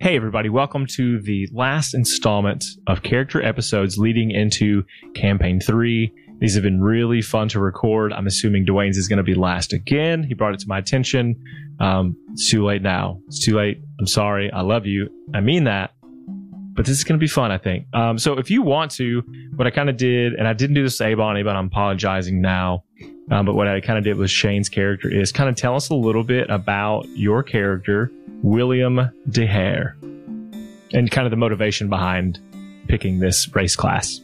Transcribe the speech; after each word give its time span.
Hey, 0.00 0.14
everybody, 0.14 0.48
welcome 0.48 0.86
to 0.94 1.20
the 1.20 1.48
last 1.52 1.92
installment 1.92 2.64
of 2.86 3.02
character 3.02 3.42
episodes 3.42 3.98
leading 3.98 4.30
into 4.30 4.84
campaign 5.16 5.58
three. 5.58 6.12
These 6.38 6.54
have 6.54 6.62
been 6.62 6.80
really 6.80 7.20
fun 7.20 7.48
to 7.48 7.58
record. 7.58 8.12
I'm 8.12 8.28
assuming 8.28 8.64
Dwayne's 8.64 8.96
is 8.96 9.08
going 9.08 9.16
to 9.16 9.24
be 9.24 9.34
last 9.34 9.72
again. 9.72 10.22
He 10.22 10.34
brought 10.34 10.54
it 10.54 10.60
to 10.60 10.68
my 10.68 10.78
attention. 10.78 11.34
Um, 11.80 12.16
it's 12.30 12.48
too 12.48 12.64
late 12.64 12.80
now. 12.80 13.20
It's 13.26 13.44
too 13.44 13.56
late. 13.56 13.82
I'm 13.98 14.06
sorry. 14.06 14.52
I 14.52 14.60
love 14.60 14.86
you. 14.86 15.08
I 15.34 15.40
mean 15.40 15.64
that. 15.64 15.90
But 16.04 16.86
this 16.86 16.96
is 16.96 17.02
going 17.02 17.18
to 17.18 17.20
be 17.22 17.26
fun, 17.26 17.50
I 17.50 17.58
think. 17.58 17.92
Um, 17.92 18.18
so 18.18 18.34
if 18.34 18.52
you 18.52 18.62
want 18.62 18.92
to, 18.92 19.24
what 19.56 19.66
I 19.66 19.70
kind 19.70 19.90
of 19.90 19.96
did, 19.96 20.34
and 20.34 20.46
I 20.46 20.52
didn't 20.52 20.74
do 20.74 20.84
this 20.84 20.96
to 20.98 21.06
Avon, 21.06 21.42
but 21.42 21.56
I'm 21.56 21.66
apologizing 21.66 22.40
now. 22.40 22.84
Um, 23.32 23.44
but 23.44 23.54
what 23.54 23.66
I 23.66 23.80
kind 23.80 23.98
of 23.98 24.04
did 24.04 24.16
with 24.16 24.30
Shane's 24.30 24.68
character 24.68 25.12
is 25.12 25.32
kind 25.32 25.50
of 25.50 25.56
tell 25.56 25.74
us 25.74 25.90
a 25.90 25.94
little 25.96 26.22
bit 26.22 26.48
about 26.50 27.08
your 27.16 27.42
character, 27.42 28.12
William 28.42 29.10
de 29.28 29.46
DeHare, 29.46 29.94
and 30.92 31.10
kind 31.10 31.26
of 31.26 31.30
the 31.30 31.36
motivation 31.36 31.88
behind 31.88 32.38
picking 32.88 33.18
this 33.18 33.54
race 33.54 33.76
class. 33.76 34.20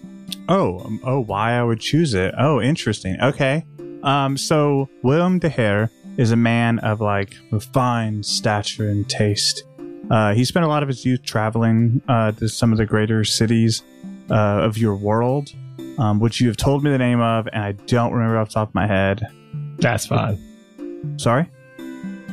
Oh, 0.48 0.80
um, 0.80 1.00
oh, 1.04 1.20
why 1.20 1.52
I 1.52 1.62
would 1.62 1.80
choose 1.80 2.14
it? 2.14 2.34
Oh, 2.38 2.60
interesting. 2.60 3.20
Okay. 3.20 3.64
Um, 4.02 4.36
so 4.36 4.88
William 5.02 5.38
de 5.38 5.50
DeHare 5.50 5.90
is 6.16 6.30
a 6.30 6.36
man 6.36 6.78
of 6.80 7.00
like 7.00 7.36
refined 7.50 8.24
stature 8.24 8.88
and 8.88 9.08
taste. 9.08 9.64
Uh, 10.10 10.34
he 10.34 10.44
spent 10.44 10.64
a 10.64 10.68
lot 10.68 10.82
of 10.82 10.88
his 10.88 11.04
youth 11.04 11.22
traveling 11.22 12.02
uh, 12.08 12.32
to 12.32 12.48
some 12.48 12.72
of 12.72 12.78
the 12.78 12.86
greater 12.86 13.24
cities 13.24 13.82
uh, 14.30 14.34
of 14.34 14.76
your 14.76 14.94
world, 14.94 15.50
um, 15.98 16.20
which 16.20 16.40
you 16.40 16.48
have 16.48 16.56
told 16.56 16.84
me 16.84 16.90
the 16.90 16.98
name 16.98 17.20
of, 17.20 17.48
and 17.52 17.62
I 17.62 17.72
don't 17.72 18.12
remember 18.12 18.38
off 18.38 18.48
the 18.48 18.54
top 18.54 18.68
of 18.68 18.74
my 18.74 18.86
head. 18.86 19.26
That's 19.78 20.06
fine. 20.06 21.18
Sorry. 21.18 21.48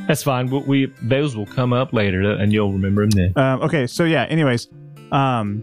That's 0.08 0.22
fine. 0.22 0.50
We, 0.50 0.58
we 0.86 0.92
those 1.02 1.36
will 1.36 1.46
come 1.46 1.72
up 1.72 1.92
later, 1.92 2.20
and 2.22 2.52
you'll 2.52 2.72
remember 2.72 3.02
them 3.06 3.32
then. 3.34 3.42
Um, 3.42 3.62
okay, 3.62 3.86
so 3.86 4.04
yeah. 4.04 4.24
Anyways, 4.24 4.68
um, 5.12 5.62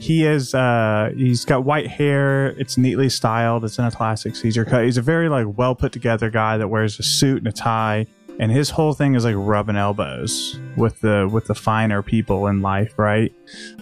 he 0.00 0.24
is 0.24 0.54
uh, 0.54 1.12
he's 1.16 1.44
got 1.44 1.64
white 1.64 1.86
hair. 1.86 2.48
It's 2.58 2.76
neatly 2.78 3.08
styled. 3.08 3.64
It's 3.64 3.78
in 3.78 3.84
a 3.84 3.90
classic 3.90 4.36
Caesar 4.36 4.64
cut. 4.64 4.84
He's 4.84 4.96
a 4.96 5.02
very 5.02 5.28
like 5.28 5.46
well 5.56 5.74
put 5.74 5.92
together 5.92 6.30
guy 6.30 6.56
that 6.56 6.68
wears 6.68 6.98
a 6.98 7.02
suit 7.02 7.38
and 7.38 7.46
a 7.46 7.52
tie, 7.52 8.06
and 8.40 8.50
his 8.50 8.70
whole 8.70 8.94
thing 8.94 9.14
is 9.14 9.24
like 9.24 9.34
rubbing 9.36 9.76
elbows 9.76 10.58
with 10.76 11.00
the 11.00 11.28
with 11.30 11.46
the 11.46 11.54
finer 11.54 12.02
people 12.02 12.46
in 12.48 12.62
life, 12.62 12.94
right? 12.98 13.32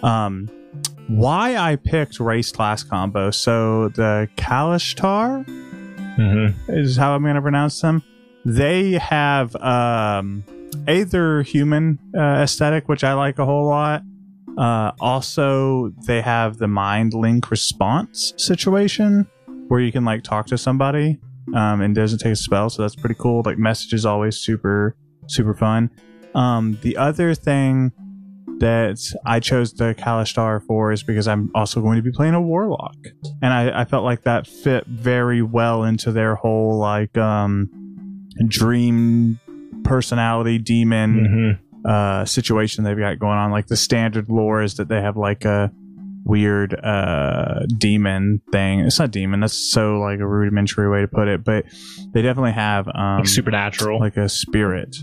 Um, 0.03 0.49
why 1.07 1.55
I 1.57 1.75
picked 1.77 2.19
race 2.19 2.51
class 2.51 2.83
combo. 2.83 3.31
So 3.31 3.89
the 3.89 4.29
Kalashtar 4.37 5.45
Mm-hmm. 6.17 6.71
is 6.71 6.95
how 6.95 7.15
I'm 7.15 7.23
going 7.23 7.33
to 7.35 7.41
pronounce 7.41 7.81
them. 7.81 8.03
They 8.45 8.93
have 8.93 9.55
um, 9.57 10.43
either 10.87 11.43
human 11.43 11.99
uh, 12.17 12.41
aesthetic, 12.43 12.89
which 12.89 13.03
I 13.03 13.13
like 13.13 13.39
a 13.39 13.45
whole 13.45 13.67
lot. 13.67 14.03
Uh, 14.57 14.91
also, 14.99 15.91
they 16.05 16.21
have 16.21 16.57
the 16.57 16.67
mind 16.67 17.13
link 17.13 17.49
response 17.49 18.33
situation 18.37 19.27
where 19.67 19.79
you 19.79 19.91
can 19.91 20.05
like 20.05 20.23
talk 20.23 20.45
to 20.47 20.57
somebody 20.57 21.19
um, 21.55 21.81
and 21.81 21.95
doesn't 21.95 22.19
take 22.19 22.33
a 22.33 22.35
spell, 22.35 22.69
so 22.69 22.81
that's 22.81 22.95
pretty 22.95 23.15
cool. 23.15 23.41
Like 23.45 23.57
message 23.57 23.93
is 23.93 24.05
always 24.05 24.37
super 24.37 24.95
super 25.27 25.53
fun. 25.53 25.89
Um, 26.35 26.77
the 26.81 26.97
other 26.97 27.33
thing 27.33 27.91
that 28.59 28.99
I 29.25 29.39
chose 29.39 29.73
the 29.73 29.95
Kalashtar 29.95 30.65
for 30.65 30.91
is 30.91 31.01
because 31.03 31.27
I'm 31.27 31.49
also 31.55 31.81
going 31.81 31.97
to 31.97 32.03
be 32.03 32.11
playing 32.11 32.33
a 32.33 32.41
warlock, 32.41 32.95
and 33.41 33.53
I, 33.53 33.81
I 33.81 33.85
felt 33.85 34.03
like 34.03 34.23
that 34.23 34.47
fit 34.47 34.85
very 34.85 35.41
well 35.41 35.83
into 35.83 36.11
their 36.11 36.35
whole 36.35 36.77
like 36.77 37.17
um, 37.17 37.69
dream 38.47 39.39
personality 39.83 40.57
demon 40.57 41.57
Mm-hmm. 41.83 41.87
uh, 41.89 42.25
situation 42.25 42.83
they've 42.83 42.97
got 42.97 43.19
going 43.19 43.37
on. 43.37 43.51
Like 43.51 43.67
the 43.67 43.75
standard 43.77 44.29
lore 44.29 44.61
is 44.61 44.75
that 44.75 44.87
they 44.87 45.01
have 45.01 45.17
like 45.17 45.45
a 45.45 45.71
weird 46.25 46.73
uh, 46.83 47.65
demon 47.77 48.41
thing. 48.51 48.79
It's 48.79 48.97
not 48.99 49.11
demon. 49.11 49.41
That's 49.41 49.71
so 49.71 49.99
like 49.99 50.19
a 50.19 50.27
rudimentary 50.27 50.89
way 50.89 51.01
to 51.01 51.07
put 51.07 51.27
it, 51.27 51.43
but 51.43 51.65
they 52.13 52.21
definitely 52.21 52.53
have 52.53 52.87
um, 52.87 53.17
Like 53.19 53.27
supernatural. 53.27 53.99
like 53.99 54.15
a 54.17 54.29
spirit. 54.29 54.95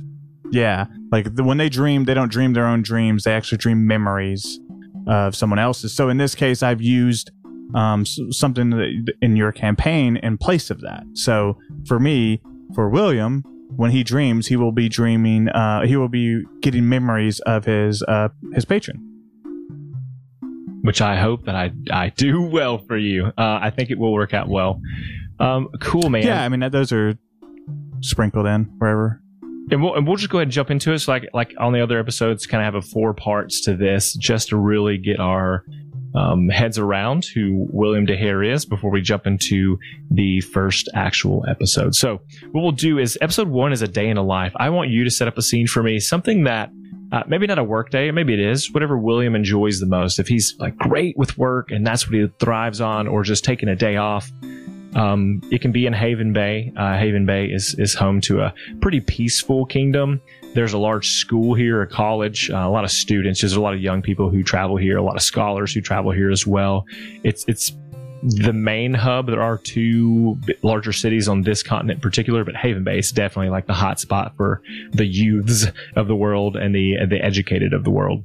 Yeah, 0.52 0.86
like 1.12 1.34
the, 1.36 1.44
when 1.44 1.58
they 1.58 1.68
dream, 1.68 2.04
they 2.06 2.14
don't 2.14 2.30
dream 2.32 2.54
their 2.54 2.66
own 2.66 2.82
dreams. 2.82 3.24
They 3.24 3.32
actually 3.34 3.58
dream 3.58 3.86
memories 3.86 4.58
of 5.06 5.36
someone 5.36 5.58
else's. 5.58 5.94
So 5.94 6.08
in 6.08 6.16
this 6.16 6.34
case, 6.34 6.62
I've 6.62 6.82
used 6.82 7.30
um, 7.74 8.00
s- 8.00 8.18
something 8.30 8.70
that, 8.70 9.12
in 9.22 9.36
your 9.36 9.52
campaign 9.52 10.16
in 10.16 10.38
place 10.38 10.70
of 10.70 10.80
that. 10.80 11.04
So 11.14 11.56
for 11.86 12.00
me, 12.00 12.42
for 12.74 12.88
William, 12.88 13.42
when 13.76 13.90
he 13.90 14.02
dreams, 14.02 14.46
he 14.46 14.56
will 14.56 14.72
be 14.72 14.88
dreaming. 14.88 15.48
Uh, 15.48 15.82
he 15.86 15.96
will 15.96 16.08
be 16.08 16.42
getting 16.60 16.88
memories 16.88 17.40
of 17.40 17.64
his 17.64 18.02
uh, 18.02 18.28
his 18.54 18.64
patron. 18.64 19.06
which 20.82 21.00
I 21.00 21.16
hope 21.20 21.44
that 21.46 21.54
I 21.54 21.70
I 21.90 22.10
do 22.10 22.42
well 22.52 22.78
for 22.78 22.96
you. 22.96 23.26
Uh, 23.26 23.58
I 23.62 23.70
think 23.70 23.90
it 23.90 23.98
will 23.98 24.12
work 24.12 24.34
out 24.34 24.48
well. 24.48 24.80
Um, 25.38 25.68
cool, 25.80 26.10
man. 26.10 26.22
Yeah, 26.22 26.42
I 26.42 26.48
mean 26.48 26.68
those 26.70 26.92
are 26.92 27.14
sprinkled 28.00 28.46
in 28.46 28.64
wherever. 28.78 29.20
and 29.70 29.82
we'll 29.82 29.94
and 29.94 30.06
we'll 30.06 30.16
just 30.16 30.30
go 30.30 30.38
ahead 30.38 30.46
and 30.46 30.52
jump 30.52 30.70
into 30.70 30.92
it. 30.92 30.98
So 31.00 31.12
like 31.12 31.28
like 31.32 31.54
on 31.58 31.72
the 31.72 31.80
other 31.80 31.98
episodes, 31.98 32.46
kind 32.46 32.62
of 32.62 32.74
have 32.74 32.82
a 32.82 32.86
four 32.86 33.14
parts 33.14 33.60
to 33.62 33.76
this, 33.76 34.14
just 34.14 34.48
to 34.48 34.56
really 34.56 34.98
get 34.98 35.20
our 35.20 35.64
um, 36.14 36.48
heads 36.48 36.78
around 36.78 37.24
who 37.24 37.66
William 37.70 38.06
DeHare 38.06 38.46
is 38.52 38.64
before 38.64 38.90
we 38.90 39.00
jump 39.00 39.26
into 39.26 39.78
the 40.10 40.40
first 40.40 40.88
actual 40.94 41.44
episode. 41.48 41.94
So 41.94 42.20
what 42.50 42.62
we'll 42.62 42.72
do 42.72 42.98
is 42.98 43.18
episode 43.20 43.48
one 43.48 43.72
is 43.72 43.82
a 43.82 43.88
day 43.88 44.08
in 44.08 44.16
a 44.16 44.22
life. 44.22 44.52
I 44.56 44.70
want 44.70 44.90
you 44.90 45.04
to 45.04 45.10
set 45.10 45.28
up 45.28 45.38
a 45.38 45.42
scene 45.42 45.66
for 45.66 45.82
me, 45.82 46.00
something 46.00 46.44
that. 46.44 46.70
Uh, 47.12 47.24
maybe 47.26 47.44
not 47.44 47.58
a 47.58 47.64
work 47.64 47.90
day, 47.90 48.08
maybe 48.12 48.32
it 48.32 48.38
is 48.38 48.72
whatever 48.72 48.96
William 48.96 49.34
enjoys 49.34 49.80
the 49.80 49.86
most. 49.86 50.20
If 50.20 50.28
he's 50.28 50.54
like 50.60 50.76
great 50.76 51.16
with 51.18 51.36
work 51.36 51.72
and 51.72 51.84
that's 51.84 52.06
what 52.06 52.14
he 52.14 52.28
thrives 52.38 52.80
on, 52.80 53.08
or 53.08 53.24
just 53.24 53.42
taking 53.42 53.68
a 53.68 53.74
day 53.74 53.96
off, 53.96 54.30
um, 54.94 55.40
it 55.50 55.60
can 55.60 55.72
be 55.72 55.86
in 55.86 55.92
Haven 55.92 56.32
Bay. 56.32 56.72
Uh, 56.76 56.96
Haven 56.96 57.26
Bay 57.26 57.46
is 57.46 57.74
is 57.80 57.94
home 57.94 58.20
to 58.22 58.42
a 58.42 58.54
pretty 58.80 59.00
peaceful 59.00 59.66
kingdom. 59.66 60.20
There's 60.52 60.72
a 60.72 60.78
large 60.78 61.10
school 61.10 61.54
here, 61.54 61.82
a 61.82 61.86
college, 61.86 62.50
uh, 62.50 62.56
a 62.56 62.70
lot 62.70 62.84
of 62.84 62.90
students. 62.90 63.40
There's 63.40 63.52
a 63.52 63.60
lot 63.60 63.74
of 63.74 63.80
young 63.80 64.02
people 64.02 64.30
who 64.30 64.42
travel 64.42 64.76
here, 64.76 64.96
a 64.96 65.02
lot 65.02 65.16
of 65.16 65.22
scholars 65.22 65.72
who 65.72 65.80
travel 65.80 66.10
here 66.10 66.30
as 66.30 66.46
well. 66.46 66.86
It's 67.22 67.44
it's 67.46 67.72
the 68.22 68.52
main 68.52 68.92
hub. 68.92 69.26
There 69.26 69.40
are 69.40 69.58
two 69.58 70.38
larger 70.62 70.92
cities 70.92 71.28
on 71.28 71.42
this 71.42 71.62
continent 71.62 71.98
in 71.98 72.00
particular, 72.02 72.44
but 72.44 72.56
Haven 72.56 72.84
Bay 72.84 72.98
is 72.98 73.12
definitely 73.12 73.50
like 73.50 73.66
the 73.66 73.74
hot 73.74 74.00
spot 74.00 74.34
for 74.36 74.60
the 74.90 75.06
youths 75.06 75.66
of 75.96 76.08
the 76.08 76.16
world 76.16 76.56
and 76.56 76.74
the 76.74 76.96
the 77.08 77.24
educated 77.24 77.72
of 77.72 77.84
the 77.84 77.90
world. 77.90 78.24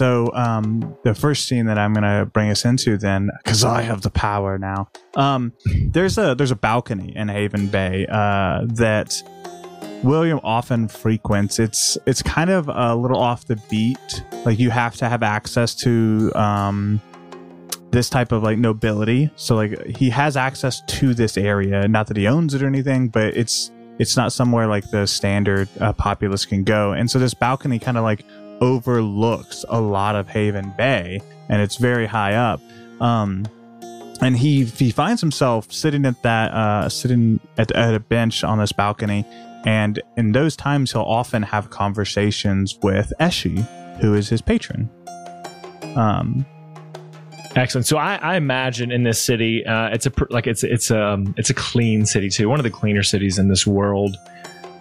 So 0.00 0.30
um, 0.32 0.96
the 1.04 1.14
first 1.14 1.46
scene 1.46 1.66
that 1.66 1.76
I'm 1.76 1.92
gonna 1.92 2.24
bring 2.24 2.48
us 2.48 2.64
into 2.64 2.96
then, 2.96 3.28
because 3.44 3.64
I 3.64 3.82
have 3.82 4.00
the 4.00 4.08
power 4.08 4.56
now. 4.56 4.88
Um, 5.14 5.52
there's 5.88 6.16
a 6.16 6.34
there's 6.34 6.50
a 6.50 6.56
balcony 6.56 7.14
in 7.14 7.28
Haven 7.28 7.66
Bay 7.66 8.06
uh, 8.08 8.62
that 8.76 9.22
William 10.02 10.40
often 10.42 10.88
frequents. 10.88 11.58
It's 11.58 11.98
it's 12.06 12.22
kind 12.22 12.48
of 12.48 12.70
a 12.70 12.94
little 12.94 13.18
off 13.18 13.44
the 13.44 13.56
beat. 13.68 14.24
Like 14.46 14.58
you 14.58 14.70
have 14.70 14.96
to 14.96 15.06
have 15.06 15.22
access 15.22 15.74
to 15.82 16.32
um, 16.34 17.02
this 17.90 18.08
type 18.08 18.32
of 18.32 18.42
like 18.42 18.56
nobility. 18.56 19.30
So 19.36 19.54
like 19.54 19.84
he 19.84 20.08
has 20.08 20.34
access 20.34 20.80
to 20.80 21.12
this 21.12 21.36
area. 21.36 21.86
Not 21.88 22.06
that 22.06 22.16
he 22.16 22.26
owns 22.26 22.54
it 22.54 22.62
or 22.62 22.66
anything, 22.66 23.08
but 23.08 23.36
it's 23.36 23.70
it's 23.98 24.16
not 24.16 24.32
somewhere 24.32 24.66
like 24.66 24.88
the 24.90 25.06
standard 25.06 25.68
uh, 25.78 25.92
populace 25.92 26.46
can 26.46 26.64
go. 26.64 26.92
And 26.92 27.10
so 27.10 27.18
this 27.18 27.34
balcony 27.34 27.78
kind 27.78 27.98
of 27.98 28.02
like 28.02 28.24
overlooks 28.60 29.64
a 29.68 29.80
lot 29.80 30.16
of 30.16 30.28
Haven 30.28 30.72
Bay, 30.76 31.20
and 31.48 31.60
it's 31.62 31.76
very 31.76 32.06
high 32.06 32.34
up. 32.34 32.60
Um, 33.00 33.46
and 34.20 34.36
he 34.36 34.64
he 34.64 34.90
finds 34.90 35.20
himself 35.20 35.72
sitting 35.72 36.04
at 36.04 36.22
that 36.22 36.52
uh, 36.52 36.88
sitting 36.88 37.40
at, 37.58 37.72
at 37.72 37.94
a 37.94 38.00
bench 38.00 38.44
on 38.44 38.58
this 38.58 38.72
balcony, 38.72 39.24
and 39.64 40.00
in 40.16 40.32
those 40.32 40.56
times 40.56 40.92
he'll 40.92 41.02
often 41.02 41.42
have 41.42 41.70
conversations 41.70 42.78
with 42.82 43.12
Eshi, 43.18 43.66
who 44.00 44.14
is 44.14 44.28
his 44.28 44.42
patron. 44.42 44.90
Um, 45.96 46.44
Excellent. 47.56 47.86
So 47.86 47.96
I, 47.96 48.16
I 48.16 48.36
imagine 48.36 48.92
in 48.92 49.02
this 49.02 49.20
city, 49.20 49.66
uh, 49.66 49.88
it's 49.88 50.06
a 50.06 50.12
like 50.30 50.46
it's 50.46 50.62
it's 50.62 50.90
um 50.90 51.34
it's 51.36 51.50
a 51.50 51.54
clean 51.54 52.06
city 52.06 52.30
too. 52.30 52.48
One 52.48 52.60
of 52.60 52.64
the 52.64 52.70
cleaner 52.70 53.02
cities 53.02 53.38
in 53.38 53.48
this 53.48 53.66
world. 53.66 54.16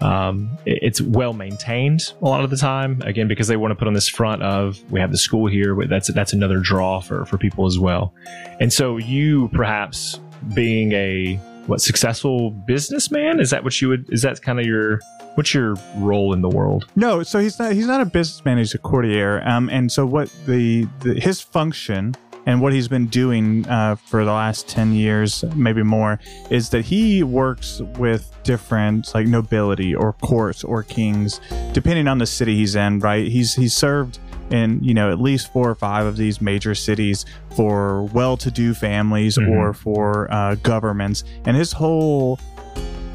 Um, 0.01 0.57
it's 0.65 1.01
well 1.01 1.33
maintained 1.33 2.13
a 2.21 2.25
lot 2.25 2.43
of 2.43 2.49
the 2.49 2.57
time. 2.57 3.01
Again, 3.03 3.27
because 3.27 3.47
they 3.47 3.57
want 3.57 3.71
to 3.71 3.75
put 3.75 3.87
on 3.87 3.93
this 3.93 4.07
front 4.07 4.41
of 4.43 4.79
we 4.91 4.99
have 4.99 5.11
the 5.11 5.17
school 5.17 5.47
here. 5.47 5.75
That's 5.87 6.11
that's 6.13 6.33
another 6.33 6.59
draw 6.59 7.01
for 7.01 7.25
for 7.25 7.37
people 7.37 7.65
as 7.65 7.77
well. 7.77 8.13
And 8.59 8.71
so 8.71 8.97
you 8.97 9.49
perhaps 9.49 10.19
being 10.53 10.91
a 10.93 11.35
what 11.67 11.81
successful 11.81 12.51
businessman 12.51 13.39
is 13.39 13.51
that 13.51 13.63
what 13.63 13.79
you 13.81 13.89
would 13.89 14.11
is 14.11 14.21
that 14.23 14.41
kind 14.41 14.59
of 14.59 14.65
your 14.65 14.99
what's 15.35 15.53
your 15.53 15.75
role 15.97 16.33
in 16.33 16.41
the 16.41 16.49
world? 16.49 16.87
No, 16.95 17.23
so 17.23 17.39
he's 17.39 17.59
not 17.59 17.73
he's 17.73 17.87
not 17.87 18.01
a 18.01 18.05
businessman, 18.05 18.57
he's 18.57 18.73
a 18.73 18.79
courtier. 18.79 19.41
Um 19.47 19.69
and 19.69 19.91
so 19.91 20.05
what 20.05 20.31
the, 20.45 20.87
the 21.01 21.19
his 21.19 21.41
function 21.41 22.15
and 22.45 22.61
what 22.61 22.73
he's 22.73 22.87
been 22.87 23.07
doing 23.07 23.67
uh, 23.67 23.95
for 23.95 24.25
the 24.25 24.31
last 24.31 24.67
10 24.67 24.93
years, 24.93 25.43
maybe 25.55 25.83
more, 25.83 26.19
is 26.49 26.69
that 26.69 26.85
he 26.85 27.21
works 27.23 27.81
with 27.97 28.31
different 28.43 29.13
like 29.13 29.27
nobility 29.27 29.93
or 29.93 30.13
courts 30.13 30.63
or 30.63 30.81
kings, 30.83 31.39
depending 31.73 32.07
on 32.07 32.17
the 32.17 32.25
city 32.25 32.55
he's 32.55 32.75
in, 32.75 32.99
right? 32.99 33.27
He's 33.27 33.53
he's 33.55 33.75
served 33.75 34.19
in 34.51 34.83
you 34.83 34.95
know 34.95 35.11
at 35.11 35.19
least 35.21 35.53
four 35.53 35.69
or 35.69 35.75
five 35.75 36.07
of 36.07 36.17
these 36.17 36.41
major 36.41 36.73
cities 36.73 37.23
for 37.55 38.03
well-to-do 38.05 38.73
families 38.73 39.37
Mhm. 39.37 39.47
or 39.49 39.73
for 39.73 40.27
uh, 40.33 40.55
governments 40.55 41.23
and 41.45 41.55
his 41.55 41.71
whole 41.71 42.39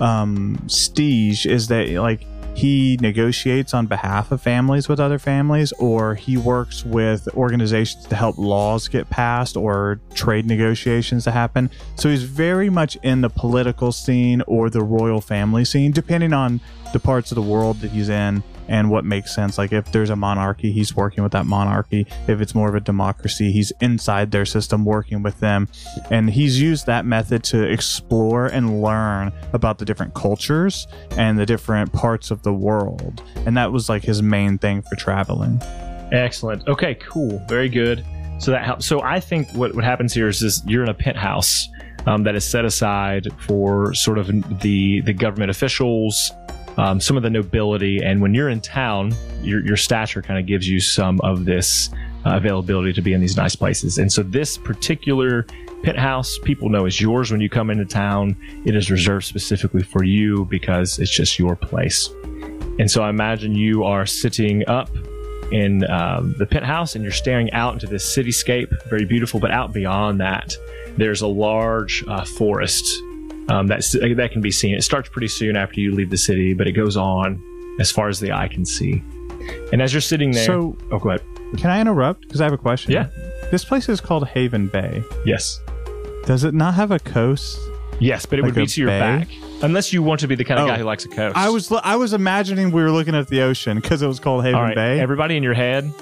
um 0.01 0.57
stige 0.67 1.45
is 1.47 1.67
that 1.69 1.89
like 1.91 2.25
he 2.55 2.97
negotiates 3.01 3.75
on 3.75 3.87
behalf 3.87 4.31
of 4.31 4.41
families 4.41 4.89
with 4.89 5.01
other 5.01 5.19
families 5.19 5.73
or 5.73 6.15
he 6.15 6.37
works 6.37 6.85
with 6.85 7.29
organizations 7.35 8.07
to 8.07 8.15
help 8.15 8.39
laws 8.39 8.89
get 8.89 9.11
passed 9.11 9.57
or 9.57 10.01
trade 10.15 10.47
negotiations 10.47 11.25
to 11.25 11.33
happen. 11.33 11.69
So 11.97 12.09
he's 12.09 12.23
very 12.23 12.71
much 12.71 12.97
in 13.03 13.21
the 13.21 13.31
political 13.31 13.91
scene 13.91 14.43
or 14.47 14.71
the 14.71 14.83
royal 14.83 15.21
family 15.21 15.65
scene 15.65 15.91
depending 15.91 16.33
on 16.33 16.61
the 16.93 17.01
parts 17.01 17.33
of 17.33 17.37
the 17.37 17.43
world 17.43 17.81
that 17.81 17.91
he's 17.91 18.09
in 18.09 18.43
and 18.69 18.91
what 18.91 19.05
makes 19.05 19.35
sense. 19.35 19.59
Like 19.59 19.73
if 19.73 19.91
there's 19.93 20.11
a 20.11 20.17
monarchy, 20.17 20.73
he's 20.73 20.95
working 20.95 21.23
with 21.23 21.33
that 21.33 21.47
monarchy. 21.47 22.07
If 22.27 22.41
it's 22.41 22.55
more 22.55 22.69
of 22.69 22.75
a 22.75 22.81
democracy, 22.81 23.53
he's 23.53 23.73
inside 23.81 24.31
their 24.31 24.45
system 24.45 24.85
working 24.85 25.23
with 25.23 25.41
them. 25.41 25.69
And 26.11 26.31
he's 26.31 26.61
used 26.61 26.87
that 26.87 27.05
method 27.05 27.45
to 27.45 27.63
explore 27.63 28.47
and 28.47 28.83
learn 28.83 29.33
about 29.53 29.79
the 29.79 29.85
different 29.85 30.15
cultures 30.15 30.87
and 31.13 31.39
the 31.39 31.47
different 31.47 31.93
parts 31.93 32.31
of 32.31 32.43
the 32.43 32.53
world. 32.53 33.23
And 33.47 33.57
that 33.57 33.73
was 33.73 33.89
like 33.89 34.03
his 34.03 34.23
main 34.23 34.59
thing 34.59 34.83
for 34.83 34.97
traveling. 34.97 35.61
Excellent. 36.13 36.67
Okay, 36.69 36.95
cool. 36.97 37.43
Very 37.49 37.69
good. 37.69 38.05
So 38.39 38.51
that 38.51 38.65
helps. 38.65 38.87
So 38.87 39.01
I 39.01 39.21
think 39.21 39.49
what, 39.53 39.75
what 39.75 39.85
happens 39.85 40.13
here 40.13 40.29
is 40.29 40.41
this 40.41 40.63
you're 40.67 40.83
in 40.83 40.89
a 40.89 40.95
penthouse 40.95 41.69
um, 42.07 42.25
that 42.25 42.35
is 42.35 42.45
set 42.45 42.65
aside 42.65 43.29
for 43.39 43.95
sort 43.95 44.19
of 44.19 44.27
the 44.61 45.01
the 45.03 45.13
government 45.13 45.51
officials, 45.51 46.31
um, 46.77 47.01
some 47.01 47.17
of 47.17 47.23
the 47.23 47.31
nobility, 47.31 48.03
and 48.03 48.21
when 48.21 48.35
you're 48.35 48.49
in 48.49 48.61
town, 48.61 49.15
your 49.43 49.65
your 49.65 49.77
stature 49.77 50.23
kind 50.23 50.39
of 50.39 50.47
gives 50.47 50.69
you 50.69 50.81
some 50.81 51.21
of 51.21 51.45
this 51.45 51.91
uh, 52.27 52.37
availability 52.37 52.93
to 52.93 53.03
be 53.03 53.13
in 53.13 53.21
these 53.21 53.37
nice 53.37 53.55
places. 53.55 53.99
And 53.99 54.13
so 54.13 54.23
this 54.23 54.57
particular 54.57 55.47
penthouse, 55.83 56.39
people 56.39 56.69
know 56.71 56.87
is 56.87 57.01
yours 57.01 57.31
when 57.31 57.41
you 57.41 57.51
come 57.51 57.71
into 57.71 57.85
town. 57.85 58.37
It 58.65 58.75
is 58.75 58.91
reserved 58.91 59.27
specifically 59.27 59.83
for 59.83 60.03
you 60.03 60.47
because 60.47 60.99
it's 60.99 61.15
just 61.15 61.39
your 61.39 61.55
place. 61.55 62.09
And 62.79 62.91
so 62.91 63.03
I 63.03 63.11
imagine 63.11 63.55
you 63.55 63.85
are 63.85 64.07
sitting 64.07 64.67
up 64.67 64.89
in 65.53 65.89
um, 65.91 66.35
the 66.39 66.47
penthouse 66.47 66.95
and 66.95 67.05
you're 67.05 67.13
staring 67.13 67.53
out 67.53 67.75
into 67.75 67.87
this 67.87 68.17
cityscape, 68.17 68.73
very 68.89 69.05
beautiful. 69.05 69.39
But 69.39 69.51
out 69.51 69.73
beyond 69.73 70.21
that, 70.21 70.57
there's 70.97 71.21
a 71.21 71.27
large 71.29 72.03
uh, 72.09 72.25
forest 72.25 72.87
um, 73.49 73.67
that's, 73.67 73.93
that 73.93 74.29
can 74.33 74.41
be 74.41 74.51
seen. 74.51 74.75
It 74.75 74.83
starts 74.83 75.09
pretty 75.09 75.29
soon 75.29 75.57
after 75.57 75.81
you 75.81 75.93
leave 75.95 76.11
the 76.11 76.17
city, 76.17 76.55
but 76.55 76.67
it 76.67 76.73
goes 76.73 76.97
on 76.97 77.43
as 77.81 77.91
far 77.91 78.09
as 78.09 78.21
the 78.21 78.33
eye 78.33 78.49
can 78.49 78.65
see. 78.65 79.03
And 79.73 79.83
as 79.83 79.93
you're 79.93 80.01
sitting 80.01 80.31
there, 80.31 80.45
So, 80.47 80.77
oh, 80.91 80.99
go 80.99 81.11
ahead. 81.11 81.23
can 81.59 81.71
I 81.71 81.81
interrupt? 81.81 82.23
Because 82.23 82.41
I 82.41 82.45
have 82.45 82.53
a 82.53 82.59
question. 82.59 82.93
Yeah. 82.93 83.09
This 83.51 83.65
place 83.65 83.89
is 83.89 84.01
called 84.01 84.27
Haven 84.29 84.69
Bay. 84.69 85.03
Yes, 85.27 85.61
Does 86.27 86.45
it 86.45 86.55
not 86.55 86.75
have 86.75 86.91
a 86.91 86.99
coast? 86.99 87.59
yes, 88.01 88.25
but 88.27 88.39
it 88.39 88.43
would 88.43 88.55
be 88.55 88.67
to 88.67 88.81
your 88.81 88.89
bay? 88.91 88.99
back, 88.99 89.29
unless 89.63 89.93
you 89.93 90.03
want 90.03 90.19
to 90.21 90.27
be 90.27 90.35
the 90.35 90.45
kind 90.45 90.59
of 90.59 90.65
Oh. 90.67 90.69
guy 90.69 90.79
who 90.79 90.85
likes 90.85 91.05
a 91.05 91.09
coast. 91.09 91.37
I 91.37 91.49
was 91.51 91.71
I 91.71 91.95
was 91.97 92.13
imagining 92.15 92.73
we 92.73 92.83
were 92.83 92.91
looking 92.91 93.15
at 93.15 93.29
the 93.29 93.43
ocean 93.43 93.79
because 93.81 94.01
it 94.03 94.07
was 94.09 94.19
called 94.19 94.45
Haven 94.45 94.59
all 94.59 94.65
right. 94.65 94.75
Bay. 94.75 94.99
Everybody 95.01 95.37
in 95.37 95.43
your 95.43 95.55
head, 95.55 95.93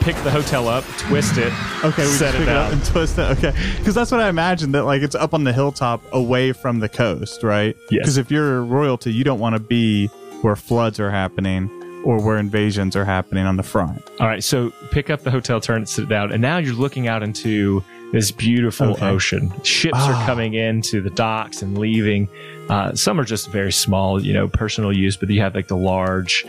pick 0.00 0.16
the 0.24 0.30
hotel 0.30 0.68
up, 0.68 0.84
twist 0.98 1.38
it. 1.38 1.52
Okay, 1.84 2.02
we 2.02 2.08
Set 2.12 2.34
it 2.34 2.42
it 2.42 2.48
up 2.48 2.72
and 2.72 2.84
twist 2.84 3.18
it. 3.18 3.22
Okay, 3.38 3.52
because 3.78 3.94
that's 3.94 4.10
what 4.10 4.20
I 4.20 4.28
imagined 4.28 4.74
that 4.74 4.84
like 4.84 5.02
it's 5.02 5.14
up 5.14 5.34
on 5.34 5.44
the 5.44 5.52
hilltop, 5.52 6.02
away 6.12 6.52
from 6.52 6.80
the 6.80 6.88
coast, 6.88 7.42
right? 7.42 7.76
Yes. 7.90 8.00
Because 8.00 8.16
if 8.16 8.30
you're 8.30 8.62
royalty, 8.64 9.12
you 9.12 9.24
don't 9.24 9.38
want 9.40 9.54
to 9.54 9.60
be 9.60 10.06
where 10.42 10.56
floods 10.56 10.98
are 11.00 11.10
happening 11.10 11.70
or 12.04 12.20
where 12.20 12.36
invasions 12.38 12.96
are 12.96 13.04
happening 13.04 13.46
on 13.46 13.56
the 13.56 13.62
front. 13.62 14.02
All 14.18 14.26
right, 14.26 14.42
so 14.42 14.70
pick 14.90 15.08
up 15.08 15.22
the 15.22 15.30
hotel, 15.30 15.60
turn 15.60 15.82
it, 15.82 15.88
sit 15.88 16.08
down, 16.08 16.32
and 16.32 16.42
now 16.42 16.58
you're 16.58 16.74
looking 16.74 17.06
out 17.06 17.22
into 17.22 17.84
this 18.12 18.30
beautiful 18.32 18.90
Okay. 18.90 19.06
ocean. 19.06 19.52
Ships 19.62 19.94
Ah. 19.96 20.20
are 20.22 20.26
coming 20.26 20.54
into 20.54 21.00
the 21.00 21.10
docks 21.10 21.62
and 21.62 21.78
leaving. 21.78 22.28
Uh, 22.68 22.92
some 22.94 23.18
are 23.20 23.24
just 23.24 23.50
very 23.50 23.72
small, 23.72 24.20
you 24.22 24.32
know, 24.34 24.48
personal 24.48 24.92
use, 24.92 25.16
but 25.16 25.30
you 25.30 25.40
have 25.40 25.54
like 25.54 25.68
the 25.68 25.76
large 25.76 26.44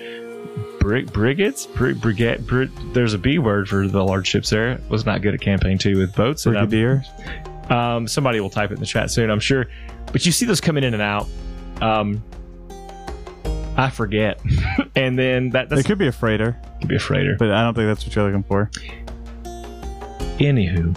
brig- 0.84 1.12
brigates. 1.12 1.74
Brig- 1.76 2.00
brigade. 2.02 2.46
Brig- 2.46 2.70
there's 2.94 3.14
a 3.14 3.18
B 3.18 3.40
word 3.40 3.70
for 3.70 3.88
the 3.88 4.04
large 4.04 4.28
ships. 4.28 4.50
There 4.50 4.80
was 4.90 5.06
not 5.06 5.22
good 5.22 5.34
at 5.34 5.42
campaign 5.42 5.78
two 5.78 5.98
with 5.98 6.14
boats. 6.16 6.46
um, 6.46 6.54
Brigadier. 6.54 7.04
um, 7.70 8.08
somebody 8.08 8.40
will 8.42 8.50
type 8.50 8.70
it 8.72 8.76
in 8.76 8.80
the 8.80 8.86
chat 8.86 9.10
soon, 9.10 9.30
I'm 9.32 9.40
sure. 9.40 9.68
But 10.12 10.26
you 10.26 10.32
see 10.32 10.46
those 10.46 10.60
coming 10.62 10.84
in 10.84 10.94
and 10.94 11.02
out. 11.02 11.28
Um, 11.82 12.22
I 13.76 13.90
forget, 13.90 14.40
and 14.96 15.18
then 15.18 15.50
that 15.52 15.70
that's 15.70 15.82
It 15.82 15.86
could 15.86 15.98
be 15.98 16.08
a 16.08 16.12
freighter, 16.12 16.56
could 16.80 16.90
be 16.90 16.98
a 16.98 17.00
freighter. 17.00 17.36
but 17.40 17.50
I 17.52 17.64
don't 17.64 17.74
think 17.74 17.88
that's 17.88 18.06
what 18.06 18.16
you're 18.16 18.26
looking 18.26 18.44
for. 18.44 18.70
Anywho, 20.40 20.96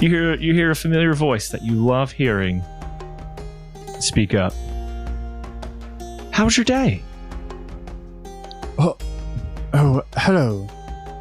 you 0.00 0.08
hear 0.08 0.34
you 0.36 0.54
hear 0.54 0.70
a 0.70 0.76
familiar 0.76 1.12
voice 1.12 1.48
that 1.50 1.62
you 1.62 1.74
love 1.74 2.12
hearing. 2.12 2.62
Speak 4.00 4.32
up. 4.34 4.54
How 6.32 6.44
was 6.44 6.56
your 6.56 6.64
day? 6.64 7.02
Oh, 8.80 8.96
oh 9.74 10.02
hello, 10.16 10.68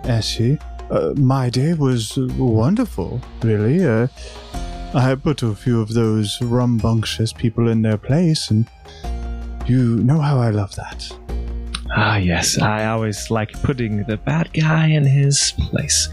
Essie. 0.03 0.59
Uh, 0.91 1.13
my 1.17 1.49
day 1.49 1.73
was 1.73 2.15
wonderful, 2.37 3.19
really. 3.41 3.83
Uh, 3.83 4.07
I 4.93 5.15
put 5.15 5.41
a 5.41 5.55
few 5.55 5.81
of 5.81 5.93
those 5.95 6.37
rumbunctious 6.39 7.35
people 7.35 7.67
in 7.67 7.81
their 7.81 7.97
place, 7.97 8.51
and 8.51 8.69
you 9.65 9.97
know 10.03 10.19
how 10.19 10.37
I 10.37 10.51
love 10.51 10.75
that. 10.75 11.11
Ah, 11.95 12.17
yes, 12.17 12.59
I 12.59 12.85
always 12.85 13.31
like 13.31 13.51
putting 13.63 14.03
the 14.03 14.17
bad 14.17 14.53
guy 14.53 14.87
in 14.89 15.03
his 15.03 15.53
place. 15.57 16.09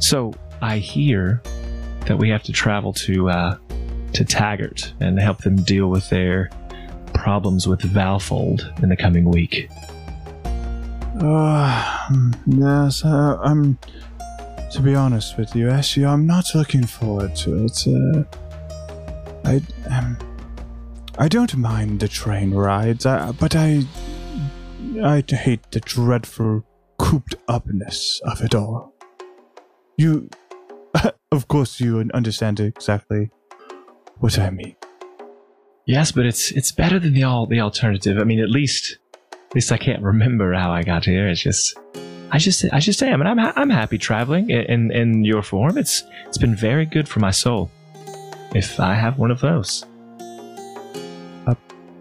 So 0.00 0.34
I 0.60 0.78
hear 0.78 1.40
that 2.06 2.18
we 2.18 2.28
have 2.30 2.42
to 2.42 2.52
travel 2.52 2.92
to 2.94 3.30
uh, 3.30 3.56
to 4.14 4.24
Taggart 4.24 4.92
and 4.98 5.16
help 5.20 5.38
them 5.38 5.62
deal 5.62 5.90
with 5.90 6.10
their 6.10 6.50
problems 7.14 7.68
with 7.68 7.82
Valfold 7.82 8.82
in 8.82 8.88
the 8.88 8.96
coming 8.96 9.26
week. 9.26 9.68
Uh, 11.20 12.08
yes, 12.46 13.04
uh, 13.04 13.38
I'm. 13.42 13.78
To 14.72 14.82
be 14.82 14.94
honest 14.94 15.38
with 15.38 15.56
you, 15.56 15.70
Essie, 15.70 16.04
I'm 16.04 16.26
not 16.26 16.54
looking 16.54 16.84
forward 16.86 17.34
to 17.36 17.64
it. 17.64 17.86
Uh, 17.86 18.22
I, 19.44 19.62
um, 19.90 20.18
I 21.18 21.26
don't 21.26 21.56
mind 21.56 22.00
the 22.00 22.08
train 22.08 22.52
rides, 22.52 23.06
uh, 23.06 23.32
but 23.40 23.56
I, 23.56 23.82
I 25.02 25.24
hate 25.26 25.70
the 25.70 25.80
dreadful 25.80 26.64
cooped 26.98 27.34
upness 27.48 28.20
of 28.24 28.42
it 28.42 28.54
all. 28.54 28.92
You, 29.96 30.28
of 31.32 31.48
course, 31.48 31.80
you 31.80 31.98
understand 32.12 32.60
exactly 32.60 33.30
what 34.18 34.38
I 34.38 34.50
mean. 34.50 34.76
Yes, 35.86 36.12
but 36.12 36.26
it's 36.26 36.52
it's 36.52 36.72
better 36.72 36.98
than 36.98 37.14
the 37.14 37.22
all 37.24 37.46
the 37.46 37.60
alternative. 37.60 38.18
I 38.18 38.24
mean, 38.24 38.40
at 38.40 38.50
least 38.50 38.98
at 39.48 39.54
least 39.54 39.72
I 39.72 39.78
can't 39.78 40.02
remember 40.02 40.52
how 40.52 40.70
I 40.70 40.82
got 40.82 41.04
here. 41.04 41.28
It's 41.28 41.40
just 41.42 41.78
I 42.30 42.38
just 42.38 42.64
I 42.72 42.78
just 42.80 43.02
am, 43.02 43.20
and 43.20 43.28
I'm 43.28 43.38
ha- 43.38 43.54
I'm 43.56 43.70
happy 43.70 43.96
traveling 43.98 44.50
in, 44.50 44.64
in 44.70 44.90
in 44.92 45.24
your 45.24 45.42
form. 45.42 45.78
It's 45.78 46.04
it's 46.26 46.38
been 46.38 46.54
very 46.54 46.84
good 46.84 47.08
for 47.08 47.20
my 47.20 47.30
soul. 47.30 47.70
If 48.54 48.78
I 48.80 48.94
have 48.94 49.18
one 49.18 49.30
of 49.30 49.40
those, 49.40 49.84
uh, 51.46 51.54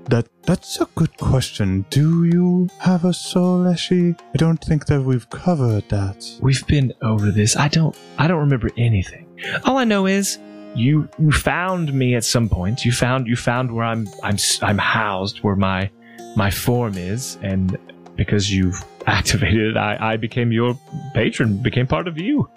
That 0.09 0.27
that's 0.43 0.79
a 0.81 0.87
good 0.95 1.15
question. 1.17 1.85
Do 1.89 2.25
you 2.25 2.69
have 2.79 3.03
a 3.05 3.13
soul, 3.13 3.65
Essie? 3.67 4.15
I 4.33 4.37
don't 4.37 4.61
think 4.63 4.85
that 4.87 5.01
we've 5.01 5.29
covered 5.29 5.87
that. 5.89 6.25
we've 6.41 6.65
been 6.67 6.93
over 7.01 7.31
this. 7.31 7.55
I 7.55 7.67
don't 7.67 7.95
I 8.17 8.27
don't 8.27 8.39
remember 8.39 8.69
anything. 8.77 9.25
All 9.65 9.77
I 9.77 9.83
know 9.85 10.05
is 10.07 10.39
you 10.75 11.07
you 11.19 11.31
found 11.31 11.93
me 11.93 12.15
at 12.15 12.23
some 12.23 12.49
point. 12.49 12.85
You 12.85 12.91
found 12.91 13.27
you 13.27 13.35
found 13.35 13.71
where 13.71 13.85
I'm 13.85 14.07
I'm 14.23 14.37
I'm 14.61 14.77
housed, 14.77 15.39
where 15.43 15.55
my 15.55 15.89
my 16.37 16.51
form 16.51 16.95
is, 16.97 17.37
and 17.41 17.77
because 18.15 18.51
you've 18.53 18.85
activated 19.07 19.71
it, 19.71 19.77
I, 19.77 20.13
I 20.13 20.17
became 20.17 20.51
your 20.51 20.79
patron, 21.13 21.57
became 21.57 21.87
part 21.87 22.07
of 22.07 22.17
you. 22.17 22.49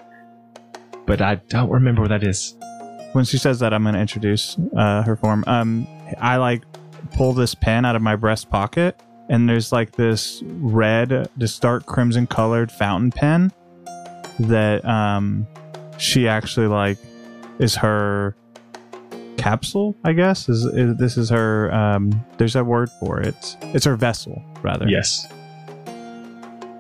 But 1.07 1.23
I 1.23 1.37
don't 1.49 1.71
remember 1.71 2.03
what 2.03 2.09
that 2.09 2.23
is. 2.23 2.55
When 3.13 3.25
she 3.25 3.39
says 3.39 3.59
that, 3.61 3.73
I'm 3.73 3.83
going 3.83 3.95
to 3.95 4.01
introduce 4.01 4.57
uh, 4.77 5.03
her 5.03 5.17
form. 5.17 5.43
Um, 5.49 5.89
I 6.21 6.37
like 6.37 6.63
pull 7.13 7.33
this 7.33 7.55
pen 7.55 7.85
out 7.85 7.97
of 7.97 8.03
my 8.03 8.15
breast 8.15 8.51
pocket, 8.51 9.01
and 9.29 9.49
there's 9.49 9.73
like 9.73 9.93
this 9.93 10.43
red, 10.45 11.29
this 11.37 11.59
dark 11.59 11.87
crimson 11.87 12.27
colored 12.27 12.71
fountain 12.71 13.11
pen 13.11 13.53
that 14.41 14.85
um, 14.85 15.47
she 15.99 16.29
actually 16.29 16.67
like 16.67 16.99
is 17.59 17.75
her 17.77 18.37
capsule. 19.41 19.97
I 20.05 20.13
guess 20.13 20.49
is, 20.49 20.65
is 20.65 20.97
this 20.97 21.17
is 21.17 21.31
her. 21.31 21.73
Um, 21.73 22.25
there's 22.39 22.57
a 22.57 22.65
word 22.65 22.91
for 23.01 23.21
it. 23.21 23.57
It's 23.63 23.85
her 23.85 23.97
vessel, 23.97 24.43
rather. 24.63 24.87
Yes. 24.89 25.27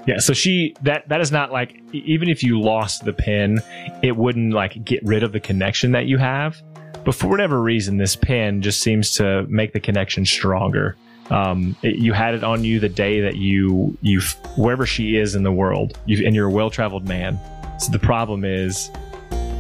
Yeah, 0.06 0.18
so 0.18 0.32
she 0.32 0.74
that 0.82 1.08
that 1.08 1.20
is 1.20 1.30
not 1.30 1.52
like 1.52 1.76
even 1.92 2.28
if 2.28 2.42
you 2.42 2.60
lost 2.60 3.04
the 3.04 3.12
pin, 3.12 3.60
it 4.02 4.16
wouldn't 4.16 4.52
like 4.54 4.82
get 4.84 5.00
rid 5.04 5.22
of 5.22 5.32
the 5.32 5.40
connection 5.40 5.92
that 5.92 6.06
you 6.06 6.16
have. 6.18 6.60
But 7.04 7.14
for 7.14 7.28
whatever 7.28 7.60
reason, 7.62 7.96
this 7.98 8.16
pin 8.16 8.62
just 8.62 8.80
seems 8.80 9.14
to 9.16 9.46
make 9.48 9.72
the 9.72 9.80
connection 9.80 10.24
stronger. 10.26 10.96
Um, 11.30 11.76
it- 11.82 11.96
you 11.96 12.12
had 12.12 12.34
it 12.34 12.42
on 12.42 12.64
you 12.64 12.80
the 12.80 12.88
day 12.88 13.20
that 13.20 13.36
you 13.36 13.96
you 14.00 14.20
wherever 14.56 14.86
she 14.86 15.16
is 15.16 15.34
in 15.34 15.42
the 15.42 15.52
world, 15.52 15.98
you, 16.06 16.26
and 16.26 16.34
you're 16.34 16.48
a 16.48 16.52
well 16.52 16.70
traveled 16.70 17.06
man. 17.06 17.38
So 17.78 17.92
the 17.92 17.98
problem 17.98 18.44
is 18.44 18.90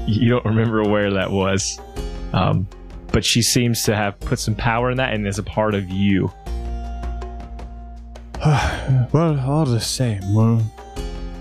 you 0.06 0.28
don't 0.30 0.44
remember 0.44 0.82
where 0.84 1.12
that 1.12 1.30
was. 1.30 1.78
Um, 2.32 2.66
but 3.12 3.24
she 3.24 3.42
seems 3.42 3.82
to 3.84 3.94
have 3.94 4.18
put 4.20 4.38
some 4.38 4.54
power 4.54 4.90
in 4.90 4.96
that 4.96 5.12
and 5.14 5.26
is 5.26 5.38
a 5.38 5.42
part 5.42 5.74
of 5.74 5.88
you. 5.90 6.32
well, 9.12 9.38
all 9.40 9.66
the 9.66 9.80
same, 9.80 10.34
we'll, 10.34 10.62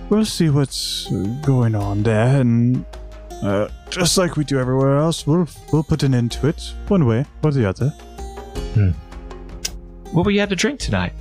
we'll 0.09 0.25
see 0.25 0.49
what's 0.49 1.09
going 1.41 1.75
on 1.75 2.03
there, 2.03 2.41
and 2.41 2.85
uh, 3.41 3.69
just 3.89 4.17
like 4.17 4.35
we 4.35 4.43
do 4.43 4.59
everywhere 4.59 4.97
else, 4.97 5.25
we'll 5.25 5.47
we'll 5.71 5.83
put 5.83 6.03
an 6.03 6.13
end 6.13 6.31
to 6.33 6.47
it, 6.47 6.73
one 6.89 7.05
way 7.05 7.25
or 7.43 7.51
the 7.51 7.67
other. 7.67 7.89
Hmm. 8.73 8.91
What 10.11 10.25
will 10.25 10.31
you 10.31 10.39
have 10.41 10.49
to 10.49 10.55
drink 10.55 10.79
tonight? 10.79 11.13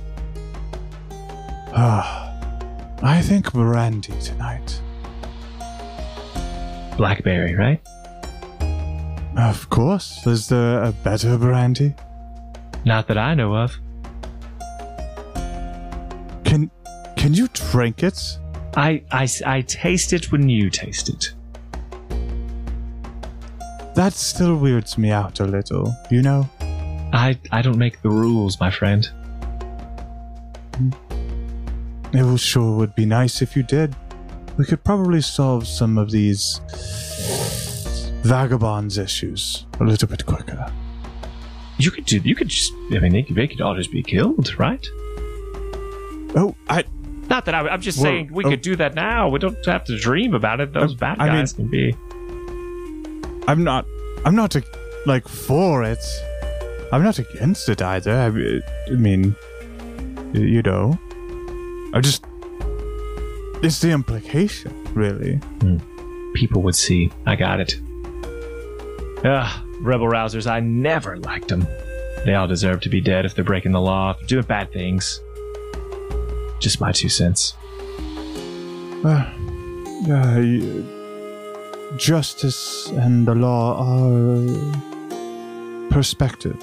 Ah, 1.71 2.33
I 3.01 3.21
think 3.21 3.53
brandy 3.53 4.19
tonight. 4.19 4.81
Blackberry, 6.97 7.55
right? 7.55 7.81
Of 9.39 9.69
course. 9.69 10.27
Is 10.27 10.49
there 10.49 10.83
a 10.83 10.91
better 10.91 11.37
brandy? 11.37 11.95
Not 12.83 13.07
that 13.07 13.17
I 13.17 13.33
know 13.35 13.55
of. 13.55 13.77
Can 16.43 16.69
can 17.15 17.33
you 17.33 17.47
drink 17.53 18.03
it? 18.03 18.37
I, 18.75 19.03
I, 19.11 19.27
I 19.45 19.61
taste 19.61 20.13
it 20.13 20.31
when 20.31 20.49
you 20.49 20.69
taste 20.69 21.09
it. 21.09 21.33
That 23.95 24.13
still 24.13 24.57
weirds 24.57 24.97
me 24.97 25.11
out 25.11 25.39
a 25.39 25.45
little, 25.45 25.95
you 26.09 26.21
know? 26.21 26.49
I, 27.11 27.37
I 27.51 27.61
don't 27.61 27.77
make 27.77 28.01
the 28.01 28.09
rules, 28.09 28.59
my 28.59 28.69
friend. 28.69 29.09
Hmm. 30.75 30.91
It 32.13 32.23
will 32.23 32.37
sure 32.37 32.77
would 32.77 32.95
be 32.95 33.05
nice 33.05 33.41
if 33.41 33.55
you 33.55 33.63
did. 33.63 33.95
We 34.57 34.65
could 34.65 34.83
probably 34.83 35.21
solve 35.21 35.67
some 35.67 35.97
of 35.97 36.11
these 36.11 36.61
vagabonds 38.23 38.97
issues 38.97 39.65
a 39.79 39.83
little 39.83 40.07
bit 40.07 40.25
quicker. 40.25 40.71
You 41.77 41.91
could 41.91 42.05
do. 42.05 42.17
You 42.19 42.35
could 42.35 42.49
just. 42.49 42.73
I 42.91 42.99
mean, 42.99 43.13
they 43.13 43.23
could, 43.23 43.35
they 43.35 43.47
could 43.47 43.61
all 43.61 43.75
just 43.75 43.91
be 43.91 44.03
killed, 44.03 44.57
right? 44.59 44.85
Oh, 46.35 46.53
I 46.69 46.83
Not 47.29 47.45
that 47.45 47.55
I, 47.55 47.67
I'm 47.67 47.81
just 47.81 47.97
Well, 47.99 48.05
saying 48.05 48.29
we 48.33 48.43
oh. 48.45 48.49
could 48.49 48.61
do 48.61 48.75
that 48.75 48.93
now. 48.95 49.29
We 49.29 49.39
don't 49.39 49.57
have 49.65 49.85
to 49.85 49.97
dream 49.97 50.33
about 50.33 50.59
it. 50.59 50.73
Those 50.73 50.91
Um, 50.91 50.97
bad 50.97 51.19
I 51.19 51.25
mean- 51.29 51.35
guys 51.39 51.53
can 51.53 51.67
be. 51.67 51.95
I'm 53.47 53.63
not 53.63 53.85
I'm 54.25 54.35
not 54.35 54.55
uh, 54.55 54.61
like 55.05 55.27
for 55.27 55.83
it. 55.83 56.03
I'm 56.91 57.03
not 57.03 57.17
against 57.19 57.69
it 57.69 57.81
either. 57.81 58.11
I, 58.11 58.91
I 58.91 58.95
mean, 58.95 59.35
you 60.33 60.61
know, 60.61 60.99
I 61.93 62.01
just 62.01 62.25
it's 63.63 63.79
the 63.79 63.91
implication, 63.91 64.71
really. 64.93 65.39
People 66.33 66.61
would 66.63 66.75
see. 66.75 67.11
I 67.25 67.35
got 67.35 67.59
it. 67.59 67.79
Ugh, 69.23 69.65
rebel 69.81 70.07
rousers. 70.07 70.49
I 70.49 70.59
never 70.59 71.17
liked 71.17 71.49
them. 71.49 71.67
They 72.25 72.35
all 72.35 72.47
deserve 72.47 72.81
to 72.81 72.89
be 72.89 73.01
dead 73.01 73.25
if 73.25 73.35
they're 73.35 73.43
breaking 73.45 73.71
the 73.71 73.81
law, 73.81 74.11
if 74.11 74.19
they're 74.19 74.27
doing 74.27 74.43
bad 74.45 74.71
things. 74.71 75.21
Just 76.59 76.79
my 76.81 76.91
two 76.91 77.09
cents. 77.09 77.53
Uh, 79.03 79.25
uh, 80.11 80.41
justice 81.97 82.87
and 82.91 83.25
the 83.27 83.35
law 83.35 83.77
are 83.79 84.45
perspective 85.89 86.57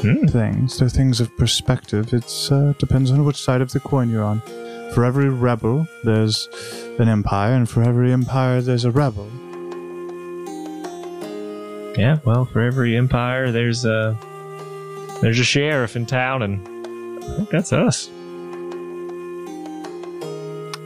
Hmm. 0.00 0.26
things. 0.26 0.78
They're 0.78 0.88
things 0.88 1.20
of 1.20 1.36
perspective. 1.36 2.14
It 2.14 2.48
uh, 2.50 2.72
depends 2.78 3.10
on 3.10 3.24
which 3.26 3.36
side 3.36 3.60
of 3.60 3.70
the 3.72 3.80
coin 3.80 4.08
you're 4.08 4.24
on. 4.24 4.40
For 4.94 5.04
every 5.04 5.28
rebel, 5.28 5.86
there's 6.04 6.48
an 6.98 7.08
empire, 7.08 7.52
and 7.52 7.68
for 7.68 7.82
every 7.82 8.10
empire, 8.10 8.62
there's 8.62 8.86
a 8.86 8.90
rebel. 8.90 9.28
Yeah, 11.96 12.18
well, 12.24 12.44
for 12.44 12.60
every 12.60 12.96
empire, 12.96 13.50
there's 13.52 13.84
a 13.84 14.16
there's 15.20 15.38
a 15.38 15.44
sheriff 15.44 15.96
in 15.96 16.06
town, 16.06 16.42
and 16.42 16.66
I 17.24 17.36
think 17.36 17.50
that's 17.50 17.72
us. 17.72 18.08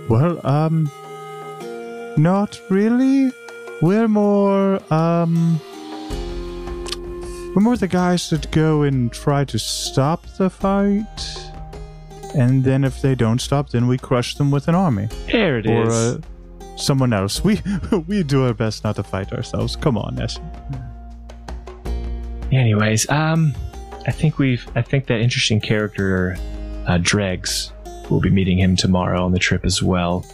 Well, 0.09 0.41
um, 0.47 0.91
not 2.17 2.61
really. 2.71 3.31
We're 3.83 4.09
more, 4.09 4.81
um, 4.93 5.61
we're 7.55 7.63
more 7.63 7.77
the 7.77 7.89
guys 7.89 8.31
that 8.31 8.51
go 8.51 8.83
and 8.83 9.13
try 9.13 9.45
to 9.45 9.59
stop 9.59 10.25
the 10.39 10.49
fight. 10.49 11.05
And 12.35 12.65
then 12.65 12.83
if 12.85 13.01
they 13.03 13.15
don't 13.15 13.41
stop, 13.41 13.71
then 13.71 13.87
we 13.87 13.99
crush 13.99 14.35
them 14.37 14.51
with 14.51 14.67
an 14.69 14.75
army 14.75 15.09
There 15.31 15.59
it 15.59 15.67
or 15.67 15.87
is. 15.87 15.95
uh, 15.95 16.21
someone 16.77 17.13
else. 17.13 17.43
We 17.45 17.61
we 18.09 18.23
do 18.23 18.45
our 18.47 18.55
best 18.55 18.85
not 18.85 18.97
to 18.97 19.03
fight 19.03 19.33
ourselves. 19.33 19.77
Come 19.77 19.97
on, 19.99 20.21
Ash. 20.21 20.37
Anyways, 22.55 23.09
um, 23.11 23.55
I 24.07 24.13
think 24.13 24.39
we've 24.39 24.67
I 24.75 24.83
think 24.83 25.07
that 25.07 25.21
interesting 25.21 25.61
character, 25.61 26.37
uh, 26.87 26.99
Dregs, 27.01 27.73
we'll 28.11 28.21
be 28.21 28.31
meeting 28.31 28.59
him 28.59 28.77
tomorrow 28.77 29.25
on 29.25 29.33
the 29.33 29.39
trip 29.39 29.65
as 29.65 29.83
well. 29.83 30.25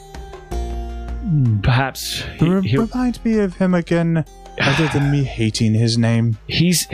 Perhaps 1.62 2.22
he, 2.38 2.60
he'll, 2.62 2.86
remind 2.86 3.24
me 3.24 3.38
of 3.38 3.54
him 3.56 3.74
again, 3.74 4.24
other 4.60 4.88
than 4.88 5.10
me 5.10 5.24
hating 5.38 5.74
his 5.74 5.96
name. 5.96 6.36
he's 6.48 6.86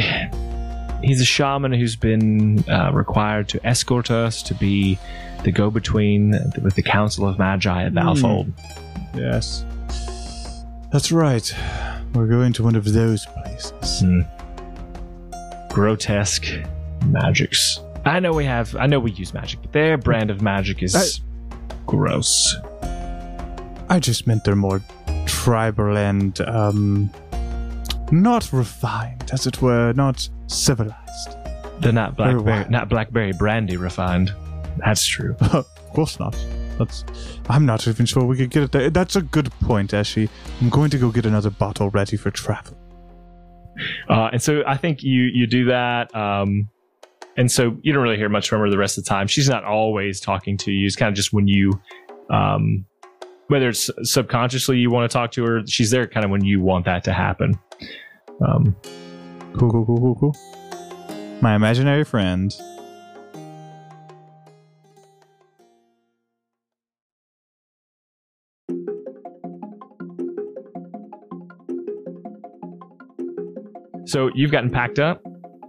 he's 1.03 1.21
a 1.21 1.25
shaman 1.25 1.73
who's 1.73 1.97
been 1.97 2.65
uh, 2.69 2.91
required 2.93 3.49
to 3.49 3.67
escort 3.67 4.11
us 4.11 4.43
to 4.43 4.55
be 4.55 4.99
the 5.45 5.53
go-between 5.53 6.33
with 6.63 6.75
the 6.75 6.83
Council 6.83 7.27
of 7.27 7.39
Magi 7.39 7.85
at 7.85 7.93
Valfold. 7.93 8.53
Yes, 9.15 9.65
that's 10.93 11.11
right. 11.11 11.55
We're 12.15 12.27
going 12.27 12.53
to 12.55 12.63
one 12.63 12.77
of 12.77 12.93
those 12.93 13.27
places. 13.27 14.01
Hmm. 14.01 14.23
Grotesque 15.77 16.47
magics. 17.05 17.81
I 18.07 18.19
know 18.19 18.33
we 18.33 18.47
have. 18.47 18.75
I 18.77 18.87
know 18.87 18.99
we 18.99 19.11
use 19.11 19.35
magic, 19.35 19.61
but 19.61 19.73
their 19.73 19.99
brand 19.99 20.31
of 20.31 20.41
magic 20.41 20.83
is 20.83 20.97
I- 20.97 21.23
gross. 21.85 22.57
I 23.91 24.01
just 24.01 24.27
meant 24.27 24.43
they're 24.45 24.57
more 24.57 24.81
tribal 25.27 25.99
and 25.99 26.41
um 26.41 27.11
not 28.11 28.55
refined, 28.55 29.29
as 29.35 29.47
it 29.47 29.61
were, 29.61 29.93
not 29.93 30.27
civilized. 30.47 31.37
They're 31.81 31.93
not 31.93 32.17
blackberry, 32.17 32.67
not 32.71 32.89
blackberry 32.89 33.35
brandy 33.35 33.77
refined. 33.77 34.33
That's 34.79 35.05
true. 35.05 35.37
of 35.53 35.67
course 35.93 36.19
not. 36.19 36.35
That's 36.79 37.05
I'm 37.51 37.67
not 37.67 37.87
even 37.87 38.07
sure 38.07 38.25
we 38.25 38.39
could 38.39 38.49
get 38.49 38.63
it 38.63 38.73
there. 38.73 38.89
That's 38.89 39.15
a 39.15 39.21
good 39.21 39.53
point, 39.61 39.91
Eshi. 39.91 40.31
I'm 40.63 40.71
going 40.71 40.89
to 40.89 40.97
go 40.97 41.11
get 41.11 41.27
another 41.27 41.51
bottle 41.51 41.91
ready 41.91 42.17
for 42.17 42.31
travel. 42.31 42.79
Uh, 44.09 44.31
and 44.33 44.43
so 44.43 44.63
I 44.67 44.77
think 44.77 45.03
you 45.03 45.23
you 45.33 45.47
do 45.47 45.67
that. 45.67 46.15
Um, 46.15 46.69
and 47.37 47.51
so 47.51 47.77
you 47.83 47.93
don't 47.93 48.03
really 48.03 48.17
hear 48.17 48.31
much 48.31 48.49
from 48.49 48.61
her 48.61 48.71
the 48.71 48.79
rest 48.79 48.97
of 48.97 49.05
the 49.05 49.09
time. 49.09 49.27
She's 49.27 49.49
not 49.49 49.65
always 49.65 50.21
talking 50.21 50.57
to 50.59 50.73
you. 50.73 50.87
It's 50.87 50.97
kind 50.97 51.11
of 51.11 51.15
just 51.15 51.35
when 51.35 51.47
you, 51.47 51.79
um, 52.31 52.87
whether 53.49 53.69
it's 53.69 53.91
subconsciously 54.05 54.79
you 54.79 54.91
want 54.91 55.11
to 55.11 55.15
talk 55.15 55.33
to 55.33 55.45
her, 55.45 55.67
she's 55.67 55.91
there 55.91 56.07
kind 56.07 56.25
of 56.25 56.31
when 56.31 56.45
you 56.45 56.63
want 56.63 56.87
that 56.87 57.05
to 57.05 57.13
happen. 57.13 57.59
Um, 58.47 58.75
Cool, 59.59 59.71
cool, 59.71 59.87
cool, 59.87 59.99
cool, 59.99 60.15
cool. 60.17 60.37
My 61.41 61.55
imaginary 61.55 62.05
friend. 62.05 62.55
So 74.07 74.31
you've 74.35 74.51
gotten 74.51 74.71
packed 74.71 74.99
up, 74.99 75.23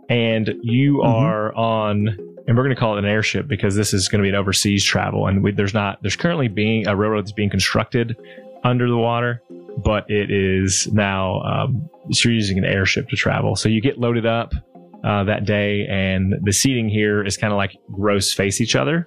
and 0.09 0.53
you 0.61 0.97
Mhm. 1.03 1.05
are 1.05 1.53
on. 1.55 2.17
And 2.49 2.55
we're 2.55 2.63
going 2.63 2.73
to 2.73 2.79
call 2.79 2.95
it 2.95 2.99
an 2.99 3.09
airship 3.09 3.45
because 3.49 3.75
this 3.75 3.93
is 3.93 4.07
going 4.07 4.19
to 4.19 4.23
be 4.23 4.29
an 4.29 4.35
overseas 4.35 4.81
travel, 4.85 5.27
and 5.27 5.43
we, 5.43 5.51
there's 5.51 5.73
not 5.73 6.01
there's 6.01 6.15
currently 6.15 6.47
being 6.47 6.87
a 6.87 6.95
railroad 6.95 7.23
that's 7.23 7.33
being 7.33 7.49
constructed 7.49 8.15
under 8.63 8.87
the 8.87 8.95
water, 8.97 9.41
but 9.83 10.09
it 10.09 10.31
is 10.31 10.87
now 10.93 11.41
um, 11.41 11.89
so 12.11 12.29
you're 12.29 12.35
using 12.35 12.57
an 12.57 12.63
airship 12.63 13.09
to 13.09 13.17
travel. 13.17 13.57
So 13.57 13.67
you 13.67 13.81
get 13.81 13.99
loaded 13.99 14.25
up 14.25 14.53
uh, 15.03 15.25
that 15.25 15.43
day, 15.43 15.85
and 15.87 16.35
the 16.41 16.53
seating 16.53 16.87
here 16.87 17.21
is 17.21 17.35
kind 17.35 17.51
of 17.51 17.57
like 17.57 17.75
rows 17.89 18.31
face 18.31 18.61
each 18.61 18.77
other. 18.77 19.05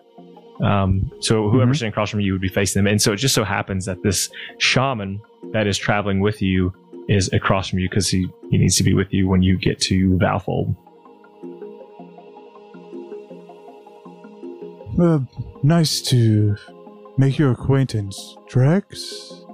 Um, 0.63 1.11
so 1.21 1.49
whoever's 1.49 1.77
Mhm. 1.77 1.81
sitting 1.81 1.89
across 1.93 2.11
from 2.11 2.21
you 2.21 2.33
would 2.33 2.43
be 2.43 2.49
facing 2.49 2.85
them, 2.85 2.91
and 2.93 3.01
so 3.01 3.13
it 3.15 3.17
just 3.17 3.35
so 3.35 3.43
happens 3.45 3.87
that 3.87 4.03
this 4.03 4.29
shaman 4.59 5.19
that 5.55 5.67
is 5.67 5.79
traveling 5.79 6.21
with 6.21 6.43
you 6.43 6.75
is 7.11 7.31
across 7.33 7.69
from 7.69 7.81
you 7.81 7.88
because 7.88 8.09
he, 8.09 8.29
he 8.50 8.59
needs 8.59 8.76
to 8.76 8.85
be 8.85 8.95
with 8.95 9.12
you 9.12 9.29
when 9.29 9.43
you 9.43 9.59
get 9.59 9.81
to 9.81 10.17
Valfold. 10.17 10.76
Uh, 14.99 15.19
nice 15.64 16.00
to 16.02 16.57
make 17.19 17.37
your 17.37 17.50
acquaintance, 17.50 18.37
Dregs? 18.49 19.45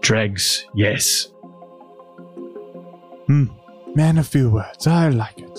Dregs, 0.00 0.66
yes. 0.74 1.32
Hmm. 3.26 3.46
Man 3.94 4.18
of 4.18 4.26
few 4.26 4.50
words. 4.50 4.86
I 4.86 5.08
like 5.08 5.38
it. 5.38 5.58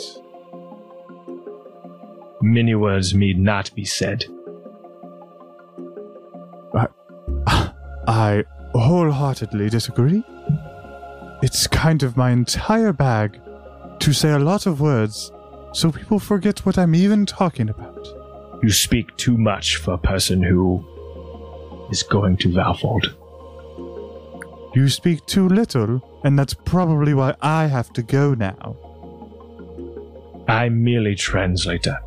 Many 2.41 2.75
words 2.75 3.15
need 3.15 3.39
not 3.39 3.73
be 3.73 3.85
said. 3.85 4.25
I, 6.75 6.87
I 8.07 8.43
wholeheartedly 8.73 9.69
disagree. 9.69 10.23
It's 11.45 11.67
kind 11.67 12.01
of 12.01 12.17
my 12.17 12.31
entire 12.31 12.91
bag 12.91 13.39
to 13.99 14.13
say 14.13 14.31
a 14.31 14.39
lot 14.39 14.65
of 14.65 14.81
words 14.81 15.31
so 15.73 15.91
people 15.91 16.17
forget 16.17 16.65
what 16.65 16.79
I'm 16.79 16.95
even 16.95 17.27
talking 17.27 17.69
about. 17.69 18.07
You 18.63 18.71
speak 18.71 19.15
too 19.15 19.37
much 19.37 19.75
for 19.75 19.93
a 19.93 19.97
person 19.99 20.41
who 20.41 20.83
is 21.91 22.01
going 22.01 22.37
to 22.37 22.49
Valfold. 22.49 23.13
You 24.75 24.89
speak 24.89 25.23
too 25.27 25.47
little, 25.47 26.01
and 26.23 26.39
that's 26.39 26.55
probably 26.55 27.13
why 27.13 27.35
I 27.43 27.67
have 27.67 27.93
to 27.93 28.01
go 28.01 28.33
now. 28.33 28.75
I'm 30.47 30.83
merely 30.83 31.13
translator. 31.13 31.99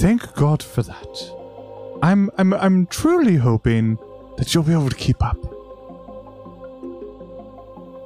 Thank 0.00 0.34
God 0.34 0.64
for 0.64 0.82
that. 0.82 1.32
I'm 2.02 2.28
I'm 2.38 2.52
I'm 2.54 2.86
truly 2.86 3.36
hoping 3.36 3.98
that 4.36 4.52
you'll 4.52 4.64
be 4.64 4.72
able 4.72 4.90
to 4.90 4.96
keep 4.96 5.22
up. 5.22 5.49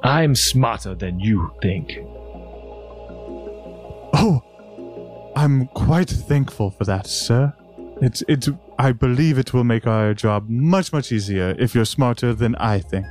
I'm 0.05 0.35
smarter 0.35 0.93
than 0.93 1.19
you 1.19 1.51
think. 1.63 1.97
Oh, 4.13 4.43
I'm 5.35 5.65
quite 5.69 6.09
thankful 6.09 6.69
for 6.69 6.83
that, 6.83 7.07
sir. 7.07 7.51
It's 8.03 8.23
it's 8.27 8.49
I 8.77 8.91
believe 8.91 9.39
it 9.39 9.51
will 9.51 9.63
make 9.63 9.87
our 9.87 10.13
job 10.13 10.47
much 10.47 10.93
much 10.93 11.11
easier 11.11 11.55
if 11.57 11.73
you're 11.73 11.85
smarter 11.85 12.35
than 12.35 12.55
I 12.57 12.79
think. 12.79 13.07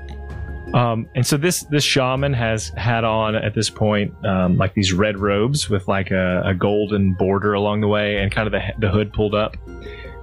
Um, 0.72 1.08
and 1.16 1.26
so 1.26 1.36
this 1.36 1.64
this 1.64 1.82
shaman 1.82 2.32
has 2.32 2.68
had 2.76 3.02
on 3.02 3.34
at 3.34 3.54
this 3.54 3.70
point 3.70 4.14
um, 4.24 4.56
like 4.56 4.74
these 4.74 4.92
red 4.92 5.18
robes 5.18 5.68
with 5.68 5.88
like 5.88 6.12
a, 6.12 6.42
a 6.46 6.54
golden 6.54 7.14
border 7.14 7.54
along 7.54 7.80
the 7.80 7.88
way 7.88 8.18
and 8.18 8.30
kind 8.30 8.46
of 8.46 8.52
the, 8.52 8.62
the 8.78 8.88
hood 8.88 9.12
pulled 9.12 9.34
up. 9.34 9.56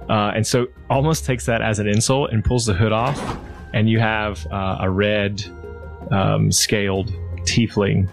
Uh, 0.08 0.32
and 0.34 0.46
so 0.46 0.66
almost 0.88 1.26
takes 1.26 1.44
that 1.44 1.60
as 1.60 1.78
an 1.78 1.86
insult 1.86 2.30
and 2.32 2.42
pulls 2.42 2.64
the 2.64 2.74
hood 2.74 2.92
off, 2.92 3.38
and 3.74 3.90
you 3.90 4.00
have 4.00 4.46
uh, 4.50 4.78
a 4.80 4.88
red 4.88 5.44
um, 6.12 6.52
scaled 6.52 7.08
tiefling 7.40 8.08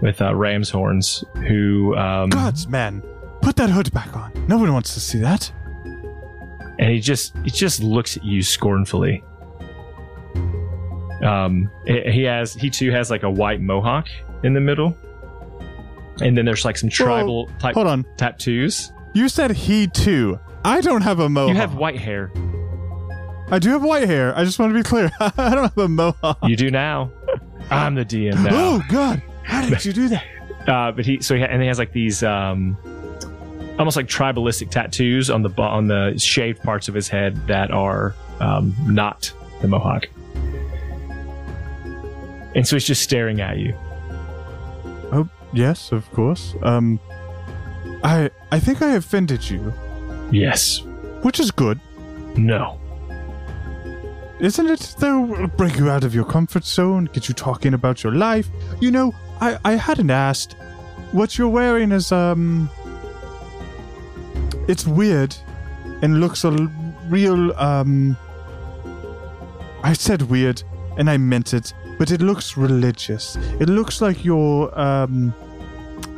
with 0.00 0.20
uh, 0.20 0.34
ram's 0.34 0.68
horns 0.70 1.22
who 1.46 1.94
um, 1.96 2.30
Gods, 2.30 2.66
man, 2.66 3.02
put 3.42 3.56
that 3.56 3.70
hood 3.70 3.92
back 3.92 4.16
on. 4.16 4.32
No 4.48 4.58
one 4.58 4.72
wants 4.72 4.94
to 4.94 5.00
see 5.00 5.18
that. 5.18 5.52
and 6.78 6.90
he 6.90 6.98
just 7.00 7.36
he 7.44 7.50
just 7.50 7.82
looks 7.82 8.16
at 8.16 8.24
you 8.24 8.42
scornfully. 8.42 9.22
Um, 11.22 11.70
he 11.86 12.00
he 12.10 12.22
has 12.24 12.54
he 12.54 12.68
too 12.70 12.90
has 12.90 13.10
like 13.10 13.22
a 13.22 13.30
white 13.30 13.60
mohawk 13.60 14.08
in 14.42 14.54
the 14.54 14.60
middle, 14.60 14.96
and 16.20 16.36
then 16.36 16.44
there's 16.44 16.64
like 16.64 16.76
some 16.76 16.88
tribal 16.88 17.48
type 17.60 17.74
Hold 17.74 17.86
on. 17.86 18.04
tattoos. 18.16 18.92
You 19.14 19.28
said 19.28 19.52
he 19.52 19.86
too. 19.86 20.38
I 20.64 20.80
don't 20.80 21.02
have 21.02 21.20
a 21.20 21.28
mohawk. 21.28 21.50
You 21.50 21.60
have 21.60 21.74
white 21.76 21.98
hair. 22.00 22.32
I 23.50 23.58
do 23.58 23.70
have 23.70 23.84
white 23.84 24.08
hair. 24.08 24.36
I 24.36 24.44
just 24.44 24.58
want 24.58 24.70
to 24.72 24.74
be 24.78 24.82
clear. 24.82 25.10
I 25.20 25.54
don't 25.54 25.64
have 25.64 25.78
a 25.78 25.88
mohawk. 25.88 26.38
You 26.42 26.56
do 26.56 26.70
now. 26.70 27.10
I'm 27.74 27.94
the 27.94 28.04
DM 28.04 28.42
now. 28.42 28.50
Oh 28.52 28.82
God! 28.88 29.22
How 29.42 29.68
did 29.68 29.84
you 29.84 29.92
do 29.92 30.08
that? 30.08 30.24
Uh, 30.68 30.92
but 30.92 31.04
he 31.04 31.20
so 31.20 31.34
he, 31.34 31.42
and 31.42 31.60
he 31.60 31.68
has 31.68 31.78
like 31.78 31.92
these 31.92 32.22
um, 32.22 32.76
almost 33.78 33.96
like 33.96 34.06
tribalistic 34.06 34.70
tattoos 34.70 35.30
on 35.30 35.42
the 35.42 35.50
on 35.60 35.86
the 35.88 36.14
shaved 36.18 36.62
parts 36.62 36.88
of 36.88 36.94
his 36.94 37.08
head 37.08 37.46
that 37.48 37.70
are 37.70 38.14
um, 38.40 38.74
not 38.86 39.32
the 39.60 39.68
mohawk. 39.68 40.06
And 42.54 42.66
so 42.68 42.76
he's 42.76 42.84
just 42.84 43.02
staring 43.02 43.40
at 43.40 43.58
you. 43.58 43.74
Oh 45.10 45.28
yes, 45.52 45.90
of 45.92 46.10
course. 46.12 46.54
Um, 46.62 47.00
I 48.04 48.30
I 48.50 48.60
think 48.60 48.82
I 48.82 48.92
offended 48.94 49.48
you, 49.48 49.72
Yes. 50.30 50.82
which 51.22 51.40
is 51.40 51.50
good, 51.50 51.80
No. 52.36 52.78
Isn't 54.42 54.66
it? 54.66 54.96
Though 54.98 55.46
break 55.56 55.76
you 55.78 55.88
out 55.88 56.02
of 56.02 56.14
your 56.14 56.24
comfort 56.24 56.64
zone, 56.64 57.06
get 57.12 57.28
you 57.28 57.34
talking 57.34 57.74
about 57.74 58.02
your 58.02 58.12
life. 58.12 58.48
You 58.80 58.90
know, 58.90 59.14
I 59.40 59.56
I 59.64 59.72
hadn't 59.72 60.10
asked. 60.10 60.56
What 61.12 61.38
you're 61.38 61.48
wearing 61.48 61.92
is 61.92 62.12
um. 62.12 62.68
It's 64.68 64.86
weird, 64.86 65.34
and 66.02 66.20
looks 66.20 66.44
a 66.44 66.50
real 67.08 67.52
um. 67.52 68.16
I 69.84 69.92
said 69.92 70.22
weird, 70.22 70.62
and 70.98 71.08
I 71.08 71.16
meant 71.18 71.54
it, 71.54 71.72
but 71.98 72.10
it 72.10 72.20
looks 72.20 72.56
religious. 72.56 73.36
It 73.60 73.68
looks 73.68 74.00
like 74.00 74.24
you're 74.24 74.76
um. 74.78 75.32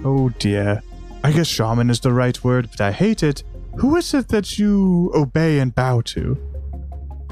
Oh 0.05 0.31
dear. 0.39 0.83
I 1.23 1.33
guess 1.33 1.47
shaman 1.47 1.89
is 1.89 2.01
the 2.01 2.13
right 2.13 2.43
word, 2.45 2.71
but 2.71 2.81
I 2.81 2.93
hate 2.93 3.23
it. 3.23 3.43
Who 3.79 3.97
is 3.97 4.13
it 4.15 4.29
that 4.29 4.59
you 4.59 5.11
obey 5.15 5.59
and 5.59 5.75
bow 5.75 6.03
to? 6.03 6.39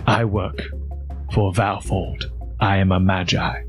I 0.07 0.25
work 0.25 0.63
for 1.33 1.53
Valfold. 1.53 2.25
I 2.61 2.77
am 2.77 2.93
a 2.93 3.01
magi. 3.01 3.63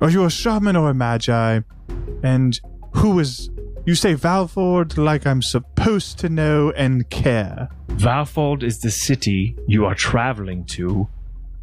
Are 0.00 0.10
you 0.10 0.24
a 0.24 0.30
shaman 0.30 0.76
or 0.76 0.90
a 0.90 0.94
magi? 0.94 1.60
And 2.22 2.60
who 2.92 3.18
is. 3.18 3.50
You 3.86 3.94
say 3.94 4.14
Valford 4.14 4.98
like 4.98 5.26
I'm 5.26 5.42
supposed 5.42 6.18
to 6.18 6.28
know 6.28 6.72
and 6.72 7.08
care. 7.08 7.68
Valfold 7.90 8.64
is 8.64 8.80
the 8.80 8.90
city 8.90 9.56
you 9.68 9.84
are 9.84 9.94
traveling 9.94 10.64
to 10.66 11.08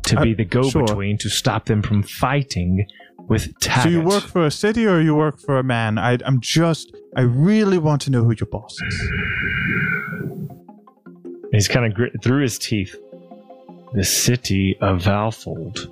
to 0.03 0.19
Uh, 0.19 0.23
be 0.23 0.33
the 0.33 0.45
go-between 0.45 1.17
to 1.17 1.29
stop 1.29 1.65
them 1.65 1.81
from 1.81 2.01
fighting 2.03 2.85
with 3.27 3.57
Taggart. 3.59 3.83
So 3.83 3.89
you 3.89 4.01
work 4.01 4.23
for 4.23 4.45
a 4.45 4.51
city 4.51 4.85
or 4.85 5.01
you 5.01 5.15
work 5.15 5.39
for 5.39 5.57
a 5.59 5.63
man? 5.63 5.97
I, 5.97 6.17
I'm 6.25 6.39
just. 6.39 6.95
I 7.15 7.21
really 7.21 7.77
want 7.77 8.01
to 8.03 8.11
know 8.11 8.23
who 8.23 8.33
your 8.39 8.47
boss 8.47 8.75
is. 8.81 9.11
He's 11.51 11.67
kind 11.67 11.85
of 11.85 11.93
grit 11.93 12.13
through 12.23 12.41
his 12.41 12.57
teeth. 12.57 12.95
The 13.93 14.03
city 14.03 14.75
of 14.81 15.03
Valfold 15.03 15.87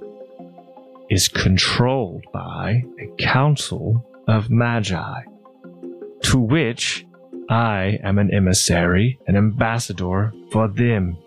is 1.09 1.27
controlled 1.27 2.23
by 2.33 2.83
a 2.99 3.07
council 3.17 4.03
of 4.27 4.49
magi, 4.49 5.21
to 6.23 6.39
which 6.39 7.05
I 7.49 7.99
am 8.03 8.17
an 8.17 8.33
emissary, 8.33 9.19
an 9.27 9.35
ambassador 9.35 10.33
for 10.51 10.67
them. 10.67 11.17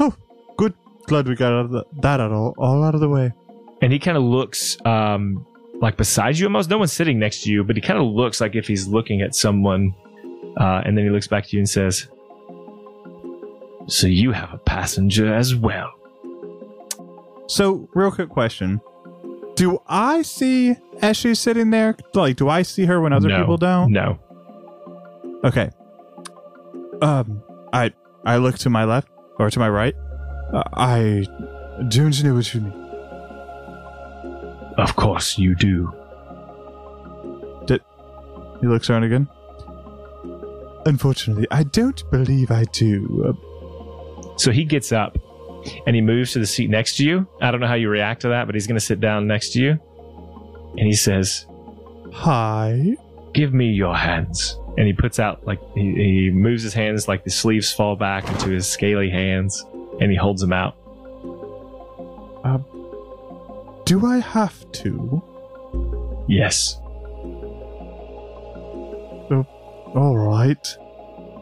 Oh, 0.00 0.14
good. 0.56 0.74
Glad 1.06 1.28
we 1.28 1.36
got 1.36 1.52
out 1.52 1.66
of 1.66 1.70
the, 1.70 1.84
that 2.00 2.18
out 2.18 2.32
all, 2.32 2.54
all 2.58 2.82
out 2.82 2.94
of 2.94 3.00
the 3.00 3.08
way. 3.08 3.32
And 3.80 3.92
he 3.92 3.98
kind 3.98 4.16
of 4.16 4.22
looks 4.22 4.76
um, 4.84 5.46
like 5.80 5.96
beside 5.96 6.38
you 6.38 6.46
almost. 6.46 6.70
No 6.70 6.78
one's 6.78 6.92
sitting 6.92 7.18
next 7.18 7.42
to 7.42 7.50
you, 7.52 7.62
but 7.62 7.76
he 7.76 7.82
kind 7.82 8.00
of 8.00 8.06
looks 8.06 8.40
like 8.40 8.56
if 8.56 8.66
he's 8.66 8.88
looking 8.88 9.20
at 9.20 9.34
someone. 9.34 9.94
Uh, 10.56 10.82
and 10.84 10.96
then 10.96 11.04
he 11.04 11.10
looks 11.10 11.28
back 11.28 11.46
to 11.46 11.56
you 11.56 11.60
and 11.60 11.68
says, 11.68 12.08
So 13.88 14.06
you 14.06 14.32
have 14.32 14.52
a 14.52 14.58
passenger 14.58 15.32
as 15.34 15.54
well. 15.54 15.90
So, 17.48 17.88
real 17.94 18.10
quick 18.10 18.28
question. 18.30 18.80
Do 19.56 19.80
I 19.86 20.22
see 20.22 20.76
as 21.02 21.16
she's 21.16 21.38
sitting 21.38 21.70
there? 21.70 21.96
Like, 22.14 22.36
do 22.36 22.48
I 22.48 22.62
see 22.62 22.86
her 22.86 23.00
when 23.00 23.12
other 23.12 23.28
No. 23.28 23.38
people 23.40 23.56
don't? 23.58 23.92
No. 23.92 24.18
Okay. 25.44 25.70
Um, 27.02 27.42
I 27.72 27.92
I 28.24 28.36
look 28.38 28.56
to 28.58 28.70
my 28.70 28.84
left 28.84 29.08
or 29.38 29.50
to 29.50 29.58
my 29.58 29.68
right. 29.68 29.94
Uh, 30.52 30.62
I 30.74 31.26
don't 31.88 32.22
know 32.24 32.34
what 32.34 32.54
you 32.54 32.60
mean. 32.62 32.72
Of 34.78 34.96
course 34.96 35.36
you 35.36 35.54
do. 35.54 35.92
Did 37.66 37.82
He 38.60 38.66
looks 38.68 38.88
around 38.88 39.02
again. 39.04 39.28
Unfortunately, 40.86 41.46
I 41.50 41.64
don't 41.64 42.08
believe 42.10 42.50
I 42.50 42.64
do. 42.72 43.24
Uh, 43.28 43.32
So 44.36 44.50
he 44.50 44.64
gets 44.64 44.92
up 44.92 45.16
and 45.86 45.94
he 45.94 46.02
moves 46.02 46.32
to 46.32 46.38
the 46.38 46.46
seat 46.46 46.70
next 46.70 46.96
to 46.96 47.04
you. 47.04 47.26
I 47.40 47.50
don't 47.50 47.60
know 47.60 47.66
how 47.66 47.74
you 47.74 47.88
react 47.88 48.22
to 48.22 48.28
that, 48.28 48.46
but 48.46 48.54
he's 48.54 48.66
going 48.66 48.78
to 48.78 48.84
sit 48.84 49.00
down 49.00 49.26
next 49.26 49.52
to 49.52 49.60
you. 49.60 49.78
And 50.76 50.86
he 50.86 50.94
says, 50.94 51.46
hi. 52.12 52.96
Give 53.34 53.54
me 53.54 53.66
your 53.70 53.96
hands. 53.96 54.58
And 54.76 54.86
he 54.86 54.92
puts 54.92 55.18
out, 55.18 55.46
like, 55.46 55.60
he, 55.74 55.94
he 55.94 56.30
moves 56.30 56.62
his 56.62 56.74
hands 56.74 57.08
like 57.08 57.24
the 57.24 57.30
sleeves 57.30 57.72
fall 57.72 57.96
back 57.96 58.28
into 58.28 58.50
his 58.50 58.66
scaly 58.66 59.10
hands 59.10 59.64
and 60.00 60.10
he 60.10 60.16
holds 60.16 60.40
them 60.40 60.52
out. 60.52 60.76
Um, 62.44 62.64
do 63.84 64.06
I 64.06 64.18
have 64.18 64.70
to? 64.72 65.22
Yes. 66.28 66.78
Oh, 69.30 69.46
All 69.94 70.16
right. 70.16 70.66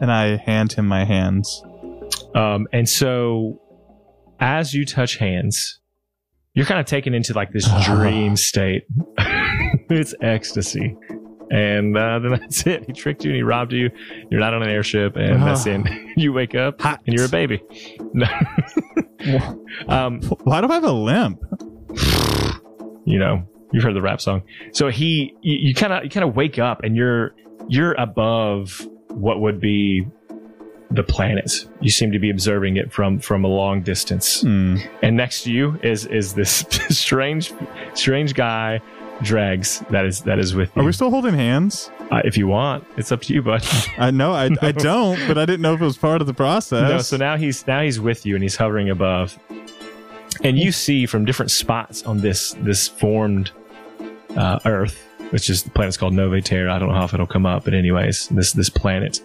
And 0.01 0.11
I 0.11 0.37
hand 0.37 0.73
him 0.73 0.87
my 0.87 1.05
hands. 1.05 1.63
Um, 2.35 2.67
and 2.71 2.87
so 2.87 3.61
as 4.39 4.73
you 4.73 4.85
touch 4.85 5.17
hands, 5.17 5.79
you're 6.53 6.65
kind 6.65 6.79
of 6.79 6.85
taken 6.85 7.13
into 7.13 7.33
like 7.33 7.51
this 7.51 7.69
dream 7.85 8.35
state. 8.35 8.83
it's 9.17 10.13
ecstasy. 10.21 10.95
and 11.49 11.97
uh, 11.97 12.19
then 12.23 12.31
that's 12.31 12.65
it. 12.67 12.85
He 12.87 12.93
tricked 12.93 13.23
you 13.23 13.31
and 13.31 13.35
he 13.37 13.43
robbed 13.43 13.73
you. 13.73 13.89
You're 14.29 14.39
not 14.39 14.53
on 14.53 14.63
an 14.63 14.69
airship, 14.69 15.15
and 15.15 15.41
that's 15.43 15.65
it. 15.65 15.81
You 16.17 16.33
wake 16.33 16.55
up 16.55 16.81
Hot. 16.81 17.01
and 17.05 17.15
you're 17.15 17.25
a 17.25 17.29
baby. 17.29 17.61
No. 18.13 18.27
um, 19.87 20.21
Why 20.43 20.61
do 20.61 20.67
I 20.67 20.73
have 20.75 20.83
a 20.83 20.91
limp? 20.91 21.41
you 23.05 23.17
know, 23.19 23.43
you've 23.71 23.83
heard 23.83 23.95
the 23.95 24.01
rap 24.01 24.21
song. 24.21 24.41
So 24.73 24.89
he, 24.89 25.35
you 25.41 25.73
kind 25.73 25.91
of, 25.93 26.03
you 26.03 26.09
kind 26.09 26.23
of 26.27 26.35
wake 26.35 26.59
up 26.59 26.81
and 26.83 26.95
you're, 26.95 27.33
you're 27.67 27.93
above 27.93 28.85
what 29.09 29.41
would 29.41 29.59
be 29.59 30.07
the 30.91 31.03
planet. 31.03 31.65
You 31.79 31.89
seem 31.89 32.11
to 32.11 32.19
be 32.19 32.29
observing 32.29 32.77
it 32.77 32.91
from 32.91 33.19
from 33.19 33.43
a 33.43 33.47
long 33.47 33.81
distance. 33.81 34.41
Hmm. 34.41 34.77
And 35.01 35.17
next 35.17 35.43
to 35.43 35.51
you 35.51 35.79
is 35.83 36.05
is 36.05 36.33
this 36.33 36.65
strange, 36.89 37.53
strange 37.93 38.33
guy, 38.33 38.81
Dregs. 39.21 39.83
That 39.89 40.05
is 40.05 40.21
that 40.21 40.39
is 40.39 40.53
with 40.55 40.75
you. 40.75 40.81
Are 40.81 40.85
we 40.85 40.91
still 40.91 41.11
holding 41.11 41.33
hands? 41.33 41.89
uh, 42.11 42.21
if 42.25 42.37
you 42.37 42.45
want, 42.47 42.83
it's 42.97 43.11
up 43.11 43.21
to 43.21 43.33
you, 43.33 43.41
bud. 43.41 43.65
I 43.97 44.11
know 44.11 44.33
I, 44.33 44.49
I 44.61 44.71
don't, 44.73 45.19
but 45.27 45.37
I 45.37 45.45
didn't 45.45 45.61
know 45.61 45.73
if 45.73 45.81
it 45.81 45.85
was 45.85 45.97
part 45.97 46.19
of 46.21 46.27
the 46.27 46.33
process. 46.33 46.89
No, 46.89 46.97
so 46.99 47.17
now 47.17 47.37
he's 47.37 47.65
now 47.65 47.81
he's 47.81 47.99
with 47.99 48.25
you 48.25 48.35
and 48.35 48.43
he's 48.43 48.57
hovering 48.57 48.89
above. 48.89 49.39
And 50.43 50.57
you 50.57 50.71
see 50.71 51.05
from 51.05 51.23
different 51.23 51.51
spots 51.51 52.03
on 52.03 52.19
this 52.19 52.53
this 52.59 52.87
formed 52.87 53.51
uh, 54.35 54.59
Earth, 54.65 55.07
which 55.31 55.49
is 55.49 55.63
the 55.63 55.69
planet's 55.71 55.97
called 55.97 56.13
Nova 56.13 56.41
Terra. 56.41 56.73
I 56.73 56.79
don't 56.79 56.89
know 56.89 56.95
how 56.95 57.05
if 57.05 57.13
it'll 57.13 57.25
come 57.25 57.45
up, 57.45 57.65
but 57.65 57.73
anyways, 57.73 58.27
this 58.29 58.53
this 58.53 58.69
planet, 58.69 59.21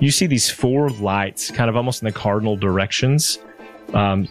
you 0.00 0.10
see 0.10 0.26
these 0.26 0.50
four 0.50 0.90
lights, 0.90 1.50
kind 1.50 1.70
of 1.70 1.76
almost 1.76 2.02
in 2.02 2.06
the 2.06 2.12
cardinal 2.12 2.56
directions, 2.56 3.38
um, 3.94 4.26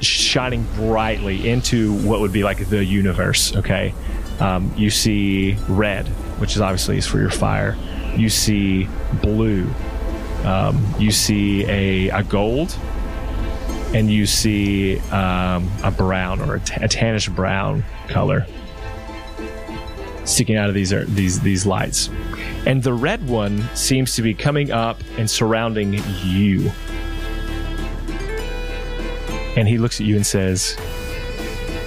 shining 0.00 0.64
brightly 0.74 1.48
into 1.48 1.94
what 2.06 2.20
would 2.20 2.32
be 2.32 2.42
like 2.42 2.68
the 2.68 2.84
universe. 2.84 3.54
Okay, 3.56 3.92
um, 4.40 4.72
you 4.76 4.90
see 4.90 5.56
red, 5.68 6.06
which 6.38 6.54
is 6.54 6.62
obviously 6.62 6.96
is 6.96 7.06
for 7.06 7.18
your 7.18 7.30
fire. 7.30 7.76
You 8.16 8.28
see 8.28 8.88
blue, 9.22 9.68
um, 10.44 10.84
you 10.98 11.10
see 11.10 11.64
a, 11.66 12.08
a 12.08 12.22
gold 12.22 12.76
and 13.92 14.10
you 14.10 14.24
see 14.24 14.98
um, 15.10 15.68
a 15.82 15.90
brown 15.90 16.40
or 16.40 16.56
a, 16.56 16.60
t- 16.60 16.76
a 16.76 16.88
tannish 16.88 17.32
brown 17.34 17.84
color 18.08 18.46
sticking 20.24 20.56
out 20.56 20.68
of 20.68 20.74
these 20.74 20.92
are 20.92 21.04
these 21.06 21.40
these 21.40 21.66
lights 21.66 22.10
and 22.66 22.82
the 22.82 22.92
red 22.92 23.26
one 23.28 23.62
seems 23.74 24.14
to 24.14 24.22
be 24.22 24.34
coming 24.34 24.70
up 24.70 25.02
and 25.18 25.30
surrounding 25.30 25.94
you 26.22 26.70
and 29.56 29.66
he 29.66 29.78
looks 29.78 30.00
at 30.00 30.06
you 30.06 30.16
and 30.16 30.26
says 30.26 30.76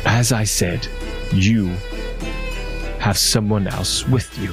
as 0.05 0.31
i 0.31 0.43
said 0.43 0.87
you 1.31 1.67
have 2.99 3.17
someone 3.17 3.67
else 3.67 4.07
with 4.07 4.37
you 4.39 4.51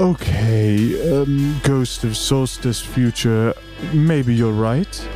Okay, 0.00 1.12
um, 1.12 1.60
Ghost 1.62 2.04
of 2.04 2.16
Solstice 2.16 2.80
Future, 2.80 3.52
maybe 3.92 4.34
you're 4.34 4.50
right. 4.50 5.08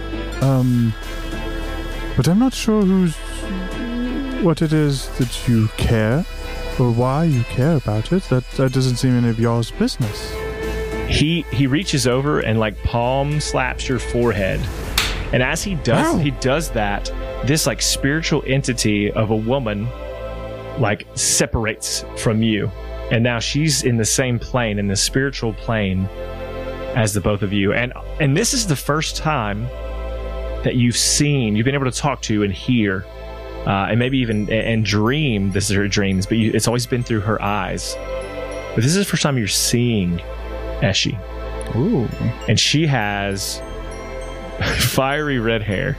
Um, 0.42 0.92
but 2.18 2.28
I'm 2.28 2.38
not 2.38 2.52
sure 2.52 2.82
who's. 2.82 3.16
What 4.44 4.62
it 4.62 4.72
is 4.72 5.08
that 5.18 5.48
you 5.48 5.68
care, 5.76 6.24
or 6.78 6.90
why 6.90 7.24
you 7.24 7.42
care 7.44 7.76
about 7.76 8.12
it. 8.12 8.22
That, 8.24 8.48
that 8.52 8.72
doesn't 8.72 8.96
seem 8.96 9.16
any 9.16 9.28
of 9.28 9.38
y'all's 9.40 9.70
business. 9.72 10.32
he 11.08 11.42
he 11.52 11.66
reaches 11.66 12.06
over 12.06 12.40
and 12.40 12.58
like 12.58 12.76
palm 12.82 13.40
slaps 13.40 13.88
your 13.88 13.98
forehead 13.98 14.58
and 15.32 15.42
as 15.42 15.62
he 15.62 15.74
does 15.76 16.14
Ow. 16.14 16.18
he 16.18 16.30
does 16.32 16.70
that 16.70 17.12
this 17.46 17.66
like 17.66 17.82
spiritual 17.82 18.42
entity 18.46 19.10
of 19.12 19.30
a 19.30 19.36
woman 19.36 19.86
like 20.80 21.06
separates 21.14 22.04
from 22.16 22.42
you 22.42 22.68
and 23.10 23.22
now 23.22 23.38
she's 23.38 23.82
in 23.82 23.98
the 23.98 24.04
same 24.04 24.38
plane 24.38 24.78
in 24.78 24.86
the 24.88 24.96
spiritual 24.96 25.52
plane 25.52 26.06
as 26.96 27.12
the 27.12 27.20
both 27.20 27.42
of 27.42 27.52
you 27.52 27.72
and 27.74 27.92
and 28.18 28.34
this 28.34 28.54
is 28.54 28.66
the 28.66 28.76
first 28.76 29.14
time 29.16 29.64
that 30.64 30.76
you've 30.76 30.96
seen 30.96 31.54
you've 31.54 31.66
been 31.66 31.74
able 31.74 31.90
to 31.90 31.98
talk 31.98 32.22
to 32.22 32.42
and 32.42 32.52
hear 32.52 33.04
uh, 33.66 33.88
and 33.90 33.98
maybe 33.98 34.18
even 34.18 34.50
and 34.50 34.84
dream 34.84 35.50
this 35.52 35.70
is 35.70 35.76
her 35.76 35.88
dreams 35.88 36.26
but 36.26 36.38
you, 36.38 36.50
it's 36.52 36.66
always 36.66 36.86
been 36.86 37.02
through 37.02 37.20
her 37.20 37.40
eyes 37.42 37.94
but 38.74 38.76
this 38.76 38.86
is 38.86 38.96
the 38.96 39.04
first 39.04 39.22
time 39.22 39.38
you're 39.38 39.46
seeing 39.48 40.18
Eshi 40.80 41.18
Ooh. 41.76 42.08
and 42.48 42.58
she 42.58 42.86
has 42.86 43.60
fiery 44.78 45.38
red 45.38 45.62
hair. 45.62 45.96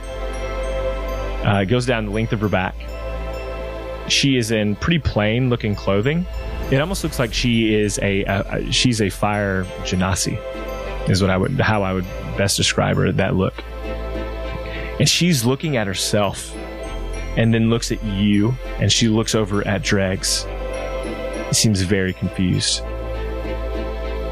Uh, 1.46 1.60
it 1.60 1.66
goes 1.66 1.86
down 1.86 2.06
the 2.06 2.10
length 2.10 2.32
of 2.32 2.40
her 2.40 2.48
back. 2.48 2.74
She 4.08 4.36
is 4.36 4.50
in 4.50 4.76
pretty 4.76 4.98
plain 4.98 5.50
looking 5.50 5.74
clothing. 5.74 6.26
It 6.70 6.80
almost 6.80 7.04
looks 7.04 7.18
like 7.18 7.34
she 7.34 7.74
is 7.74 7.98
a, 8.02 8.24
a, 8.24 8.40
a 8.58 8.72
she's 8.72 9.00
a 9.00 9.10
fire 9.10 9.64
genasi, 9.82 10.38
is 11.08 11.20
what 11.20 11.30
I 11.30 11.36
would 11.36 11.60
how 11.60 11.82
I 11.82 11.92
would 11.92 12.04
best 12.36 12.56
describe 12.56 12.96
her. 12.96 13.12
That 13.12 13.36
look, 13.36 13.54
and 14.98 15.08
she's 15.08 15.44
looking 15.44 15.76
at 15.76 15.86
herself, 15.86 16.52
and 17.36 17.52
then 17.52 17.70
looks 17.70 17.92
at 17.92 18.02
you, 18.04 18.54
and 18.78 18.90
she 18.90 19.08
looks 19.08 19.34
over 19.34 19.66
at 19.66 19.82
Dregs. 19.82 20.46
Seems 21.52 21.82
very 21.82 22.12
confused. 22.12 22.82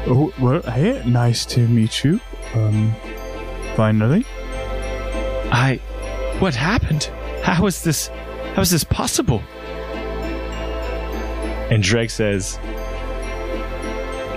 Oh, 0.07 0.33
well, 0.39 0.61
hey, 0.61 1.01
nice 1.05 1.45
to 1.47 1.67
meet 1.67 2.03
you. 2.03 2.19
Um, 2.53 2.93
finally. 3.75 4.25
I. 5.51 5.79
What 6.39 6.53
happened? 6.53 7.05
How 7.41 7.65
is 7.65 7.83
this? 7.83 8.07
How 8.55 8.61
is 8.61 8.71
this 8.71 8.83
possible? 8.83 9.41
And 11.71 11.81
Dregs 11.81 12.13
says, 12.13 12.59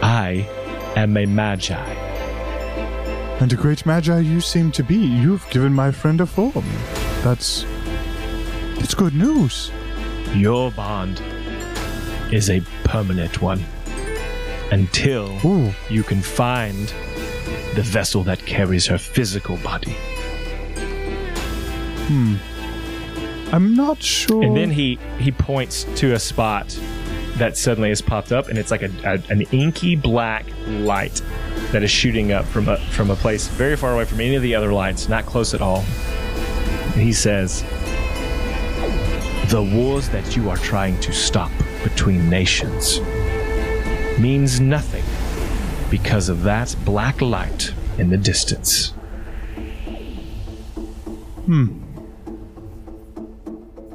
I 0.02 0.48
am 0.96 1.16
a 1.16 1.26
magi. 1.26 1.92
And 3.40 3.52
a 3.52 3.57
great 3.57 3.85
magi 3.85 4.20
you 4.20 4.40
seem 4.40 4.72
to 4.72 4.83
be. 4.83 4.96
You've 4.96 5.48
given 5.50 5.74
my 5.74 5.90
friend 5.90 6.20
a 6.20 6.26
form. 6.26 6.64
That's. 7.22 7.64
That's 8.78 8.94
good 8.94 9.14
news. 9.14 9.70
Your 10.34 10.70
bond 10.70 11.22
is 12.32 12.50
a 12.50 12.60
permanent 12.84 13.40
one 13.40 13.64
until 14.70 15.38
Ooh. 15.44 15.72
you 15.88 16.02
can 16.02 16.20
find 16.20 16.92
the 17.74 17.82
vessel 17.82 18.22
that 18.24 18.38
carries 18.40 18.86
her 18.86 18.98
physical 18.98 19.56
body. 19.58 19.96
Hmm. 22.06 22.36
I'm 23.52 23.74
not 23.74 24.02
sure. 24.02 24.42
And 24.42 24.56
then 24.56 24.70
he 24.70 24.98
he 25.18 25.32
points 25.32 25.84
to 25.96 26.12
a 26.12 26.18
spot 26.18 26.78
that 27.36 27.56
suddenly 27.56 27.88
has 27.88 28.02
popped 28.02 28.32
up, 28.32 28.48
and 28.48 28.58
it's 28.58 28.70
like 28.70 28.82
a, 28.82 28.90
a 29.04 29.32
an 29.32 29.42
inky 29.52 29.96
black 29.96 30.44
light 30.66 31.22
that 31.72 31.82
is 31.82 31.90
shooting 31.90 32.32
up 32.32 32.44
from 32.44 32.68
a 32.68 32.76
from 32.90 33.10
a 33.10 33.16
place 33.16 33.48
very 33.48 33.76
far 33.76 33.94
away 33.94 34.04
from 34.04 34.20
any 34.20 34.34
of 34.34 34.42
the 34.42 34.54
other 34.54 34.72
lights, 34.72 35.08
not 35.08 35.24
close 35.24 35.54
at 35.54 35.62
all. 35.62 35.84
And 36.92 37.02
he 37.02 37.12
says, 37.12 37.64
"The 39.48 39.62
wars 39.62 40.08
that 40.11 40.37
you 40.37 40.50
are 40.50 40.56
trying 40.56 40.98
to 41.00 41.12
stop 41.12 41.50
between 41.82 42.28
nations 42.28 43.00
means 44.18 44.61
nothing 44.61 45.04
because 45.90 46.28
of 46.28 46.42
that 46.42 46.74
black 46.84 47.20
light 47.20 47.72
in 47.98 48.11
the 48.11 48.18
distance." 48.18 48.92
Hmm. 51.46 51.82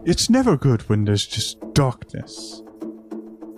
It's 0.06 0.30
never 0.30 0.58
good 0.58 0.82
when 0.90 1.06
there's 1.06 1.26
just 1.26 1.58
darkness. 1.74 2.62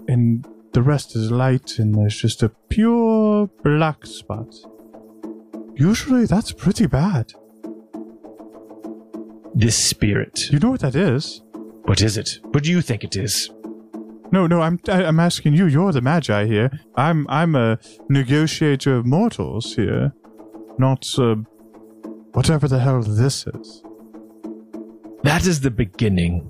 And 0.08 0.46
the 0.74 0.82
rest 0.82 1.16
is 1.16 1.32
light 1.32 1.80
and 1.80 1.96
there's 1.96 2.16
just 2.16 2.44
a 2.44 2.50
pure 2.70 3.48
black 3.64 4.06
spot. 4.06 4.54
Usually 5.76 6.26
that's 6.26 6.52
pretty 6.52 6.86
bad. 6.86 7.34
This 9.56 9.78
spirit, 9.78 10.52
You 10.52 10.60
know 10.60 10.72
what 10.72 10.82
that 10.82 10.96
is? 10.96 11.42
What 11.86 12.02
is 12.02 12.18
it? 12.18 12.40
What 12.52 12.64
do 12.64 12.72
you 12.72 12.82
think 12.82 13.04
it 13.04 13.16
is? 13.16 13.50
No, 14.32 14.48
no, 14.48 14.62
I'm 14.62 14.80
I, 14.90 15.04
I'm 15.06 15.20
asking 15.20 15.54
you. 15.54 15.68
You're 15.68 15.92
the 15.92 16.02
magi 16.02 16.46
here. 16.46 16.72
I'm 16.96 17.26
I'm 17.30 17.56
a 17.56 17.78
negotiator 18.10 18.98
of 18.98 19.06
mortals 19.06 19.76
here, 19.76 20.14
not 20.78 21.08
uh, 21.18 21.36
whatever 22.34 22.68
the 22.68 22.80
hell 22.80 23.02
this 23.02 23.46
is. 23.48 23.84
That 25.24 25.46
is 25.46 25.62
the 25.62 25.72
beginning 25.72 26.50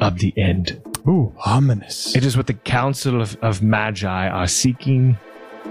of 0.00 0.18
the 0.18 0.32
end. 0.36 0.82
Ooh, 1.08 1.32
ominous. 1.44 2.14
It 2.16 2.24
is 2.24 2.36
what 2.36 2.48
the 2.48 2.54
Council 2.54 3.20
of, 3.22 3.36
of 3.42 3.62
Magi 3.62 4.28
are 4.28 4.48
seeking 4.48 5.16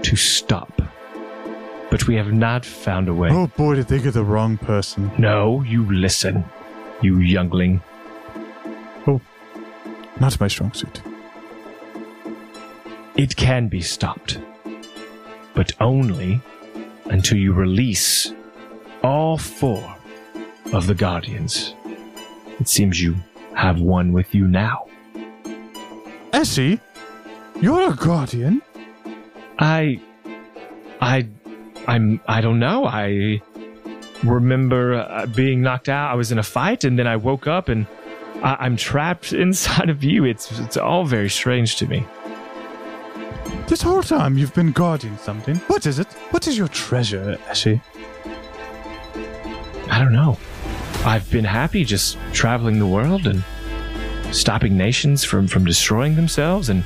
to 0.02 0.16
stop. 0.16 0.80
But 1.90 2.06
we 2.08 2.16
have 2.16 2.32
not 2.32 2.64
found 2.64 3.08
a 3.08 3.14
way. 3.14 3.28
oh 3.30 3.46
boy, 3.46 3.76
did 3.76 3.88
they 3.88 3.98
get 4.00 4.14
the 4.14 4.24
wrong 4.24 4.58
person. 4.58 5.10
No, 5.18 5.62
you 5.62 5.90
listen, 5.92 6.44
you 7.02 7.18
youngling. 7.18 7.80
Not 10.20 10.38
my 10.40 10.48
strong 10.48 10.72
suit. 10.72 11.00
It 13.16 13.36
can 13.36 13.68
be 13.68 13.80
stopped. 13.80 14.38
But 15.54 15.72
only 15.80 16.40
until 17.06 17.38
you 17.38 17.52
release 17.52 18.32
all 19.02 19.38
four 19.38 19.96
of 20.72 20.86
the 20.86 20.94
Guardians. 20.94 21.74
It 22.60 22.68
seems 22.68 23.00
you 23.00 23.16
have 23.54 23.80
one 23.80 24.12
with 24.12 24.34
you 24.34 24.46
now. 24.48 24.86
Essie, 26.32 26.80
You're 27.60 27.90
a 27.90 27.94
guardian? 27.94 28.60
I, 29.58 29.98
I, 31.00 31.26
I'm. 31.86 32.20
I 32.28 32.42
don't 32.42 32.58
know. 32.58 32.84
I 32.84 33.40
remember 34.22 34.94
uh, 34.94 35.24
being 35.26 35.62
knocked 35.62 35.88
out. 35.88 36.10
I 36.10 36.14
was 36.14 36.30
in 36.32 36.38
a 36.38 36.42
fight, 36.42 36.84
and 36.84 36.98
then 36.98 37.06
I 37.06 37.16
woke 37.16 37.46
up, 37.46 37.70
and 37.70 37.86
I, 38.46 38.56
I'm 38.60 38.76
trapped 38.76 39.32
inside 39.44 39.90
of 39.90 40.04
you. 40.04 40.24
It's 40.24 40.58
it's 40.60 40.76
all 40.76 41.04
very 41.04 41.28
strange 41.28 41.76
to 41.76 41.86
me. 41.86 42.06
This 43.66 43.82
whole 43.82 44.02
time 44.02 44.38
you've 44.38 44.54
been 44.54 44.72
guarding 44.72 45.16
something. 45.18 45.56
What 45.66 45.86
is 45.86 45.98
it? 45.98 46.06
What 46.30 46.46
is 46.46 46.56
your 46.56 46.68
treasure, 46.68 47.36
Eshi? 47.48 47.82
I 49.90 49.98
don't 49.98 50.12
know. 50.12 50.38
I've 51.04 51.28
been 51.30 51.44
happy 51.44 51.84
just 51.84 52.18
traveling 52.32 52.78
the 52.78 52.86
world 52.86 53.26
and 53.26 53.42
stopping 54.32 54.76
nations 54.76 55.24
from 55.24 55.48
from 55.48 55.64
destroying 55.64 56.14
themselves 56.14 56.68
and 56.68 56.84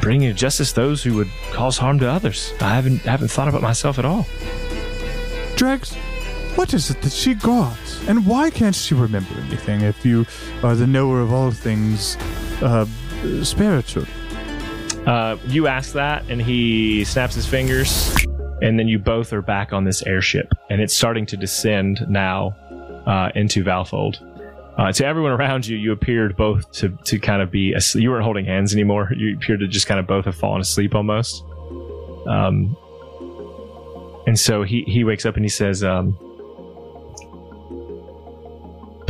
bringing 0.00 0.28
to 0.28 0.34
justice 0.34 0.72
those 0.72 1.02
who 1.02 1.14
would 1.14 1.30
cause 1.52 1.78
harm 1.78 1.98
to 2.00 2.10
others. 2.10 2.52
I 2.60 2.74
haven't 2.74 2.98
haven't 3.00 3.28
thought 3.28 3.48
about 3.48 3.62
myself 3.62 3.98
at 3.98 4.04
all. 4.04 4.26
Dregs, 5.56 5.96
what 6.56 6.74
is 6.74 6.90
it 6.90 7.00
that 7.02 7.12
she 7.12 7.34
got? 7.34 7.78
And 8.08 8.26
why 8.26 8.50
can't 8.50 8.74
she 8.74 8.94
remember 8.94 9.34
anything 9.46 9.82
if 9.82 10.04
you 10.04 10.26
are 10.62 10.74
the 10.74 10.86
knower 10.86 11.20
of 11.20 11.32
all 11.32 11.50
things 11.50 12.16
uh, 12.62 12.86
spiritual? 13.42 14.04
Uh, 15.06 15.36
you 15.46 15.66
ask 15.66 15.92
that, 15.94 16.24
and 16.28 16.40
he 16.40 17.04
snaps 17.04 17.34
his 17.34 17.46
fingers, 17.46 18.14
and 18.60 18.78
then 18.78 18.86
you 18.86 18.98
both 18.98 19.32
are 19.32 19.42
back 19.42 19.72
on 19.72 19.84
this 19.84 20.02
airship, 20.06 20.52
and 20.70 20.80
it's 20.80 20.94
starting 20.94 21.26
to 21.26 21.36
descend 21.36 22.00
now 22.08 22.54
uh, 23.06 23.30
into 23.34 23.64
Valfold. 23.64 24.28
Uh, 24.78 24.90
to 24.92 25.04
everyone 25.04 25.32
around 25.32 25.66
you, 25.66 25.76
you 25.76 25.92
appeared 25.92 26.36
both 26.36 26.70
to, 26.72 26.96
to 27.04 27.18
kind 27.18 27.42
of 27.42 27.50
be 27.50 27.72
asleep. 27.72 28.02
You 28.02 28.10
weren't 28.10 28.24
holding 28.24 28.46
hands 28.46 28.72
anymore. 28.72 29.10
You 29.14 29.36
appeared 29.36 29.60
to 29.60 29.68
just 29.68 29.86
kind 29.86 30.00
of 30.00 30.06
both 30.06 30.24
have 30.24 30.34
fallen 30.34 30.60
asleep 30.60 30.94
almost. 30.94 31.44
Um, 32.26 32.76
and 34.26 34.38
so 34.38 34.62
he, 34.62 34.82
he 34.86 35.04
wakes 35.04 35.26
up 35.26 35.36
and 35.36 35.44
he 35.44 35.50
says, 35.50 35.84
um, 35.84 36.16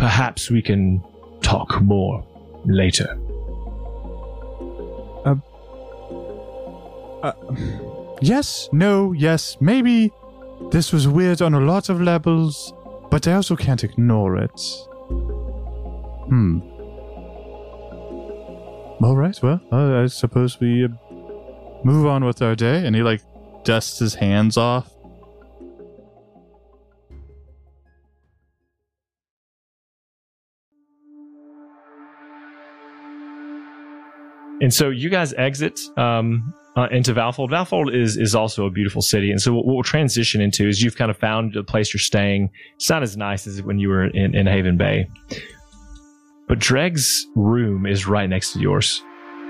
Perhaps 0.02 0.50
we 0.50 0.60
can 0.60 1.00
talk 1.42 1.80
more 1.80 2.26
later. 2.64 3.16
Yes, 8.20 8.68
no, 8.72 9.12
yes, 9.12 9.56
maybe. 9.60 10.12
This 10.72 10.92
was 10.92 11.06
weird 11.06 11.40
on 11.40 11.54
a 11.54 11.60
lot 11.60 11.88
of 11.88 12.00
levels, 12.00 12.72
but 13.10 13.28
I 13.28 13.34
also 13.34 13.54
can't 13.54 13.84
ignore 13.84 14.36
it. 14.38 14.60
Hmm. 16.28 16.60
All 19.04 19.16
right, 19.16 19.40
well, 19.42 19.60
uh, 19.70 20.02
I 20.02 20.06
suppose 20.06 20.58
we 20.58 20.84
uh, 20.84 20.88
move 21.84 22.06
on 22.06 22.24
with 22.24 22.42
our 22.42 22.54
day. 22.56 22.84
And 22.86 22.94
he, 22.96 23.02
like, 23.02 23.22
dusts 23.64 24.00
his 24.00 24.14
hands 24.14 24.56
off. 24.56 24.91
And 34.62 34.72
so 34.72 34.90
you 34.90 35.10
guys 35.10 35.34
exit 35.34 35.80
um, 35.96 36.54
uh, 36.76 36.86
into 36.92 37.12
Valfold. 37.12 37.50
Valfold 37.50 37.92
is 37.92 38.16
is 38.16 38.34
also 38.34 38.64
a 38.64 38.70
beautiful 38.70 39.02
city, 39.02 39.32
and 39.32 39.42
so 39.42 39.52
what 39.52 39.66
we'll 39.66 39.82
transition 39.82 40.40
into 40.40 40.68
is 40.68 40.80
you've 40.80 40.96
kind 40.96 41.10
of 41.10 41.18
found 41.18 41.56
a 41.56 41.64
place 41.64 41.92
you're 41.92 41.98
staying. 41.98 42.48
It's 42.76 42.88
not 42.88 43.02
as 43.02 43.16
nice 43.16 43.46
as 43.48 43.60
when 43.60 43.80
you 43.80 43.88
were 43.88 44.06
in, 44.06 44.36
in 44.36 44.46
Haven 44.46 44.78
Bay, 44.78 45.08
but 46.46 46.60
Dreg's 46.60 47.26
room 47.34 47.86
is 47.86 48.06
right 48.06 48.28
next 48.28 48.52
to 48.52 48.60
yours, 48.60 49.02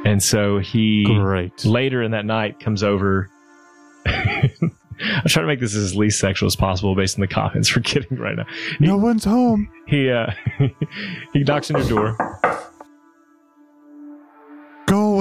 and 0.07 0.23
so 0.23 0.59
he 0.59 1.05
Great. 1.05 1.65
later 1.67 2.03
in 2.03 2.13
that 2.13 2.25
night 2.25 2.59
comes 2.59 2.83
over. 2.83 3.31
I'm 4.07 5.27
trying 5.27 5.45
to 5.45 5.47
make 5.47 5.61
this 5.61 5.75
as 5.75 5.95
least 5.95 6.21
sexual 6.21 6.47
as 6.47 6.57
possible 6.57 6.95
based 6.95 7.17
on 7.17 7.21
the 7.21 7.29
comments 7.29 7.75
we're 7.75 7.83
getting 7.83 8.19
right 8.19 8.37
now. 8.37 8.47
No 8.81 8.97
one's 8.97 9.25
home. 9.25 9.71
He 9.87 10.11
uh, 10.11 10.31
he 11.33 11.45
knocks 11.45 11.71
on 11.71 11.81
your 11.81 11.89
door. 11.89 12.72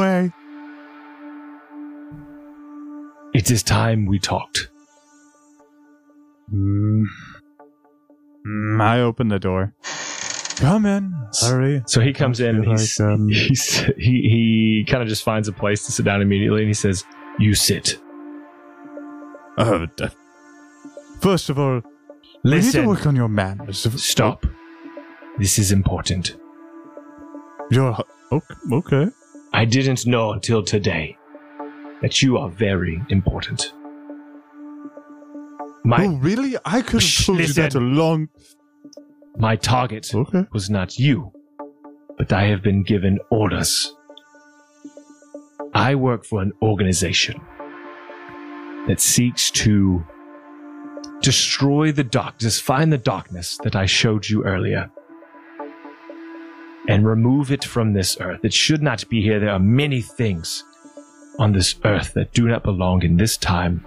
Away. 0.02 0.32
It 3.36 3.52
is 3.52 3.62
time 3.62 4.06
we 4.08 4.18
talked. 4.18 4.70
Mm. 6.52 7.06
Mm, 8.46 8.82
I 8.82 9.00
open 9.02 9.28
the 9.28 9.38
door. 9.40 9.74
Come 10.58 10.86
in. 10.88 11.14
Hurry. 11.40 11.84
So 11.86 12.02
he 12.02 12.14
comes 12.14 12.40
in 12.40 12.56
and 12.58 12.66
he's, 12.66 13.00
like, 13.00 13.10
um, 13.10 13.28
he's 13.30 13.76
he 13.98 14.84
he 14.84 14.86
kind 14.88 15.04
of 15.04 15.08
just 15.10 15.24
finds 15.24 15.48
a 15.48 15.54
place 15.54 15.86
to 15.86 15.92
sit 15.92 16.04
down 16.04 16.22
immediately 16.22 16.62
and 16.62 16.68
he 16.68 16.74
says, 16.74 17.06
"You 17.38 17.54
sit. 17.54 17.98
Uh, 19.58 19.86
first 21.20 21.50
of 21.50 21.60
all, 21.60 21.82
we 22.44 22.52
need 22.52 22.62
to 22.62 22.66
Listen. 22.66 22.88
work 22.88 23.06
on 23.06 23.16
your 23.16 23.30
manners. 23.30 23.88
Stop. 24.04 24.48
This 25.38 25.60
is 25.60 25.72
important. 25.72 26.36
Your 27.70 28.04
okay. 28.72 29.08
I 29.62 29.66
didn't 29.66 30.08
know 30.08 30.32
until 30.32 30.64
today 30.64 31.16
that 32.02 32.24
you 32.24 32.40
are 32.40 32.50
very 32.50 33.00
important. 33.10 33.72
My 35.84 36.08
oh, 36.08 36.16
really? 36.16 36.56
I 36.66 36.82
could 36.82 37.04
have 37.04 37.26
told 37.26 37.42
you 37.42 37.54
that 37.54 37.76
a 37.76 37.80
long. 37.80 38.30
my 39.38 39.56
target 39.56 40.10
Okay. 40.16 40.48
was 40.52 40.72
not 40.72 40.98
you, 40.98 41.32
but 42.18 42.34
I 42.34 42.46
have 42.46 42.64
been 42.64 42.82
given 42.82 43.20
orders. 43.30 43.96
I 45.76 45.94
work 45.94 46.26
for 46.26 46.42
an 46.42 46.54
organization 46.64 47.40
that 48.88 49.00
seeks 49.00 49.52
to 49.52 50.04
destroy 51.22 51.92
the 51.92 52.04
darkness, 52.04 52.60
find 52.60 52.92
the 52.92 52.98
darkness 52.98 53.60
that 53.64 53.76
I 53.76 53.86
showed 53.86 54.28
you 54.28 54.44
earlier, 54.44 54.90
and 56.88 57.06
remove 57.06 57.52
it 57.52 57.64
from 57.64 57.94
this 57.94 58.18
earth. 58.20 58.44
It 58.44 58.54
should 58.54 58.82
not 58.82 59.08
be 59.10 59.22
here. 59.22 59.40
There 59.40 59.52
are 59.52 59.60
many 59.60 60.02
things 60.02 60.64
on 61.40 61.54
this 61.54 61.76
earth 61.86 62.14
that 62.14 62.34
do 62.34 62.48
not 62.48 62.64
belong 62.64 63.04
in 63.04 63.18
this 63.18 63.38
time 63.38 63.86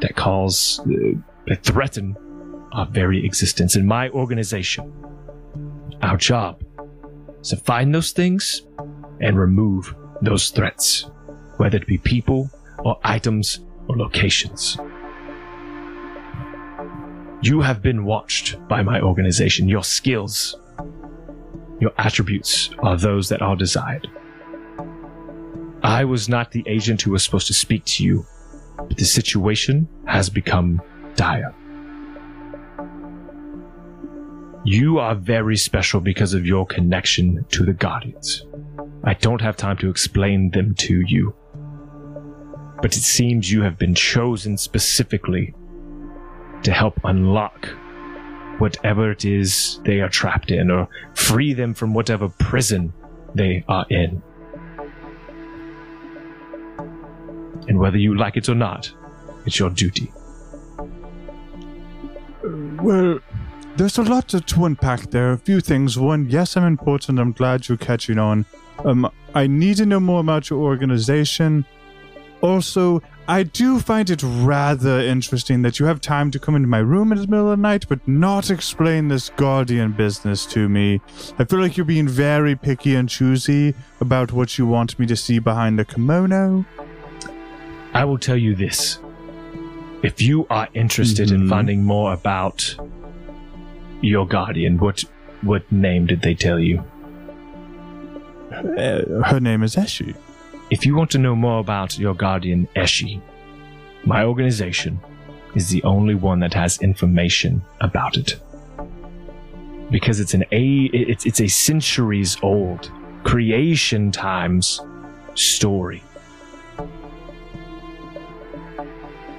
that 0.00 0.16
cause, 0.16 0.80
uh, 0.80 1.18
that 1.46 1.62
threaten 1.62 2.16
our 2.72 2.86
very 2.86 3.24
existence. 3.24 3.76
In 3.76 3.86
my 3.86 4.08
organization, 4.10 4.92
our 6.02 6.16
job 6.16 6.62
is 7.40 7.48
to 7.50 7.56
find 7.56 7.94
those 7.94 8.12
things 8.12 8.62
and 9.20 9.38
remove 9.38 9.94
those 10.22 10.50
threats, 10.50 11.10
whether 11.58 11.76
it 11.76 11.86
be 11.86 11.98
people 11.98 12.50
or 12.78 12.98
items 13.04 13.60
or 13.88 13.96
locations. 13.96 14.78
You 17.42 17.60
have 17.62 17.80
been 17.82 18.04
watched 18.04 18.56
by 18.68 18.82
my 18.82 19.00
organization. 19.00 19.68
Your 19.68 19.84
skills, 19.84 20.56
your 21.80 21.92
attributes 21.98 22.70
are 22.80 22.96
those 22.96 23.28
that 23.30 23.42
are 23.42 23.56
desired. 23.56 24.06
I 25.82 26.04
was 26.04 26.28
not 26.28 26.52
the 26.52 26.62
agent 26.66 27.02
who 27.02 27.12
was 27.12 27.24
supposed 27.24 27.46
to 27.46 27.54
speak 27.54 27.84
to 27.86 28.04
you, 28.04 28.26
but 28.76 28.98
the 28.98 29.04
situation 29.04 29.88
has 30.06 30.28
become 30.28 30.82
dire. 31.16 31.54
You 34.64 34.98
are 34.98 35.14
very 35.14 35.56
special 35.56 36.00
because 36.00 36.34
of 36.34 36.44
your 36.44 36.66
connection 36.66 37.46
to 37.52 37.64
the 37.64 37.72
Guardians. 37.72 38.44
I 39.04 39.14
don't 39.14 39.40
have 39.40 39.56
time 39.56 39.78
to 39.78 39.88
explain 39.88 40.50
them 40.50 40.74
to 40.80 41.00
you. 41.06 41.34
But 42.82 42.94
it 42.96 43.02
seems 43.02 43.50
you 43.50 43.62
have 43.62 43.78
been 43.78 43.94
chosen 43.94 44.58
specifically 44.58 45.54
to 46.62 46.72
help 46.72 47.00
unlock 47.04 47.68
whatever 48.60 49.10
it 49.10 49.24
is 49.24 49.80
they 49.84 50.00
are 50.00 50.08
trapped 50.08 50.50
in 50.50 50.70
or 50.70 50.88
free 51.14 51.52
them 51.52 51.74
from 51.74 51.94
whatever 51.94 52.28
prison 52.28 52.92
they 53.34 53.64
are 53.68 53.86
in. 53.88 54.22
And 57.68 57.78
whether 57.78 57.98
you 57.98 58.16
like 58.16 58.36
it 58.36 58.48
or 58.48 58.54
not, 58.54 58.92
it's 59.46 59.58
your 59.58 59.70
duty. 59.70 60.12
Well, 62.42 63.20
there's 63.76 63.98
a 63.98 64.02
lot 64.02 64.28
to, 64.28 64.40
to 64.40 64.64
unpack 64.64 65.10
there. 65.10 65.32
A 65.32 65.38
few 65.38 65.60
things. 65.60 65.98
One, 65.98 66.28
yes, 66.28 66.56
I'm 66.56 66.64
important. 66.64 67.18
I'm 67.18 67.32
glad 67.32 67.68
you're 67.68 67.78
catching 67.78 68.18
on. 68.18 68.44
Um, 68.84 69.10
I 69.34 69.46
need 69.46 69.76
to 69.76 69.86
know 69.86 70.00
more 70.00 70.20
about 70.20 70.50
your 70.50 70.60
organization. 70.60 71.64
Also, 72.40 73.02
I 73.30 73.44
do 73.44 73.78
find 73.78 74.10
it 74.10 74.24
rather 74.24 74.98
interesting 74.98 75.62
that 75.62 75.78
you 75.78 75.86
have 75.86 76.00
time 76.00 76.32
to 76.32 76.40
come 76.40 76.56
into 76.56 76.66
my 76.66 76.78
room 76.80 77.12
in 77.12 77.18
the 77.18 77.28
middle 77.28 77.52
of 77.52 77.58
the 77.58 77.62
night, 77.62 77.86
but 77.88 78.06
not 78.08 78.50
explain 78.50 79.06
this 79.06 79.28
guardian 79.36 79.92
business 79.92 80.44
to 80.46 80.68
me. 80.68 81.00
I 81.38 81.44
feel 81.44 81.60
like 81.60 81.76
you're 81.76 81.86
being 81.86 82.08
very 82.08 82.56
picky 82.56 82.96
and 82.96 83.08
choosy 83.08 83.74
about 84.00 84.32
what 84.32 84.58
you 84.58 84.66
want 84.66 84.98
me 84.98 85.06
to 85.06 85.14
see 85.14 85.38
behind 85.38 85.78
the 85.78 85.84
kimono. 85.84 86.64
I 87.94 88.04
will 88.04 88.18
tell 88.18 88.36
you 88.36 88.56
this. 88.56 88.98
If 90.02 90.20
you 90.20 90.48
are 90.50 90.66
interested 90.74 91.30
in 91.30 91.42
Mhm. 91.42 91.50
finding 91.50 91.84
more 91.84 92.12
about 92.12 92.74
your 94.00 94.26
guardian, 94.26 94.76
what 94.78 95.04
what 95.42 95.70
name 95.70 96.04
did 96.04 96.20
they 96.22 96.34
tell 96.34 96.58
you? 96.58 96.82
Uh, 98.52 99.22
her 99.22 99.38
name 99.40 99.62
is 99.62 99.76
Eshi. 99.76 100.14
If 100.70 100.86
you 100.86 100.94
want 100.94 101.10
to 101.10 101.18
know 101.18 101.34
more 101.34 101.58
about 101.58 101.98
your 101.98 102.14
guardian, 102.14 102.68
Eshi, 102.76 103.20
my 104.04 104.24
organization 104.24 105.00
is 105.54 105.68
the 105.68 105.82
only 105.82 106.14
one 106.14 106.38
that 106.40 106.54
has 106.54 106.80
information 106.80 107.62
about 107.80 108.16
it. 108.16 108.40
Because 109.90 110.20
it's 110.20 110.34
an 110.34 110.44
a 110.52 110.84
it's 110.92 111.26
it's 111.26 111.40
a 111.40 111.48
centuries 111.48 112.36
old 112.42 112.90
creation 113.24 114.12
times 114.12 114.80
story. 115.34 116.02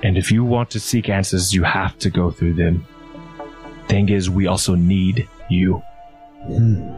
And 0.03 0.17
if 0.17 0.31
you 0.31 0.43
want 0.43 0.69
to 0.71 0.79
seek 0.79 1.07
answers, 1.07 1.53
you 1.53 1.63
have 1.63 1.97
to 1.99 2.09
go 2.09 2.31
through 2.31 2.55
them. 2.55 2.85
Thing 3.87 4.09
is, 4.09 4.29
we 4.29 4.47
also 4.47 4.75
need 4.75 5.29
you. 5.49 5.81
Hmm. 6.47 6.89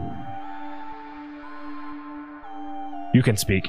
You 3.12 3.22
can 3.22 3.36
speak. 3.36 3.68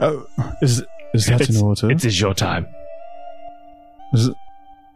Oh, 0.00 0.26
is 0.62 0.82
is 1.14 1.26
that 1.26 1.42
it's, 1.42 1.50
in 1.50 1.62
order? 1.62 1.90
It 1.90 2.04
is 2.04 2.20
your 2.20 2.34
time. 2.34 2.66
Was 4.12 4.28
it- 4.28 4.36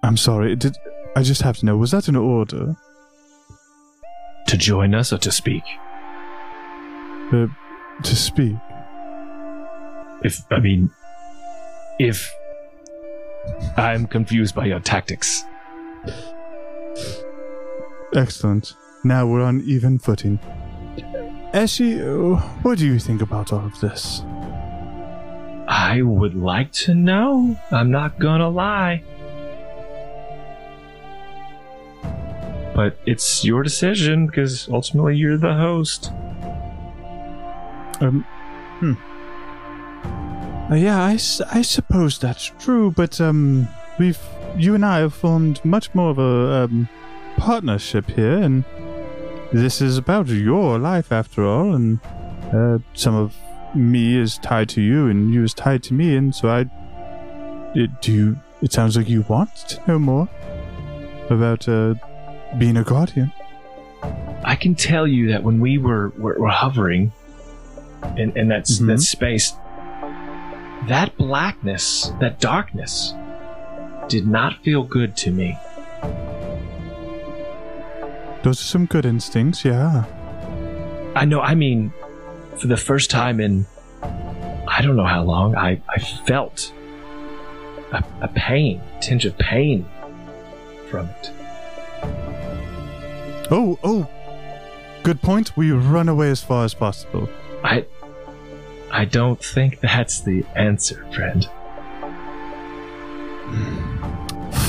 I'm 0.02 0.16
sorry. 0.16 0.54
Did 0.56 0.76
I 1.16 1.22
just 1.22 1.42
have 1.42 1.56
to 1.58 1.66
know? 1.66 1.76
Was 1.76 1.90
that 1.92 2.08
an 2.08 2.16
order? 2.16 2.76
To 4.48 4.56
join 4.58 4.94
us 4.94 5.12
or 5.12 5.18
to 5.18 5.32
speak? 5.32 5.62
Uh, 7.32 7.46
to 8.02 8.14
speak. 8.16 8.56
If, 10.22 10.42
I 10.50 10.60
mean, 10.60 10.90
if 11.98 12.30
I'm 13.76 14.06
confused 14.06 14.54
by 14.54 14.66
your 14.66 14.80
tactics. 14.80 15.44
Excellent. 18.14 18.74
Now 19.04 19.26
we're 19.26 19.42
on 19.42 19.62
even 19.66 19.98
footing. 19.98 20.38
Eshi, 21.54 22.00
uh, 22.00 22.40
what 22.62 22.78
do 22.78 22.86
you 22.86 22.98
think 22.98 23.22
about 23.22 23.52
all 23.52 23.64
of 23.64 23.80
this? 23.80 24.22
I 25.66 26.03
would 26.03 26.35
like 26.35 26.72
to 26.72 26.94
know. 26.94 27.59
I'm 27.70 27.90
not 27.90 28.18
gonna 28.18 28.48
lie. 28.48 29.03
But 32.74 32.98
it's 33.07 33.44
your 33.44 33.62
decision 33.62 34.27
because 34.27 34.68
ultimately 34.68 35.16
you're 35.16 35.38
the 35.38 35.55
host. 35.55 36.11
Um, 38.00 38.27
hmm. 38.81 38.94
Uh, 40.72 40.77
yeah, 40.77 41.03
I 41.05 41.16
suppose 41.16 42.18
that's 42.18 42.53
true, 42.59 42.90
but 42.90 43.20
um, 43.20 43.68
we've 43.98 44.18
you 44.57 44.74
and 44.74 44.85
I 44.85 44.98
have 44.98 45.14
formed 45.14 45.64
much 45.64 45.94
more 45.94 46.11
of 46.11 46.18
a 46.18 46.64
um, 46.64 46.88
partnership 47.37 48.11
here, 48.11 48.38
and 48.38 48.64
this 49.53 49.81
is 49.81 49.98
about 49.98 50.29
your 50.29 50.79
life 50.79 51.12
after 51.12 51.44
all, 51.44 51.74
and 51.74 52.00
uh, 52.53 52.79
some 52.94 53.14
of 53.14 53.35
me 53.74 54.16
is 54.18 54.38
tied 54.38 54.68
to 54.70 54.80
you, 54.80 55.08
and 55.08 55.32
you 55.32 55.42
is 55.44 55.54
tied 55.54 55.82
to 55.84 55.94
me, 55.94 56.16
and 56.16 56.34
so 56.34 56.48
I. 56.48 56.66
It, 57.74 58.00
do 58.00 58.12
you? 58.12 58.37
It 58.62 58.72
sounds 58.72 58.96
like 58.96 59.08
you 59.08 59.24
want 59.28 59.54
to 59.68 59.80
know 59.88 59.98
more 59.98 60.28
about 61.28 61.68
uh, 61.68 61.94
being 62.56 62.76
a 62.76 62.84
guardian. 62.84 63.32
I 64.44 64.56
can 64.56 64.74
tell 64.74 65.06
you 65.06 65.28
that 65.32 65.42
when 65.42 65.58
we 65.60 65.78
were 65.78 66.10
were, 66.18 66.38
were 66.38 66.48
hovering 66.48 67.12
in, 68.16 68.37
in 68.37 68.48
that 68.48 68.64
Mhm. 68.64 68.87
that 68.87 69.00
space, 69.00 69.52
that 70.88 71.16
blackness, 71.16 72.12
that 72.20 72.38
darkness, 72.40 73.12
did 74.08 74.26
not 74.26 74.62
feel 74.62 74.82
good 74.84 75.16
to 75.16 75.30
me. 75.30 75.58
Those 78.42 78.60
are 78.60 78.64
some 78.64 78.84
good 78.87 79.06
instincts, 79.06 79.64
yeah. 79.64 80.04
I 81.16 81.24
know. 81.24 81.40
I 81.40 81.54
mean, 81.54 81.92
for 82.58 82.66
the 82.66 82.76
first 82.76 83.10
time 83.10 83.40
in 83.40 83.66
I 84.66 84.80
don't 84.82 84.96
know 84.96 85.04
how 85.06 85.22
long, 85.22 85.54
I 85.56 85.80
I 85.88 85.98
felt 86.00 86.72
a, 87.92 88.02
a 88.20 88.28
pain, 88.28 88.80
tinge 89.00 89.24
of 89.24 89.36
pain 89.38 89.86
from 90.90 91.08
it. 91.08 91.30
Oh, 93.50 93.78
oh. 93.84 94.08
Good 95.02 95.20
point. 95.20 95.56
We 95.56 95.70
run 95.70 96.08
away 96.08 96.30
as 96.30 96.42
far 96.42 96.64
as 96.64 96.72
possible. 96.74 97.28
I 97.62 97.84
I 98.90 99.04
don't 99.04 99.42
think 99.42 99.80
that's 99.80 100.20
the 100.20 100.44
answer, 100.54 101.04
friend. 101.12 101.48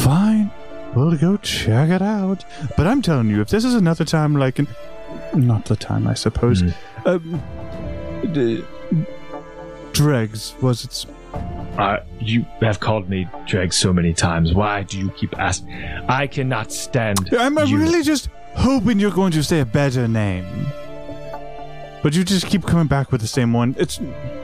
Fine. 0.04 0.52
We'll 0.94 1.18
go 1.18 1.38
check 1.38 1.90
it 1.90 2.02
out. 2.02 2.44
But 2.78 2.88
I'm 2.88 3.02
telling 3.02 3.30
you, 3.30 3.42
if 3.42 3.50
this 3.50 3.66
is 3.66 3.76
another 3.76 4.06
time 4.06 4.36
like 4.36 4.60
in. 4.60 4.68
Not 5.34 5.66
the 5.66 5.76
time, 5.76 6.08
I 6.08 6.14
suppose. 6.14 6.62
Mhm. 6.62 6.74
Um, 7.06 7.42
d- 8.32 8.64
Dregs 9.94 10.54
was 10.62 10.84
its. 10.84 11.06
Uh, 11.78 12.00
you 12.20 12.46
have 12.62 12.80
called 12.80 13.10
me 13.10 13.28
Dreg 13.46 13.74
so 13.74 13.92
many 13.94 14.14
times. 14.14 14.54
Why 14.54 14.84
do 14.84 14.98
you 14.98 15.10
keep 15.12 15.38
asking? 15.40 15.74
I 16.08 16.28
cannot 16.28 16.72
stand. 16.72 17.30
I'm 17.38 17.58
uh, 17.58 17.64
you. 17.64 17.78
really 17.78 18.04
just 18.04 18.30
hoping 18.56 19.00
you're 19.00 19.12
going 19.12 19.32
to 19.34 19.44
say 19.44 19.60
a 19.60 19.66
better 19.66 20.08
name. 20.08 20.46
But 22.04 22.14
you 22.14 22.24
just 22.24 22.46
keep 22.48 22.64
coming 22.64 22.88
back 22.88 23.12
with 23.12 23.22
the 23.22 23.28
same 23.28 23.52
one. 23.54 23.76
It's. 23.78 24.00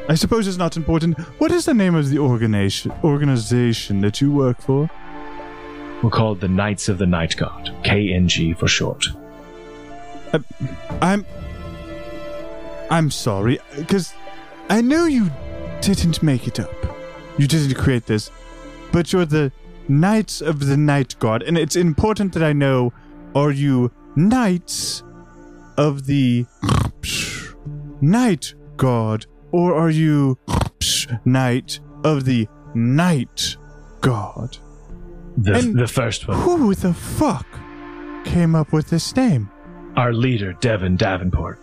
I 0.10 0.16
suppose 0.16 0.48
it's 0.48 0.58
not 0.58 0.78
important. 0.78 1.20
What 1.40 1.52
is 1.52 1.66
the 1.66 1.74
name 1.74 1.96
of 1.96 2.10
the 2.10 2.18
organization 2.18 2.92
organization 3.04 4.02
that 4.02 4.20
you 4.20 4.32
work 4.32 4.62
for? 4.62 4.90
We're 6.02 6.10
called 6.10 6.42
the 6.42 6.48
Knights 6.48 6.90
of 6.90 6.98
the 6.98 7.06
Night 7.06 7.38
God, 7.38 7.72
KNG 7.84 8.58
for 8.58 8.68
short. 8.68 9.06
I'm 11.02 11.26
I'm 12.92 13.10
sorry 13.10 13.58
cuz 13.88 14.14
I 14.70 14.82
know 14.82 15.06
you 15.06 15.32
didn't 15.82 16.22
make 16.22 16.48
it 16.48 16.60
up. 16.60 16.76
You 17.38 17.48
didn't 17.48 17.74
create 17.76 18.06
this. 18.06 18.30
But 18.92 19.12
you're 19.14 19.26
the 19.26 19.52
Knights 19.88 20.42
of 20.42 20.60
the 20.68 20.78
Night 20.78 21.16
God 21.20 21.42
and 21.42 21.58
it's 21.58 21.76
important 21.76 22.34
that 22.34 22.44
I 22.44 22.54
know 22.54 22.94
are 23.34 23.52
you 23.52 23.92
Knights 24.16 25.04
of 25.78 26.06
the 26.06 26.46
Night 28.02 28.54
God 28.78 29.26
or 29.52 29.74
are 29.76 29.90
you 29.90 30.38
Knight 31.26 31.80
of 32.04 32.26
the 32.26 32.48
Night 32.76 33.58
God? 34.02 34.58
The 35.38 35.54
And- 35.56 35.80
the 35.80 35.88
first 35.88 36.28
one, 36.28 36.38
Who 36.40 36.74
the 36.76 36.94
fuck 36.94 37.46
came 38.26 38.56
up 38.56 38.74
with 38.74 38.90
this 38.90 39.16
name? 39.16 39.50
our 39.98 40.14
leader 40.14 40.54
Devin 40.62 40.96
Davenport. 40.96 41.60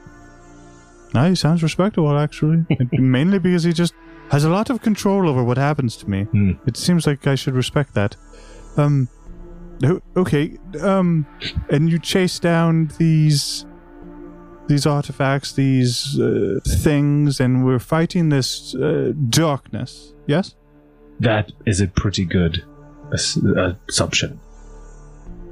No, 1.15 1.29
he 1.29 1.35
sounds 1.35 1.63
respectable, 1.63 2.19
actually. 2.19 2.65
Mainly 2.93 3.39
because 3.39 3.65
he 3.65 3.73
just 3.73 3.95
has 4.31 4.45
a 4.45 4.51
lot 4.51 4.71
of 4.71 4.83
control 4.83 5.29
over 5.29 5.43
what 5.43 5.57
happens 5.57 5.97
to 5.97 6.11
me. 6.11 6.25
Hmm. 6.25 6.53
It 6.67 6.77
seems 6.77 7.07
like 7.07 7.27
I 7.27 7.35
should 7.35 7.55
respect 7.55 7.95
that. 7.95 8.17
Um, 8.77 9.09
okay. 10.17 10.59
Um, 10.81 11.27
and 11.71 11.91
you 11.91 11.99
chase 11.99 12.39
down 12.39 12.91
these 12.99 13.65
these 14.69 14.87
artifacts, 14.87 15.53
these 15.53 16.21
uh, 16.21 16.61
things, 16.83 17.41
and 17.41 17.65
we're 17.65 17.79
fighting 17.79 18.29
this 18.29 18.75
uh, 18.75 19.13
darkness. 19.31 20.13
Yes. 20.27 20.57
That 21.21 21.53
is 21.65 21.81
a 21.81 21.87
pretty 21.87 22.27
good 22.27 22.63
ass- 23.13 23.39
assumption. 23.89 24.39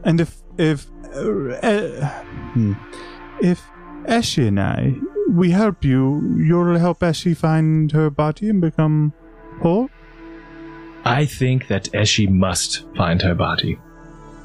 And 0.05 0.21
if 0.21 0.37
if 0.59 0.87
uh, 1.15 2.09
hmm, 2.53 2.75
if 3.41 3.65
Eshi 4.05 4.49
and 4.49 4.61
I 4.61 4.95
we 5.29 5.51
help 5.51 5.85
you, 5.85 6.37
you'll 6.37 6.79
help 6.79 7.01
Eshi 7.01 7.37
find 7.37 7.93
her 7.93 8.11
body 8.11 8.49
and 8.49 8.61
become 8.61 9.13
whole. 9.61 9.89
I 11.05 11.25
think 11.25 11.69
that 11.69 11.85
Eshi 11.93 12.29
must 12.29 12.85
find 12.97 13.23
her 13.23 13.35
body 13.35 13.79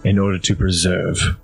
in 0.03 0.19
order 0.19 0.39
to 0.39 0.55
preserve 0.55 1.37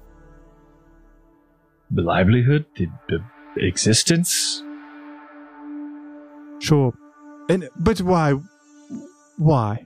the 1.90 2.02
livelihood, 2.02 2.66
the, 2.76 2.88
the 3.08 3.24
existence. 3.58 4.64
Sure. 6.60 6.94
And 7.50 7.70
but 7.78 8.02
why? 8.02 8.34
Why? 9.38 9.86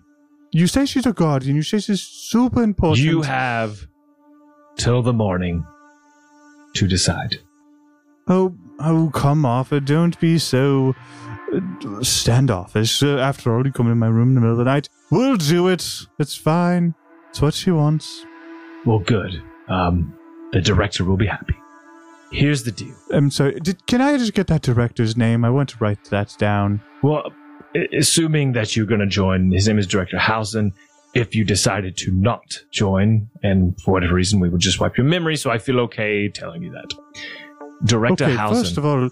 You 0.52 0.68
say 0.68 0.86
she's 0.86 1.06
a 1.06 1.14
guardian. 1.14 1.56
You 1.56 1.62
say 1.62 1.80
she's 1.80 2.02
super 2.02 2.64
important. 2.64 3.06
You 3.06 3.22
have 3.22 3.88
till 4.78 5.02
the 5.02 5.14
morning 5.14 5.66
to 6.74 6.88
decide. 6.88 7.38
Oh, 8.28 8.56
oh, 8.84 9.12
come 9.14 9.46
off 9.46 9.72
it. 9.74 9.86
Don't 9.86 10.20
be 10.20 10.38
so 10.38 10.96
uh, 11.54 12.04
standoffish. 12.04 13.02
Uh, 13.04 13.18
after 13.18 13.56
all, 13.56 13.66
you 13.66 13.72
come 13.72 13.92
in 13.92 13.98
my 13.98 14.08
room 14.08 14.30
in 14.30 14.36
the 14.36 14.42
middle 14.42 14.54
of 14.54 14.58
the 14.58 14.66
night. 14.66 14.90
We'll 15.10 15.38
do 15.38 15.68
it. 15.68 16.06
It's 16.20 16.36
fine. 16.36 16.96
It's 17.30 17.42
what 17.42 17.54
she 17.54 17.72
wants. 17.72 18.26
Well, 18.86 19.00
good. 19.00 19.42
Um, 19.68 20.18
the 20.52 20.62
director 20.62 21.04
will 21.04 21.18
be 21.18 21.28
happy. 21.28 21.56
Here's 22.32 22.64
the 22.64 22.72
deal. 22.72 22.96
I'm 23.12 23.30
sorry. 23.30 23.60
Did, 23.60 23.86
can 23.88 24.02
I 24.02 24.18
just 24.18 24.34
get 24.34 24.48
that 24.48 24.62
director's 24.62 25.18
name? 25.18 25.44
I 25.44 25.50
want 25.50 25.70
to 25.70 25.78
write 25.80 26.06
that 26.06 26.36
down. 26.38 26.82
Well, 27.04 27.32
assuming 27.98 28.54
that 28.54 28.76
you're 28.76 28.86
going 28.86 29.02
to 29.02 29.08
join, 29.08 29.52
his 29.52 29.68
name 29.68 29.80
is 29.80 29.88
Director 29.88 30.18
Hausen. 30.18 30.74
If 31.14 31.36
you 31.36 31.44
decided 31.44 31.98
to 31.98 32.12
not 32.12 32.64
join, 32.72 33.30
and 33.44 33.80
for 33.82 33.92
whatever 33.92 34.14
reason, 34.14 34.40
we 34.40 34.48
would 34.48 34.62
just 34.62 34.80
wipe 34.80 34.96
your 34.96 35.06
memory, 35.06 35.36
so 35.36 35.52
I 35.52 35.58
feel 35.58 35.82
okay 35.82 36.30
telling 36.30 36.64
you 36.64 36.72
that. 36.72 36.94
Director 37.86 38.26
okay, 38.26 38.36
Hausen. 38.36 38.64
first 38.64 38.78
of 38.78 38.86
all, 38.86 39.10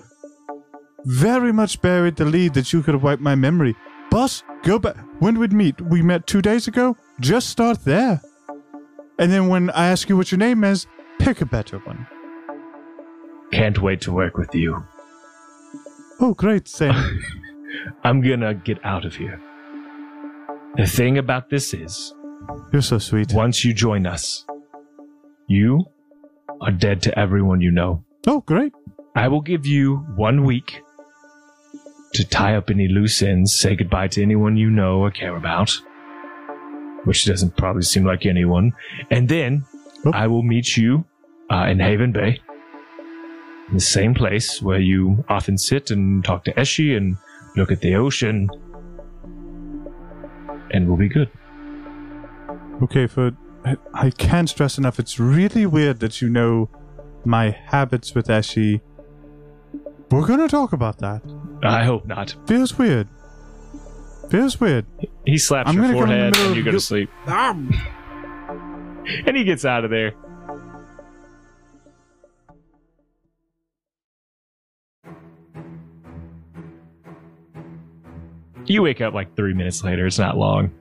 very 1.05 1.51
much 1.51 1.81
buried 1.81 2.15
the 2.17 2.25
lead 2.25 2.53
that 2.53 2.71
you 2.73 2.81
could 2.83 2.93
have 2.93 3.03
wiped 3.03 3.21
my 3.21 3.35
memory. 3.35 3.75
Boss, 4.11 4.43
go 4.63 4.79
back. 4.79 4.97
When 5.19 5.35
did 5.35 5.39
we 5.39 5.47
meet? 5.55 5.79
We 5.81 6.01
met 6.01 6.27
two 6.27 6.41
days 6.41 6.67
ago? 6.67 6.97
Just 7.19 7.49
start 7.49 7.83
there. 7.85 8.21
And 9.17 9.31
then 9.31 9.47
when 9.47 9.69
I 9.71 9.87
ask 9.87 10.09
you 10.09 10.17
what 10.17 10.31
your 10.31 10.39
name 10.39 10.63
is, 10.63 10.87
pick 11.19 11.41
a 11.41 11.45
better 11.45 11.79
one. 11.79 12.07
Can't 13.51 13.81
wait 13.81 14.01
to 14.01 14.11
work 14.11 14.37
with 14.37 14.53
you. 14.53 14.83
Oh, 16.19 16.33
great, 16.33 16.67
Sam. 16.67 17.19
I'm 18.03 18.21
gonna 18.21 18.53
get 18.53 18.83
out 18.85 19.05
of 19.05 19.15
here. 19.15 19.41
The 20.75 20.85
thing 20.85 21.17
about 21.17 21.49
this 21.49 21.73
is, 21.73 22.13
You're 22.71 22.81
so 22.81 22.99
sweet. 22.99 23.33
once 23.33 23.65
you 23.65 23.73
join 23.73 24.05
us, 24.05 24.45
you 25.47 25.85
are 26.61 26.71
dead 26.71 27.01
to 27.03 27.17
everyone 27.19 27.61
you 27.61 27.71
know. 27.71 28.03
Oh, 28.29 28.41
great. 28.41 28.73
I 29.15 29.27
will 29.27 29.41
give 29.41 29.65
you 29.65 29.97
one 30.15 30.43
week 30.43 30.83
to 32.13 32.23
tie 32.23 32.55
up 32.55 32.69
any 32.69 32.87
loose 32.87 33.23
ends, 33.23 33.57
say 33.57 33.75
goodbye 33.75 34.09
to 34.09 34.21
anyone 34.21 34.55
you 34.55 34.69
know 34.69 34.99
or 34.99 35.09
care 35.09 35.35
about, 35.35 35.71
which 37.05 37.25
doesn't 37.25 37.57
probably 37.57 37.81
seem 37.81 38.05
like 38.05 38.27
anyone, 38.27 38.73
and 39.09 39.27
then 39.29 39.65
Nope. 40.05 40.13
I 40.13 40.27
will 40.27 40.43
meet 40.43 40.77
you 40.77 41.05
uh, 41.51 41.65
in 41.71 41.79
Haven 41.79 42.11
Bay, 42.11 42.39
in 43.67 43.73
the 43.73 43.79
same 43.79 44.13
place 44.13 44.61
where 44.61 44.79
you 44.79 45.25
often 45.27 45.57
sit 45.57 45.89
and 45.89 46.23
talk 46.23 46.43
to 46.43 46.53
Eshi 46.53 46.95
and 46.95 47.17
look 47.55 47.71
at 47.71 47.81
the 47.81 47.95
ocean, 47.95 48.47
and 50.69 50.87
we'll 50.87 50.97
be 50.97 51.09
good. 51.09 51.31
Okay, 52.83 53.07
for 53.07 53.31
I, 53.65 53.75
I 53.95 54.11
can't 54.11 54.47
stress 54.47 54.77
enough. 54.77 54.99
It's 54.99 55.19
really 55.19 55.65
weird 55.65 55.99
that 56.01 56.21
you 56.21 56.29
know 56.29 56.69
my 57.29 57.51
habits 57.51 58.15
with 58.15 58.27
Eshi. 58.27 58.81
We're 60.09 60.25
gonna 60.25 60.47
talk 60.49 60.73
about 60.73 60.97
that. 60.97 61.21
I 61.63 61.83
hope 61.83 62.05
not. 62.07 62.35
Feels 62.47 62.77
weird. 62.77 63.07
Feels 64.29 64.59
weird. 64.59 64.85
He 65.25 65.37
slaps 65.37 65.69
I'm 65.69 65.77
your 65.77 65.93
forehead 65.93 66.35
and 66.35 66.55
you 66.55 66.63
go 66.63 66.71
to 66.71 66.79
sleep. 66.79 67.09
And 69.25 69.35
he 69.35 69.43
gets 69.43 69.65
out 69.65 69.85
of 69.85 69.89
there. 69.89 70.13
You 78.65 78.83
wake 78.83 79.01
up 79.01 79.15
like 79.15 79.35
three 79.35 79.55
minutes 79.55 79.83
later. 79.83 80.05
It's 80.05 80.19
not 80.19 80.37
long. 80.37 80.71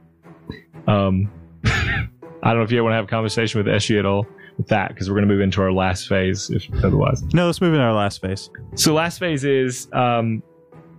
Um, 0.87 1.33
I 1.65 2.09
don't 2.43 2.57
know 2.59 2.63
if 2.63 2.71
you 2.71 2.79
ever 2.79 2.85
want 2.85 2.93
to 2.93 2.97
have 2.97 3.07
a 3.07 3.09
conversation 3.09 3.65
with 3.65 3.67
Eshi 3.67 3.99
at 3.99 4.05
all 4.05 4.27
with 4.59 4.67
that 4.69 4.89
because 4.89 5.09
we're 5.09 5.15
going 5.17 5.27
to 5.29 5.33
move 5.35 5.41
into 5.41 5.63
our 5.63 5.73
last 5.73 6.07
phase. 6.09 6.51
If 6.51 6.67
otherwise, 6.85 7.23
No, 7.33 7.47
let's 7.47 7.61
move 7.61 7.73
into 7.75 7.85
our 7.85 7.95
last 7.95 8.21
phase. 8.21 8.51
so 8.75 8.93
last 8.93 9.19
phase 9.19 9.45
is 9.45 9.89
um, 9.93 10.43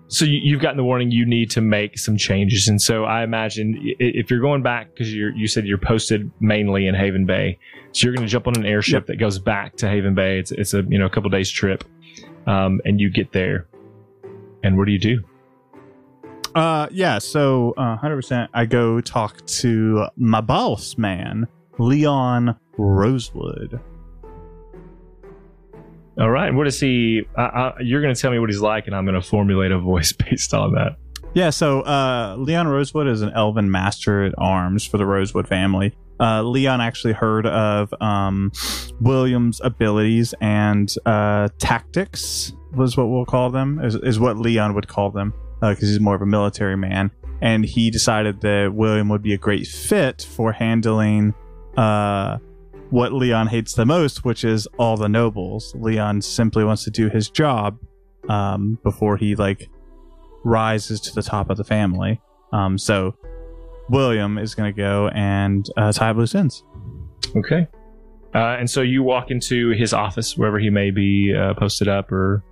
so 0.07 0.26
you, 0.26 0.39
you've 0.41 0.62
gotten 0.62 0.78
the 0.78 0.84
warning 0.84 1.12
you 1.12 1.26
need 1.26 1.51
to 1.51 1.62
make 1.62 1.99
some 1.99 2.18
changes, 2.18 2.68
and 2.68 2.82
so 2.82 3.03
I 3.05 3.22
imagine 3.24 3.76
if 3.99 4.32
you're 4.32 4.39
going 4.41 4.64
back 4.64 4.91
because 4.91 5.14
you 5.14 5.32
you 5.36 5.47
said 5.47 5.68
you're 5.68 5.78
posted 5.78 6.32
mainly 6.39 6.88
in 6.88 6.95
Haven 6.95 7.26
Bay, 7.28 7.60
so 7.91 8.05
you're 8.05 8.16
going 8.16 8.26
to 8.26 8.32
jump 8.32 8.47
on 8.47 8.55
an 8.57 8.66
airship 8.66 9.01
Yep. 9.03 9.05
that 9.07 9.16
goes 9.18 9.38
back 9.38 9.76
to 9.78 9.88
Haven 9.89 10.16
Bay. 10.16 10.39
It's 10.39 10.51
it's 10.51 10.74
a 10.74 10.82
you 10.89 10.97
know 10.97 11.05
a 11.05 11.10
couple 11.12 11.30
days 11.30 11.51
trip, 11.51 11.84
um, 12.47 12.82
and 12.86 12.99
you 12.99 13.12
get 13.12 13.32
there, 13.34 13.68
and 14.64 14.78
what 14.78 14.86
do 14.86 14.93
you 14.93 14.99
do? 14.99 15.24
Uh, 16.55 16.88
yeah. 16.91 17.20
So, 17.20 17.74
uh, 17.78 17.95
hundred 17.97 18.16
percent. 18.16 18.49
I 18.53 18.66
go 18.66 19.01
talk 19.01 19.45
to 19.62 20.07
my 20.18 20.41
boss 20.41 20.97
man, 20.97 21.47
Leon 21.80 22.55
Rosewood. 22.77 23.80
All 26.19 26.30
right, 26.30 26.53
what 26.53 26.67
is 26.67 26.80
he? 26.80 27.23
Uh, 27.38 27.41
uh, 27.41 27.75
you're 27.80 28.01
going 28.01 28.13
to 28.13 28.21
tell 28.21 28.30
me 28.30 28.39
what 28.39 28.49
he's 28.49 28.59
like, 28.59 28.88
and 28.88 28.95
I'm 28.95 29.05
going 29.05 29.19
to 29.19 29.25
formulate 29.25 29.71
a 29.71 29.80
voice 29.80 30.11
based 30.30 30.53
on 30.53 30.73
that. 30.73 30.97
Yeah. 31.34 31.51
So, 31.51 31.82
uh, 31.82 32.36
Leon 32.38 32.67
Rosewood 32.67 33.07
is 33.07 33.21
an 33.21 33.32
elven 33.34 33.71
master 33.71 34.25
at 34.25 34.34
arms 34.38 34.84
for 34.84 34.97
the 34.97 35.05
Rosewood 35.05 35.47
family. 35.47 35.95
Uh, 36.19 36.43
Leon 36.43 36.82
actually 36.82 37.13
heard 37.13 37.45
of 37.45 37.93
um, 38.01 38.51
William's 38.99 39.61
abilities 39.61 40.34
and 40.41 40.93
uh, 41.05 41.47
tactics 41.59 42.51
was 42.73 42.97
what 42.97 43.05
we'll 43.05 43.25
call 43.25 43.49
them 43.49 43.80
is, 43.82 43.95
is 43.95 44.19
what 44.19 44.38
Leon 44.38 44.73
would 44.73 44.88
call 44.89 45.11
them 45.11 45.34
because 45.61 45.88
he's 45.88 45.99
more 45.99 46.15
of 46.15 46.21
a 46.21 46.25
military 46.25 46.75
man 46.75 47.09
and 47.41 47.63
he 47.63 47.89
decided 47.89 48.41
that 48.41 48.73
William 48.73 49.07
would 49.07 49.21
be 49.21 49.34
a 49.34 49.38
great 49.38 49.65
fit 49.65 50.27
for 50.30 50.51
handling 50.51 51.34
uh, 51.80 52.38
what 52.89 53.13
Leon 53.13 53.47
hates 53.47 53.73
the 53.73 53.86
most, 53.86 54.25
which 54.25 54.43
is 54.43 54.67
all 54.77 54.97
the 54.97 55.07
nobles. 55.07 55.73
Leon 55.80 56.21
simply 56.21 56.63
wants 56.65 56.84
to 56.84 56.91
do 56.91 57.07
his 57.09 57.30
job 57.30 57.77
um, 58.27 58.77
before 58.84 59.15
he 59.15 59.36
like 59.36 59.69
rises 60.43 60.99
to 60.99 61.15
the 61.15 61.21
top 61.21 61.49
of 61.49 61.57
the 61.57 61.63
family. 61.63 62.19
Um, 62.51 62.77
so 62.77 63.15
William 63.89 64.38
is 64.38 64.55
going 64.55 64.73
to 64.73 64.77
go 64.77 65.07
and 65.09 65.65
uh, 65.77 65.91
tie 65.91 66.11
loose 66.11 66.36
ends. 66.36 66.63
Okay. 67.36 67.67
Uh, 68.36 68.57
and 68.59 68.69
so 68.69 68.82
you 68.82 69.01
walk 69.01 69.32
into 69.32 69.69
his 69.69 69.93
office, 69.93 70.38
wherever 70.38 70.59
he 70.59 70.69
may 70.69 70.91
be 70.91 71.34
uh, 71.34 71.53
posted 71.53 71.88
up, 71.88 72.11
or 72.11 72.43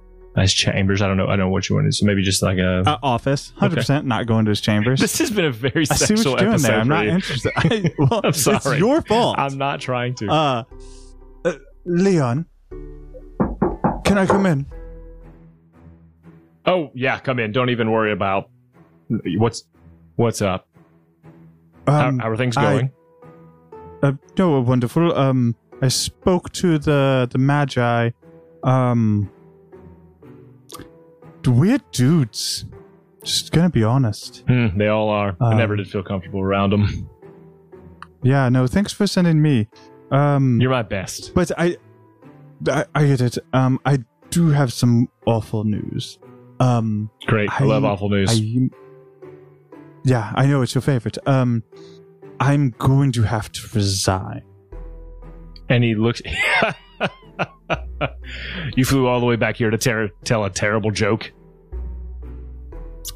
his 0.42 0.54
chambers. 0.54 1.02
I 1.02 1.08
don't 1.08 1.18
know. 1.18 1.26
I 1.26 1.32
don't 1.32 1.40
know 1.40 1.50
what 1.50 1.68
you 1.70 1.76
want. 1.76 1.94
So 1.96 2.06
maybe 2.06 2.22
just 2.24 2.42
like 2.42 2.58
a. 2.58 2.84
Uh, 2.86 2.98
office, 3.02 3.54
hundred 3.56 3.78
percent, 3.78 4.06
not 4.06 4.28
going 4.28 4.46
to 4.46 4.50
his 4.50 4.62
chambers. 4.62 5.00
this 5.00 5.18
has 5.20 5.32
been 5.32 5.46
a 5.46 5.52
very 5.52 5.86
I 5.90 5.96
see 5.96 6.14
what 6.14 6.26
you're 6.26 6.38
doing 6.38 6.62
there. 6.62 6.80
I'm 6.80 6.88
not 6.88 7.06
you. 7.06 7.12
interested. 7.12 7.52
I, 7.56 7.92
well, 8.00 8.22
I'm 8.24 8.34
sorry. 8.34 8.58
It's 8.58 8.80
your 8.80 9.02
fault. 9.02 9.38
I'm 9.40 9.58
not 9.58 9.82
trying 9.82 10.16
to. 10.16 10.28
Uh, 10.28 10.64
uh, 11.46 11.54
Leon, 11.86 12.46
can 14.04 14.18
I 14.18 14.26
come 14.26 14.46
in? 14.46 14.66
oh 16.66 16.92
yeah, 16.94 17.20
come 17.20 17.40
in. 17.40 17.52
Don't 17.52 17.70
even 17.70 17.92
worry 17.92 18.12
about 18.12 18.50
what's 19.38 19.64
what's 20.16 20.42
up. 20.42 20.68
Um, 21.88 22.20
how, 22.20 22.26
how 22.26 22.30
are 22.30 22.38
things 22.38 22.58
I- 22.58 22.62
going? 22.74 22.92
Uh, 24.04 24.12
no, 24.38 24.62
wonderful. 24.62 25.18
Um, 25.18 25.56
I 25.82 25.88
spoke 25.88 26.52
to 26.54 26.78
the 26.78 27.28
the 27.32 27.40
magi. 27.40 28.12
Um, 28.64 29.32
the 29.32 29.37
weird 31.46 31.82
dudes. 31.92 32.66
Just 33.24 33.52
gonna 33.52 33.70
be 33.70 33.84
honest. 33.84 34.44
Hmm, 34.48 34.78
they 34.78 34.88
all 34.88 35.10
are. 35.10 35.36
I 35.42 35.52
um, 35.52 35.58
never 35.58 35.76
did 35.76 35.90
feel 35.90 36.04
comfortable 36.04 36.42
around 36.42 36.72
them. 36.72 37.10
Yeah, 38.24 38.50
no. 38.50 38.68
Thanks 38.68 38.92
for 38.94 39.06
sending 39.08 39.42
me. 39.42 39.68
Um, 40.12 40.60
You're 40.62 40.72
my 40.72 40.82
best. 40.84 41.34
but 41.36 41.52
I, 41.58 41.78
I, 42.68 42.86
I 42.96 43.06
get 43.06 43.22
it. 43.22 43.38
Um, 43.54 43.80
I 43.86 44.00
do 44.32 44.50
have 44.50 44.72
some 44.74 45.10
awful 45.26 45.64
news. 45.66 46.18
Um, 46.60 47.10
Great. 47.28 47.50
I, 47.52 47.64
I- 47.64 47.68
love 47.68 47.84
awful 47.86 48.10
news. 48.10 48.30
I, 48.32 48.70
yeah, 50.04 50.32
I 50.36 50.46
know 50.48 50.62
it's 50.62 50.74
your 50.74 50.82
favorite. 50.82 51.18
Um, 51.28 51.64
I'm 52.40 52.72
going 52.78 53.12
to 53.14 53.24
have 53.24 53.52
to 53.52 53.62
resign. 53.74 54.44
and 55.70 55.84
he 55.84 55.96
looks. 55.96 56.22
you 58.76 58.86
flew 58.86 59.08
all 59.08 59.20
the 59.20 59.26
way 59.26 59.36
back 59.36 59.58
here 59.58 59.70
to 59.70 59.78
ter- 59.78 60.10
tell 60.24 60.46
a 60.46 60.50
terrible 60.50 60.92
joke. 60.92 61.32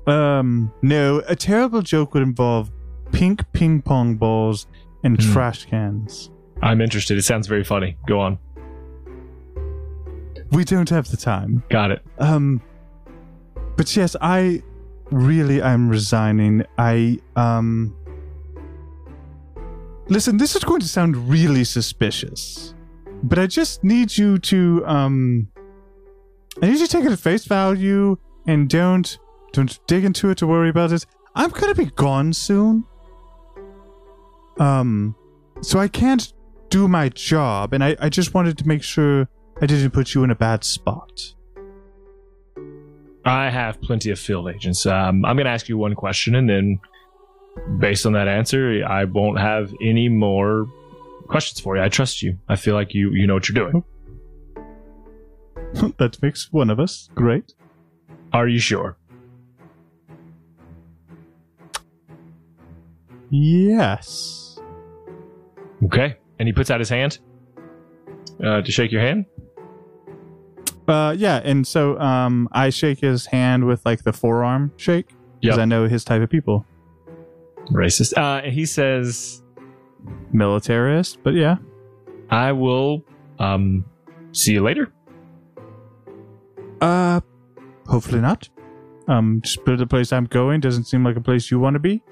Um, 0.08 0.72
no, 0.82 1.22
a 1.28 1.36
terrible 1.36 1.82
joke 1.82 2.14
would 2.14 2.24
involve 2.24 2.72
pink 3.12 3.44
ping 3.54 3.82
pong 3.82 4.16
balls 4.16 4.68
and 5.04 5.22
Hmm. 5.22 5.32
trash 5.34 5.66
cans. 5.66 6.32
I'm 6.62 6.82
interested. 6.82 7.18
It 7.18 7.24
sounds 7.24 7.48
very 7.48 7.64
funny. 7.64 7.98
Go 8.08 8.20
on. 8.20 8.38
We 10.52 10.64
don't 10.64 10.90
have 10.90 11.10
the 11.10 11.18
time. 11.18 11.64
Got 11.70 11.92
it. 11.92 12.02
Um, 12.20 12.62
but 13.78 13.96
yes, 13.96 14.16
I 14.22 14.62
really 15.12 15.62
am 15.62 15.90
resigning. 15.90 16.64
I 16.78 17.20
um. 17.36 17.96
Listen, 20.08 20.38
this 20.38 20.56
is 20.56 20.64
going 20.64 20.82
to 20.82 20.88
sound 20.88 21.30
really 21.30 21.64
suspicious, 21.64 22.74
but 23.24 23.40
I 23.40 23.48
just 23.48 23.84
need 23.84 24.18
you 24.18 24.38
to 24.40 24.84
um. 24.86 25.48
I 26.62 26.68
need 26.68 26.80
you 26.80 26.86
to 26.86 26.92
take 26.92 27.06
it 27.06 27.12
at 27.12 27.20
face 27.20 27.46
value 27.46 28.18
and 28.48 28.70
don't 28.70 29.18
don't 29.54 29.80
dig 29.88 30.04
into 30.04 30.30
it 30.30 30.38
to 30.40 30.48
worry 30.48 30.70
about 30.70 30.92
it. 30.92 31.06
I'm 31.36 31.50
gonna 31.50 31.76
be 31.76 31.86
gone 31.86 32.34
soon. 32.34 32.84
Um, 34.60 35.16
so 35.62 35.80
I 35.80 35.88
can't 35.88 36.34
do 36.70 36.88
my 36.88 37.10
job, 37.10 37.74
and 37.74 37.84
I 37.84 37.96
I 38.00 38.10
just 38.10 38.34
wanted 38.34 38.58
to 38.58 38.68
make 38.68 38.84
sure 38.84 39.28
I 39.62 39.66
didn't 39.66 39.92
put 39.92 40.14
you 40.14 40.24
in 40.24 40.32
a 40.32 40.36
bad 40.36 40.64
spot. 40.64 41.36
I 43.24 43.50
have 43.50 43.80
plenty 43.82 44.10
of 44.10 44.20
field 44.20 44.50
agents. 44.50 44.86
Um, 44.86 45.24
I'm 45.26 45.36
going 45.36 45.46
to 45.46 45.52
ask 45.52 45.70
you 45.70 45.78
one 45.78 45.94
question, 45.94 46.34
and 46.34 46.50
then 46.50 46.80
based 47.78 48.06
on 48.06 48.14
that 48.14 48.28
answer, 48.28 48.84
I 48.84 49.06
won't 49.06 49.40
have 49.40 49.72
any 49.82 50.10
more 50.10 50.68
questions 51.32 51.60
for 51.60 51.76
you. 51.76 51.82
I 51.84 51.90
trust 51.90 52.22
you. 52.22 52.38
I 52.48 52.56
feel 52.56 52.76
like 52.76 52.94
you 52.94 53.12
you 53.12 53.26
know 53.26 53.34
what 53.34 53.48
you're 53.50 53.56
doing. 53.64 53.84
that 55.98 56.22
makes 56.22 56.52
one 56.52 56.70
of 56.70 56.80
us. 56.80 57.10
Great. 57.16 57.54
Are 58.34 58.48
you 58.48 58.60
sure? 58.60 58.98
Yes. 63.30 64.60
Okay. 65.86 66.18
And 66.40 66.48
he 66.48 66.54
puts 66.54 66.70
out 66.70 66.80
his 66.80 66.90
hand 66.90 67.20
uh, 68.44 68.62
to 68.62 68.72
shake 68.72 68.92
your 68.92 69.02
hand. 69.02 69.26
Uh, 70.88 71.16
yeah, 71.18 71.40
and 71.46 71.66
so 71.66 71.98
um, 72.00 72.50
I 72.52 72.70
shake 72.70 73.00
his 73.00 73.26
hand 73.26 73.66
with 73.66 73.86
like 73.86 74.04
the 74.04 74.12
forearm 74.12 74.74
shake 74.76 75.08
because 75.40 75.56
Yep. 75.58 75.60
I 75.60 75.66
know 75.66 75.88
his 75.88 76.04
type 76.04 76.22
of 76.22 76.30
people, 76.30 76.66
Racist. 77.72 78.18
Uh, 78.18 78.42
he 78.50 78.66
says, 78.66 79.41
militarist. 80.32 81.20
But 81.24 81.34
yeah, 81.34 81.58
I 82.30 82.52
will 82.52 83.04
um, 83.40 83.86
see 84.32 84.54
you 84.54 84.64
later. 84.64 84.92
uh, 86.82 87.22
hopefully 87.88 88.22
not. 88.22 88.50
Um, 89.08 89.42
just 89.44 89.64
but 89.66 89.78
the 89.78 89.88
place 89.88 90.14
I'm 90.14 90.26
going 90.26 90.62
doesn't 90.62 90.86
seem 90.86 91.04
like 91.04 91.16
a 91.18 91.22
place 91.22 91.52
you 91.52 91.60
want 91.60 91.74
to 91.74 91.80
be. 91.80 92.04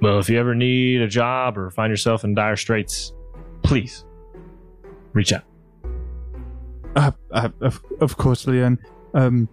Well, 0.00 0.18
if 0.20 0.28
you 0.30 0.38
ever 0.38 0.54
need 0.54 1.00
a 1.00 1.08
job 1.08 1.58
or 1.58 1.70
find 1.70 1.90
yourself 1.90 2.22
in 2.22 2.34
dire 2.34 2.56
straits, 2.56 3.12
please 3.62 4.04
reach 5.12 5.32
out. 5.32 5.42
Uh, 6.94 7.10
uh, 7.32 7.48
of, 7.60 7.82
of 8.00 8.16
course, 8.16 8.46
Leon. 8.46 8.78
Um, 9.14 9.48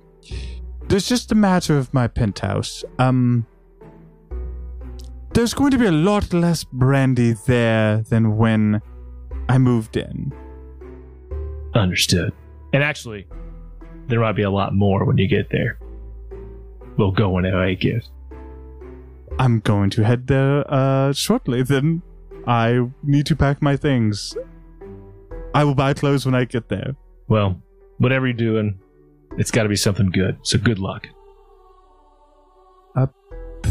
there's 0.87 1.07
just 1.07 1.31
a 1.31 1.35
matter 1.35 1.77
of 1.77 1.91
my 1.93 2.07
penthouse. 2.07 2.83
Um, 2.99 3.47
there's 5.35 5.53
going 5.53 5.71
to 5.71 5.77
be 5.77 5.85
a 5.85 5.91
lot 5.91 6.33
less 6.33 6.63
brandy 6.63 7.33
there 7.45 7.97
than 8.09 8.37
when 8.37 8.81
I 9.49 9.57
moved 9.57 9.97
in. 9.97 10.31
Understood. 11.73 12.31
And 12.71 12.81
actually, 12.81 13.27
there 14.07 14.21
might 14.21 14.37
be 14.37 14.43
a 14.43 14.49
lot 14.49 14.73
more 14.73 15.03
when 15.03 15.17
you 15.17 15.27
get 15.27 15.49
there. 15.49 15.77
We'll 16.97 17.11
go 17.11 17.31
whenever 17.31 17.61
I 17.61 17.73
gift. 17.73 18.09
I'm 19.37 19.59
going 19.59 19.89
to 19.91 20.05
head 20.05 20.27
there 20.27 20.63
uh, 20.73 21.11
shortly. 21.11 21.63
Then 21.63 22.01
I 22.47 22.87
need 23.03 23.25
to 23.25 23.35
pack 23.35 23.61
my 23.61 23.75
things. 23.75 24.37
I 25.53 25.65
will 25.65 25.75
buy 25.75 25.93
clothes 25.93 26.25
when 26.25 26.33
I 26.33 26.45
get 26.45 26.69
there. 26.69 26.95
Well, 27.27 27.61
whatever 27.97 28.25
you're 28.25 28.33
doing, 28.33 28.79
it's 29.37 29.51
got 29.51 29.63
to 29.63 29.69
be 29.69 29.75
something 29.75 30.11
good. 30.11 30.37
So 30.43 30.57
good 30.57 30.79
luck. 30.79 31.09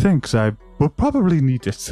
Thanks. 0.05 0.35
I 0.35 0.53
will 0.79 0.91
probably 0.91 1.41
need 1.41 1.67
it. 1.67 1.91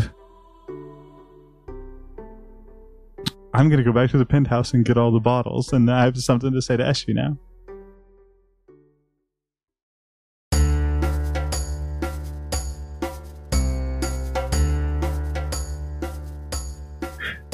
I'm 3.54 3.70
gonna 3.70 3.82
go 3.82 3.90
back 3.90 4.10
to 4.10 4.18
the 4.18 4.26
penthouse 4.26 4.74
and 4.74 4.84
get 4.84 4.98
all 4.98 5.10
the 5.10 5.18
bottles, 5.18 5.72
and 5.72 5.90
I 5.90 6.04
have 6.04 6.18
something 6.18 6.52
to 6.52 6.60
say 6.60 6.76
to 6.76 6.82
Eshi 6.82 7.14
now. 7.14 7.38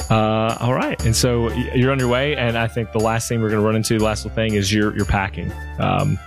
Uh, 0.09 0.57
all 0.59 0.73
right, 0.73 1.01
and 1.05 1.15
so 1.15 1.53
you're 1.53 1.93
on 1.93 1.99
your 1.99 2.09
way, 2.09 2.35
and 2.35 2.57
I 2.57 2.67
think 2.67 2.91
the 2.91 2.99
last 2.99 3.29
thing 3.29 3.41
we're 3.41 3.47
going 3.47 3.61
to 3.61 3.65
run 3.65 3.77
into, 3.77 3.97
the 3.97 4.03
last 4.03 4.25
little 4.25 4.35
thing, 4.35 4.55
is 4.55 4.73
you're 4.73 4.93
you're 4.93 5.05
packing. 5.05 5.53
Um. 5.79 6.19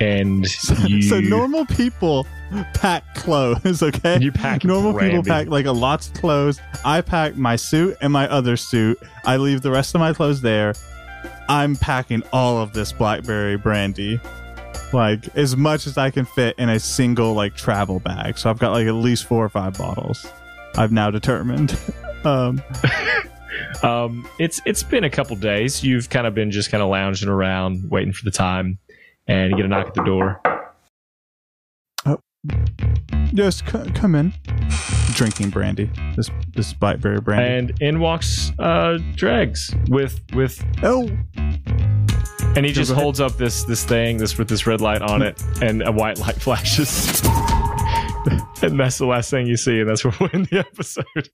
And 0.00 0.44
you, 0.88 1.02
so 1.02 1.20
normal 1.20 1.66
people 1.66 2.26
pack 2.74 3.14
clothes, 3.14 3.82
okay? 3.82 4.18
You 4.20 4.32
pack 4.32 4.64
normal 4.64 4.98
people 4.98 5.22
pack 5.22 5.48
like 5.48 5.66
a 5.66 5.72
lots 5.72 6.08
of 6.08 6.14
clothes. 6.14 6.60
I 6.84 7.00
pack 7.00 7.36
my 7.36 7.56
suit 7.56 7.96
and 8.00 8.12
my 8.12 8.28
other 8.28 8.56
suit. 8.56 8.98
I 9.24 9.36
leave 9.36 9.62
the 9.62 9.70
rest 9.70 9.94
of 9.94 10.00
my 10.00 10.12
clothes 10.12 10.40
there. 10.40 10.74
I'm 11.48 11.76
packing 11.76 12.22
all 12.32 12.58
of 12.58 12.72
this 12.72 12.92
blackberry 12.92 13.56
brandy. 13.56 14.20
Like 14.92 15.36
as 15.36 15.56
much 15.56 15.86
as 15.86 15.98
I 15.98 16.10
can 16.10 16.24
fit 16.24 16.58
in 16.58 16.68
a 16.68 16.78
single 16.78 17.34
like 17.34 17.54
travel 17.54 18.00
bag. 18.00 18.38
So 18.38 18.50
I've 18.50 18.58
got 18.58 18.72
like 18.72 18.86
at 18.86 18.94
least 18.94 19.26
four 19.26 19.44
or 19.44 19.48
five 19.48 19.76
bottles. 19.76 20.26
I've 20.76 20.92
now 20.92 21.10
determined. 21.10 21.78
um 22.24 22.62
Um, 23.82 24.26
it's 24.38 24.60
it's 24.64 24.82
been 24.82 25.04
a 25.04 25.10
couple 25.10 25.36
days. 25.36 25.82
You've 25.82 26.08
kind 26.10 26.26
of 26.26 26.34
been 26.34 26.50
just 26.50 26.70
kind 26.70 26.82
of 26.82 26.88
lounging 26.88 27.28
around, 27.28 27.90
waiting 27.90 28.12
for 28.12 28.24
the 28.24 28.30
time, 28.30 28.78
and 29.26 29.50
you 29.50 29.56
get 29.56 29.66
a 29.66 29.68
knock 29.68 29.86
at 29.88 29.94
the 29.94 30.02
door. 30.04 30.40
Oh. 32.06 32.20
Yes, 33.32 33.62
c- 33.66 33.90
come 33.94 34.14
in. 34.14 34.32
Drinking 35.14 35.50
brandy. 35.50 35.90
This 36.16 36.30
this 36.54 36.72
blackberry 36.72 37.20
brandy. 37.20 37.72
And 37.72 37.82
in 37.82 38.00
walks 38.00 38.50
uh, 38.58 38.98
Dregs 39.14 39.74
with 39.88 40.20
with, 40.34 40.64
oh, 40.82 41.08
and 42.56 42.64
he 42.66 42.72
just 42.72 42.90
ahead. 42.90 43.02
holds 43.02 43.20
up 43.20 43.36
this 43.36 43.64
this 43.64 43.84
thing, 43.84 44.18
this 44.18 44.36
with 44.38 44.48
this 44.48 44.66
red 44.66 44.80
light 44.80 45.02
on 45.02 45.22
it, 45.22 45.40
and 45.62 45.82
a 45.86 45.92
white 45.92 46.18
light 46.18 46.34
flashes. 46.40 47.22
and 48.62 48.78
that's 48.78 48.98
the 48.98 49.06
last 49.06 49.30
thing 49.30 49.46
you 49.46 49.56
see, 49.56 49.80
and 49.80 49.88
that's 49.88 50.04
where 50.04 50.14
we 50.20 50.28
end 50.32 50.46
the 50.46 50.58
episode. 50.58 51.28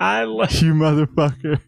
I 0.00 0.24
love. 0.24 0.52
you 0.62 0.72
motherfucker. 0.74 1.60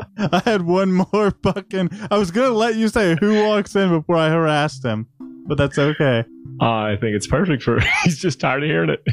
I 0.18 0.42
had 0.44 0.62
one 0.62 0.92
more 0.92 1.30
fucking. 1.42 1.90
I 2.10 2.18
was 2.18 2.30
gonna 2.30 2.50
let 2.50 2.74
you 2.76 2.88
say 2.88 3.16
who 3.20 3.44
walks 3.44 3.74
in 3.76 3.88
before 3.90 4.16
I 4.16 4.28
harassed 4.30 4.84
him, 4.84 5.06
but 5.46 5.58
that's 5.58 5.78
okay. 5.78 6.24
I 6.60 6.96
think 6.96 7.14
it's 7.16 7.26
perfect 7.26 7.62
for. 7.62 7.80
He's 8.04 8.18
just 8.18 8.40
tired 8.40 8.62
of 8.64 8.68
hearing 8.68 8.90
it. 8.90 9.04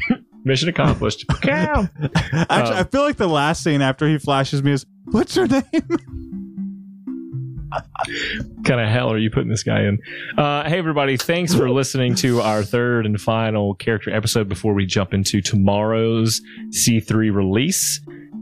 Mission 0.44 0.70
accomplished. 0.70 1.26
Cow. 1.42 1.88
Actually, 2.02 2.48
Um, 2.50 2.74
I 2.74 2.84
feel 2.84 3.02
like 3.02 3.18
the 3.18 3.28
last 3.28 3.64
scene 3.64 3.82
after 3.82 4.08
he 4.08 4.18
flashes 4.20 4.62
me 4.64 4.72
is, 4.74 4.86
"What's 5.06 5.36
your 5.36 5.48
name?" 5.48 5.64
kind 8.64 8.80
of 8.80 8.88
hell 8.88 9.12
are 9.12 9.18
you 9.18 9.30
putting 9.30 9.50
this 9.50 9.64
guy 9.64 9.82
in? 9.84 10.00
Uh, 10.38 10.64
hey, 10.70 10.78
everybody. 10.78 11.18
Thanks 11.18 11.54
for 11.54 11.70
listening 11.70 12.16
to 12.16 12.42
our 12.42 12.64
third 12.64 13.06
and 13.06 13.20
final 13.20 13.74
character 13.76 14.12
episode 14.16 14.48
before 14.48 14.74
we 14.74 14.86
jump 14.86 15.14
into 15.14 15.42
tomorrow's 15.42 16.42
C3 16.70 17.34
release. 17.34 18.00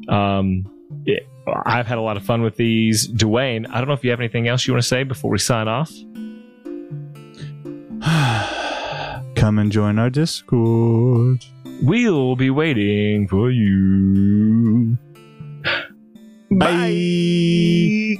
Um, 0.10 0.66
it- 1.06 1.28
I've 1.48 1.88
had 1.88 1.98
a 1.98 2.02
lot 2.02 2.18
of 2.18 2.24
fun 2.24 2.42
with 2.42 2.56
these. 2.56 3.08
Dwayne, 3.08 3.68
I 3.70 3.80
don't 3.80 3.88
know 3.88 3.94
if 3.94 4.04
you 4.04 4.12
have 4.12 4.20
anything 4.20 4.48
else 4.48 4.66
you 4.66 4.74
want 4.74 4.84
to 4.84 4.88
say 4.88 5.04
before 5.04 5.32
we 5.32 5.38
sign 5.38 5.68
off. 5.68 5.92
Come 9.36 9.60
and 9.60 9.72
join 9.72 10.00
our 10.00 10.10
Discord. 10.10 11.44
We'll 11.82 12.36
be 12.36 12.50
waiting 12.50 13.28
for 13.28 13.52
you. 13.52 14.98
Bye. 16.52 18.16